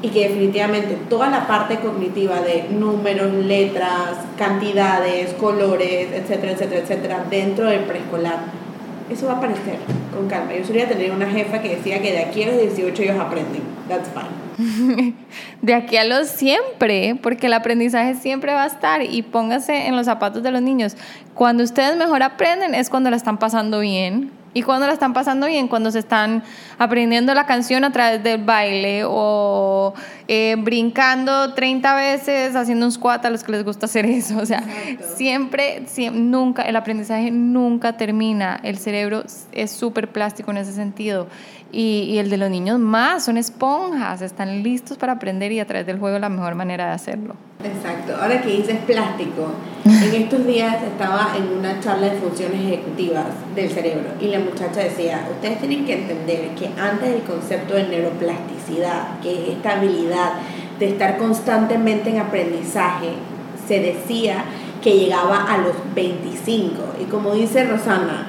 y 0.00 0.08
que 0.08 0.28
definitivamente 0.28 0.96
toda 1.08 1.28
la 1.28 1.46
parte 1.46 1.76
cognitiva 1.76 2.40
de 2.40 2.68
números, 2.70 3.32
letras, 3.32 4.18
cantidades, 4.36 5.32
colores, 5.34 6.08
etcétera, 6.12 6.52
etcétera, 6.52 6.80
etcétera, 6.82 7.24
dentro 7.28 7.66
del 7.66 7.80
preescolar, 7.80 8.38
eso 9.10 9.26
va 9.26 9.32
a 9.32 9.36
aparecer 9.36 9.78
con 10.14 10.28
calma. 10.28 10.54
Yo 10.54 10.64
solía 10.64 10.88
tener 10.88 11.10
una 11.10 11.26
jefa 11.26 11.60
que 11.60 11.76
decía 11.76 12.00
que 12.00 12.12
de 12.12 12.18
aquí 12.18 12.44
a 12.44 12.48
los 12.48 12.58
18 12.58 13.02
ellos 13.02 13.18
aprenden, 13.18 13.62
that's 13.88 14.08
fine. 14.10 15.14
de 15.62 15.74
aquí 15.74 15.96
a 15.96 16.04
los 16.04 16.28
siempre, 16.28 17.18
porque 17.22 17.46
el 17.46 17.52
aprendizaje 17.54 18.14
siempre 18.14 18.52
va 18.52 18.64
a 18.64 18.66
estar 18.66 19.02
y 19.02 19.22
póngase 19.22 19.86
en 19.86 19.96
los 19.96 20.06
zapatos 20.06 20.42
de 20.42 20.50
los 20.50 20.62
niños. 20.62 20.96
Cuando 21.34 21.62
ustedes 21.62 21.96
mejor 21.96 22.22
aprenden 22.22 22.74
es 22.74 22.90
cuando 22.90 23.10
la 23.10 23.16
están 23.16 23.38
pasando 23.38 23.80
bien, 23.80 24.32
y 24.54 24.62
cuando 24.62 24.86
la 24.86 24.92
están 24.92 25.12
pasando 25.12 25.46
bien, 25.46 25.68
cuando 25.68 25.90
se 25.90 25.98
están 25.98 26.42
aprendiendo 26.78 27.34
la 27.34 27.46
canción 27.46 27.84
a 27.84 27.92
través 27.92 28.22
del 28.22 28.42
baile 28.42 29.02
o 29.06 29.94
eh, 30.26 30.56
brincando 30.58 31.54
30 31.54 31.94
veces, 31.94 32.56
haciendo 32.56 32.86
un 32.86 32.92
squat 32.92 33.24
a 33.24 33.30
los 33.30 33.44
que 33.44 33.52
les 33.52 33.64
gusta 33.64 33.86
hacer 33.86 34.06
eso. 34.06 34.38
O 34.38 34.46
sea, 34.46 34.64
siempre, 35.14 35.82
siempre, 35.86 36.20
nunca, 36.20 36.62
el 36.62 36.76
aprendizaje 36.76 37.30
nunca 37.30 37.96
termina. 37.96 38.58
El 38.62 38.78
cerebro 38.78 39.24
es 39.52 39.70
súper 39.70 40.10
plástico 40.10 40.50
en 40.50 40.56
ese 40.56 40.72
sentido. 40.72 41.28
Y, 41.70 42.06
y, 42.10 42.18
el 42.18 42.30
de 42.30 42.38
los 42.38 42.50
niños 42.50 42.78
más, 42.78 43.24
son 43.24 43.36
esponjas, 43.36 44.22
están 44.22 44.62
listos 44.62 44.96
para 44.96 45.12
aprender 45.12 45.52
y 45.52 45.60
a 45.60 45.66
través 45.66 45.86
del 45.86 45.98
juego 45.98 46.18
la 46.18 46.30
mejor 46.30 46.54
manera 46.54 46.86
de 46.86 46.92
hacerlo. 46.92 47.34
Exacto, 47.62 48.14
ahora 48.22 48.40
que 48.40 48.56
dices 48.56 48.78
plástico, 48.86 49.48
en 49.84 50.14
estos 50.14 50.46
días 50.46 50.76
estaba 50.80 51.34
en 51.36 51.58
una 51.58 51.80
charla 51.80 52.08
de 52.08 52.20
funciones 52.20 52.60
ejecutivas 52.64 53.26
del 53.56 53.68
cerebro 53.68 54.10
y 54.20 54.28
la 54.28 54.38
muchacha 54.38 54.80
decía, 54.80 55.26
ustedes 55.30 55.58
tienen 55.58 55.84
que 55.84 55.94
entender 55.94 56.50
que 56.54 56.70
antes 56.80 57.10
del 57.10 57.22
concepto 57.22 57.74
de 57.74 57.88
neuroplasticidad, 57.88 59.18
que 59.20 59.32
es 59.32 59.56
esta 59.56 59.72
habilidad 59.72 60.34
de 60.78 60.90
estar 60.90 61.18
constantemente 61.18 62.10
en 62.10 62.20
aprendizaje, 62.20 63.08
se 63.66 63.80
decía 63.80 64.44
que 64.80 64.96
llegaba 64.96 65.52
a 65.52 65.58
los 65.58 65.74
25 65.96 66.94
y 67.02 67.04
como 67.06 67.34
dice 67.34 67.64
Rosana, 67.64 68.28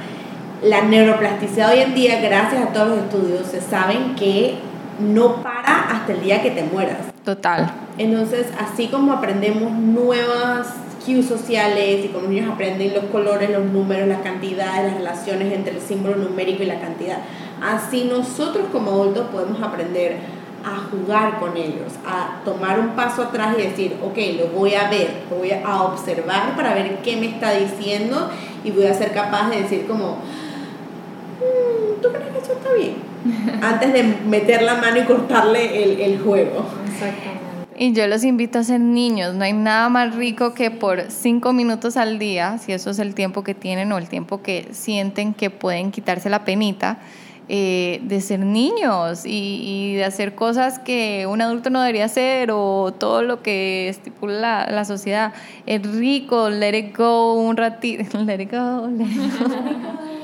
la 0.61 0.81
neuroplasticidad 0.81 1.71
hoy 1.71 1.79
en 1.79 1.95
día, 1.95 2.19
gracias 2.21 2.61
a 2.61 2.73
todos 2.73 2.89
los 2.89 2.97
estudios, 2.99 3.47
se 3.47 3.61
saben 3.61 4.15
que 4.15 4.55
no 4.99 5.41
para 5.41 5.89
hasta 5.91 6.13
el 6.13 6.21
día 6.21 6.41
que 6.41 6.51
te 6.51 6.63
mueras. 6.63 6.97
Total. 7.23 7.71
Entonces, 7.97 8.47
así 8.59 8.87
como 8.87 9.13
aprendemos 9.13 9.71
nuevas 9.71 10.67
cues 11.05 11.25
sociales 11.25 12.05
y 12.05 12.09
como 12.09 12.23
los 12.23 12.31
niños 12.31 12.51
aprenden 12.51 12.93
los 12.93 13.05
colores, 13.05 13.49
los 13.49 13.65
números, 13.65 14.07
las 14.07 14.21
cantidades, 14.21 14.85
las 14.85 14.95
relaciones 14.95 15.53
entre 15.53 15.75
el 15.75 15.81
símbolo 15.81 16.17
numérico 16.17 16.63
y 16.63 16.65
la 16.65 16.79
cantidad, 16.79 17.19
así 17.61 18.03
nosotros 18.03 18.65
como 18.71 18.91
adultos 18.91 19.27
podemos 19.31 19.61
aprender 19.61 20.17
a 20.65 20.77
jugar 20.91 21.39
con 21.39 21.55
ellos, 21.55 21.93
a 22.05 22.43
tomar 22.43 22.79
un 22.79 22.89
paso 22.89 23.23
atrás 23.23 23.55
y 23.57 23.61
decir, 23.61 23.95
ok, 24.03 24.17
lo 24.37 24.59
voy 24.59 24.75
a 24.75 24.89
ver, 24.89 25.09
lo 25.29 25.37
voy 25.37 25.51
a 25.51 25.83
observar 25.83 26.55
para 26.57 26.73
ver 26.73 26.97
qué 26.97 27.15
me 27.15 27.27
está 27.27 27.53
diciendo 27.53 28.29
y 28.65 28.71
voy 28.71 28.85
a 28.85 28.93
ser 28.93 29.13
capaz 29.13 29.49
de 29.49 29.61
decir 29.61 29.87
como, 29.87 30.17
mm, 31.39 32.01
¿tú 32.01 32.09
crees 32.09 32.29
que 32.29 32.39
eso 32.39 32.53
está 32.53 32.73
bien? 32.73 32.95
Antes 33.61 33.93
de 33.93 34.03
meter 34.03 34.61
la 34.61 34.75
mano 34.75 34.99
y 34.99 35.03
cortarle 35.03 35.83
el, 35.83 35.99
el 36.01 36.19
juego. 36.19 36.65
Exactamente. 36.85 37.49
Y 37.81 37.93
yo 37.93 38.07
los 38.07 38.25
invito 38.25 38.59
a 38.59 38.63
ser 38.65 38.81
niños. 38.81 39.35
No 39.35 39.45
hay 39.45 39.53
nada 39.53 39.87
más 39.87 40.13
rico 40.13 40.53
que 40.53 40.69
por 40.69 41.09
cinco 41.09 41.53
minutos 41.53 41.95
al 41.95 42.19
día, 42.19 42.57
si 42.57 42.73
eso 42.73 42.89
es 42.89 42.99
el 42.99 43.15
tiempo 43.15 43.41
que 43.41 43.53
tienen 43.53 43.89
o 43.93 43.97
el 43.97 44.09
tiempo 44.09 44.41
que 44.41 44.67
sienten 44.71 45.33
que 45.33 45.49
pueden 45.49 45.91
quitarse 45.91 46.29
la 46.29 46.43
penita, 46.43 46.99
eh, 47.47 48.01
de 48.03 48.19
ser 48.19 48.41
niños 48.41 49.25
y, 49.25 49.61
y, 49.63 49.95
de 49.95 50.03
hacer 50.03 50.35
cosas 50.35 50.77
que 50.77 51.25
un 51.25 51.41
adulto 51.41 51.69
no 51.69 51.79
debería 51.79 52.05
hacer 52.05 52.51
o 52.51 52.93
todo 52.93 53.23
lo 53.23 53.41
que 53.41 53.87
estipula 53.87 54.39
la, 54.39 54.67
la 54.69 54.83
sociedad. 54.83 55.33
Es 55.65 55.81
rico, 55.81 56.49
let 56.49 56.77
it 56.77 56.95
go 56.95 57.35
un 57.35 57.55
ratito, 57.55 58.19
let 58.25 58.41
it 58.41 58.51
go, 58.51 58.87
let 58.89 59.05
it 59.05 59.39
go. 59.39 60.09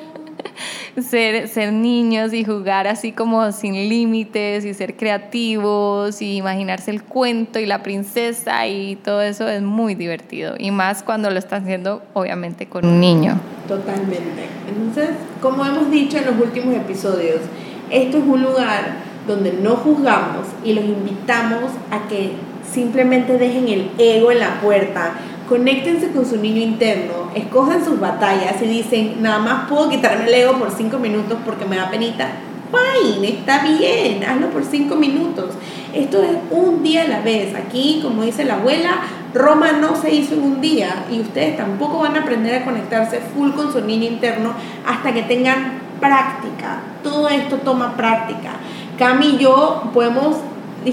ser, 1.01 1.47
ser 1.47 1.73
niños 1.73 2.33
y 2.33 2.43
jugar 2.43 2.87
así 2.87 3.11
como 3.11 3.51
sin 3.51 3.73
límites 3.73 4.65
y 4.65 4.73
ser 4.73 4.95
creativos 4.95 6.21
y 6.21 6.37
imaginarse 6.37 6.91
el 6.91 7.03
cuento 7.03 7.59
y 7.59 7.65
la 7.65 7.83
princesa 7.83 8.67
y 8.67 8.95
todo 8.95 9.21
eso 9.21 9.47
es 9.47 9.61
muy 9.61 9.95
divertido 9.95 10.55
y 10.57 10.71
más 10.71 11.03
cuando 11.03 11.29
lo 11.29 11.39
están 11.39 11.63
haciendo 11.63 12.01
obviamente 12.13 12.67
con 12.67 12.85
un 12.85 12.99
niño. 12.99 13.39
Totalmente. 13.67 14.47
Entonces, 14.67 15.15
como 15.41 15.65
hemos 15.65 15.91
dicho 15.91 16.17
en 16.17 16.25
los 16.25 16.39
últimos 16.39 16.75
episodios, 16.75 17.41
esto 17.89 18.17
es 18.17 18.23
un 18.23 18.43
lugar 18.43 19.05
donde 19.27 19.53
no 19.53 19.75
juzgamos 19.75 20.47
y 20.63 20.73
los 20.73 20.85
invitamos 20.85 21.71
a 21.91 22.07
que 22.07 22.33
simplemente 22.71 23.37
dejen 23.37 23.67
el 23.67 23.91
ego 23.97 24.31
en 24.31 24.39
la 24.39 24.59
puerta, 24.61 25.13
conéctense 25.47 26.11
con 26.11 26.25
su 26.25 26.37
niño 26.37 26.61
interno, 26.61 27.24
escojan 27.35 27.83
sus 27.83 27.99
batallas 27.99 28.61
y 28.61 28.65
dicen, 28.65 29.21
nada 29.21 29.39
más 29.39 29.69
puedo 29.69 29.89
quitarme 29.89 30.25
el 30.25 30.33
ego 30.33 30.53
por 30.53 30.71
cinco 30.71 30.97
minutos 30.97 31.37
porque 31.45 31.65
me 31.65 31.75
da 31.75 31.89
penita. 31.89 32.29
Fine, 32.71 33.27
está 33.29 33.63
bien, 33.63 34.23
hazlo 34.23 34.49
por 34.49 34.63
cinco 34.63 34.95
minutos. 34.95 35.51
Esto 35.93 36.23
es 36.23 36.31
un 36.49 36.81
día 36.81 37.03
a 37.03 37.07
la 37.07 37.19
vez. 37.21 37.53
Aquí, 37.55 37.99
como 38.01 38.23
dice 38.23 38.43
la 38.43 38.55
abuela, 38.55 39.01
Roma 39.33 39.73
no 39.73 39.95
se 39.95 40.13
hizo 40.13 40.33
en 40.33 40.43
un 40.43 40.61
día 40.61 41.05
y 41.11 41.19
ustedes 41.19 41.57
tampoco 41.57 41.99
van 41.99 42.15
a 42.15 42.21
aprender 42.21 42.55
a 42.55 42.65
conectarse 42.65 43.19
full 43.19 43.51
con 43.51 43.71
su 43.71 43.81
niño 43.81 44.07
interno 44.07 44.53
hasta 44.87 45.13
que 45.13 45.23
tengan 45.23 45.79
práctica. 45.99 46.81
Todo 47.03 47.29
esto 47.29 47.57
toma 47.57 47.95
práctica. 47.95 48.53
Cami 48.97 49.35
y 49.35 49.37
yo 49.37 49.83
podemos, 49.93 50.37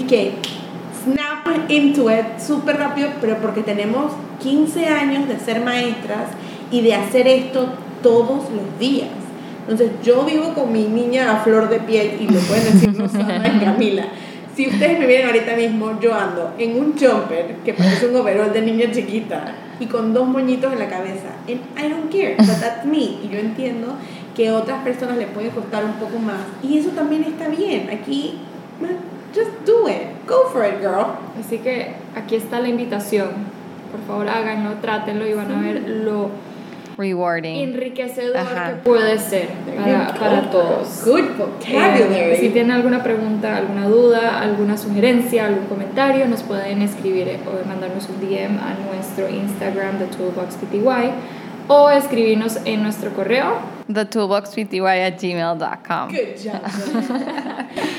que 0.07 0.35
snap 1.03 1.69
into 1.69 2.09
it 2.09 2.39
súper 2.39 2.77
rápido, 2.77 3.09
pero 3.21 3.37
porque 3.37 3.61
tenemos 3.61 4.13
15 4.41 4.87
años 4.87 5.27
de 5.27 5.39
ser 5.39 5.61
maestras 5.61 6.29
y 6.71 6.81
de 6.81 6.95
hacer 6.95 7.27
esto 7.27 7.69
todos 8.01 8.49
los 8.51 8.79
días. 8.79 9.09
Entonces, 9.61 9.91
yo 10.03 10.25
vivo 10.25 10.53
con 10.53 10.71
mi 10.71 10.83
niña 10.83 11.31
a 11.31 11.43
flor 11.43 11.69
de 11.69 11.79
piel 11.79 12.17
y 12.19 12.27
lo 12.27 12.39
pueden 12.41 12.73
decir 12.73 12.97
Rosana 12.97 13.47
y 13.47 13.59
Camila. 13.63 14.05
Si 14.55 14.67
ustedes 14.67 14.99
me 14.99 15.07
vienen 15.07 15.27
ahorita 15.27 15.55
mismo, 15.55 15.99
yo 15.99 16.13
ando 16.13 16.53
en 16.59 16.77
un 16.77 16.93
jumper 16.93 17.55
que 17.65 17.73
parece 17.73 18.07
un 18.07 18.15
overall 18.17 18.53
de 18.53 18.61
niña 18.61 18.91
chiquita 18.91 19.55
y 19.79 19.87
con 19.87 20.13
dos 20.13 20.27
moñitos 20.27 20.71
en 20.73 20.79
la 20.79 20.89
cabeza. 20.89 21.29
And 21.47 21.61
I 21.77 21.89
don't 21.89 22.11
care, 22.11 22.35
but 22.37 22.59
that's 22.59 22.85
me. 22.85 23.17
Y 23.23 23.29
yo 23.31 23.39
entiendo 23.39 23.95
que 24.35 24.49
a 24.49 24.55
otras 24.55 24.83
personas 24.83 25.17
le 25.17 25.27
puede 25.27 25.49
costar 25.49 25.85
un 25.85 25.93
poco 25.93 26.19
más. 26.19 26.41
Y 26.61 26.77
eso 26.77 26.89
también 26.89 27.23
está 27.23 27.47
bien. 27.47 27.89
Aquí, 27.89 28.35
just 29.33 29.51
do 29.65 29.87
it. 29.87 30.25
Go 30.27 30.49
for 30.49 30.63
it, 30.63 30.79
girl. 30.79 31.17
Así 31.39 31.57
que 31.59 31.93
aquí 32.15 32.35
está 32.35 32.59
la 32.59 32.69
invitación. 32.69 33.29
Por 33.91 34.01
favor, 34.07 34.27
háganlo, 34.29 34.75
trátenlo 34.81 35.27
y 35.27 35.33
van 35.33 35.51
a 35.51 35.61
ver 35.61 35.81
lo 35.87 36.29
rewarding, 36.97 37.55
enriquecedor 37.55 38.45
que 38.45 38.75
puede 38.83 39.17
ser 39.17 39.47
para, 39.75 40.13
para 40.13 40.49
todos. 40.49 41.03
Good 41.05 41.37
vocabulary. 41.37 42.33
Eh, 42.33 42.37
si 42.39 42.49
tienen 42.49 42.71
alguna 42.71 43.03
pregunta, 43.03 43.57
alguna 43.57 43.87
duda, 43.87 44.39
alguna 44.39 44.77
sugerencia, 44.77 45.45
algún 45.45 45.65
comentario, 45.65 46.27
nos 46.27 46.43
pueden 46.43 46.81
escribir 46.81 47.27
eh, 47.27 47.39
o 47.47 47.67
mandarnos 47.67 48.07
un 48.09 48.19
DM 48.19 48.57
a 48.59 48.75
nuestro 48.87 49.29
Instagram 49.29 49.99
de 49.99 50.05
ToolboxPTY 50.05 51.11
o 51.67 51.89
escribirnos 51.89 52.59
en 52.65 52.83
nuestro 52.83 53.11
correo 53.11 53.73
thetoolboxpty 53.91 54.79
at 54.79 55.19
gmail.com. 55.19 56.09
Good 56.09 56.37
job. 56.37 56.61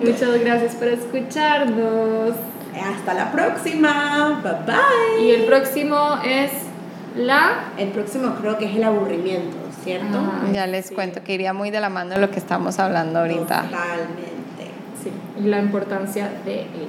Muchas 0.00 0.40
gracias 0.40 0.74
por 0.76 0.88
escucharnos. 0.88 2.34
Hasta 2.74 3.14
la 3.14 3.32
próxima. 3.32 4.40
Bye 4.42 4.52
bye. 4.66 5.24
Y 5.24 5.30
el 5.30 5.44
próximo 5.44 6.18
es 6.24 6.50
la... 7.16 7.72
El 7.76 7.88
próximo 7.88 8.34
creo 8.40 8.56
que 8.56 8.66
es 8.66 8.76
el 8.76 8.84
aburrimiento, 8.84 9.56
¿cierto? 9.84 10.18
Ah, 10.18 10.48
ya 10.52 10.66
les 10.66 10.86
sí. 10.86 10.94
cuento 10.94 11.22
que 11.22 11.34
iría 11.34 11.52
muy 11.52 11.70
de 11.70 11.80
la 11.80 11.90
mano 11.90 12.14
de 12.14 12.20
lo 12.20 12.30
que 12.30 12.38
estamos 12.38 12.78
hablando 12.78 13.18
ahorita. 13.20 13.62
Totalmente. 13.62 14.70
Sí, 15.02 15.10
y 15.38 15.48
la 15.48 15.58
importancia 15.58 16.30
de 16.44 16.60
él. 16.62 16.88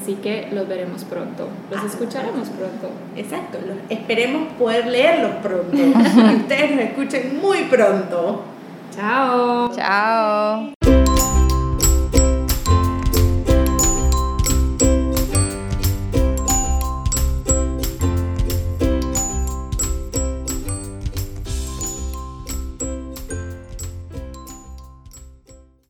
Así 0.00 0.14
que 0.14 0.48
los 0.52 0.68
veremos 0.68 1.04
pronto. 1.04 1.48
Los 1.70 1.84
escucharemos 1.84 2.48
pronto. 2.48 2.90
Exacto. 3.16 3.58
Los, 3.66 3.76
esperemos 3.88 4.52
poder 4.58 4.86
leerlos 4.86 5.32
pronto. 5.42 5.76
y 5.76 6.36
ustedes 6.36 6.70
nos 6.72 6.84
escuchen 6.84 7.40
muy 7.40 7.64
pronto. 7.64 8.42
Chao. 8.94 9.70
Chao. 9.74 10.77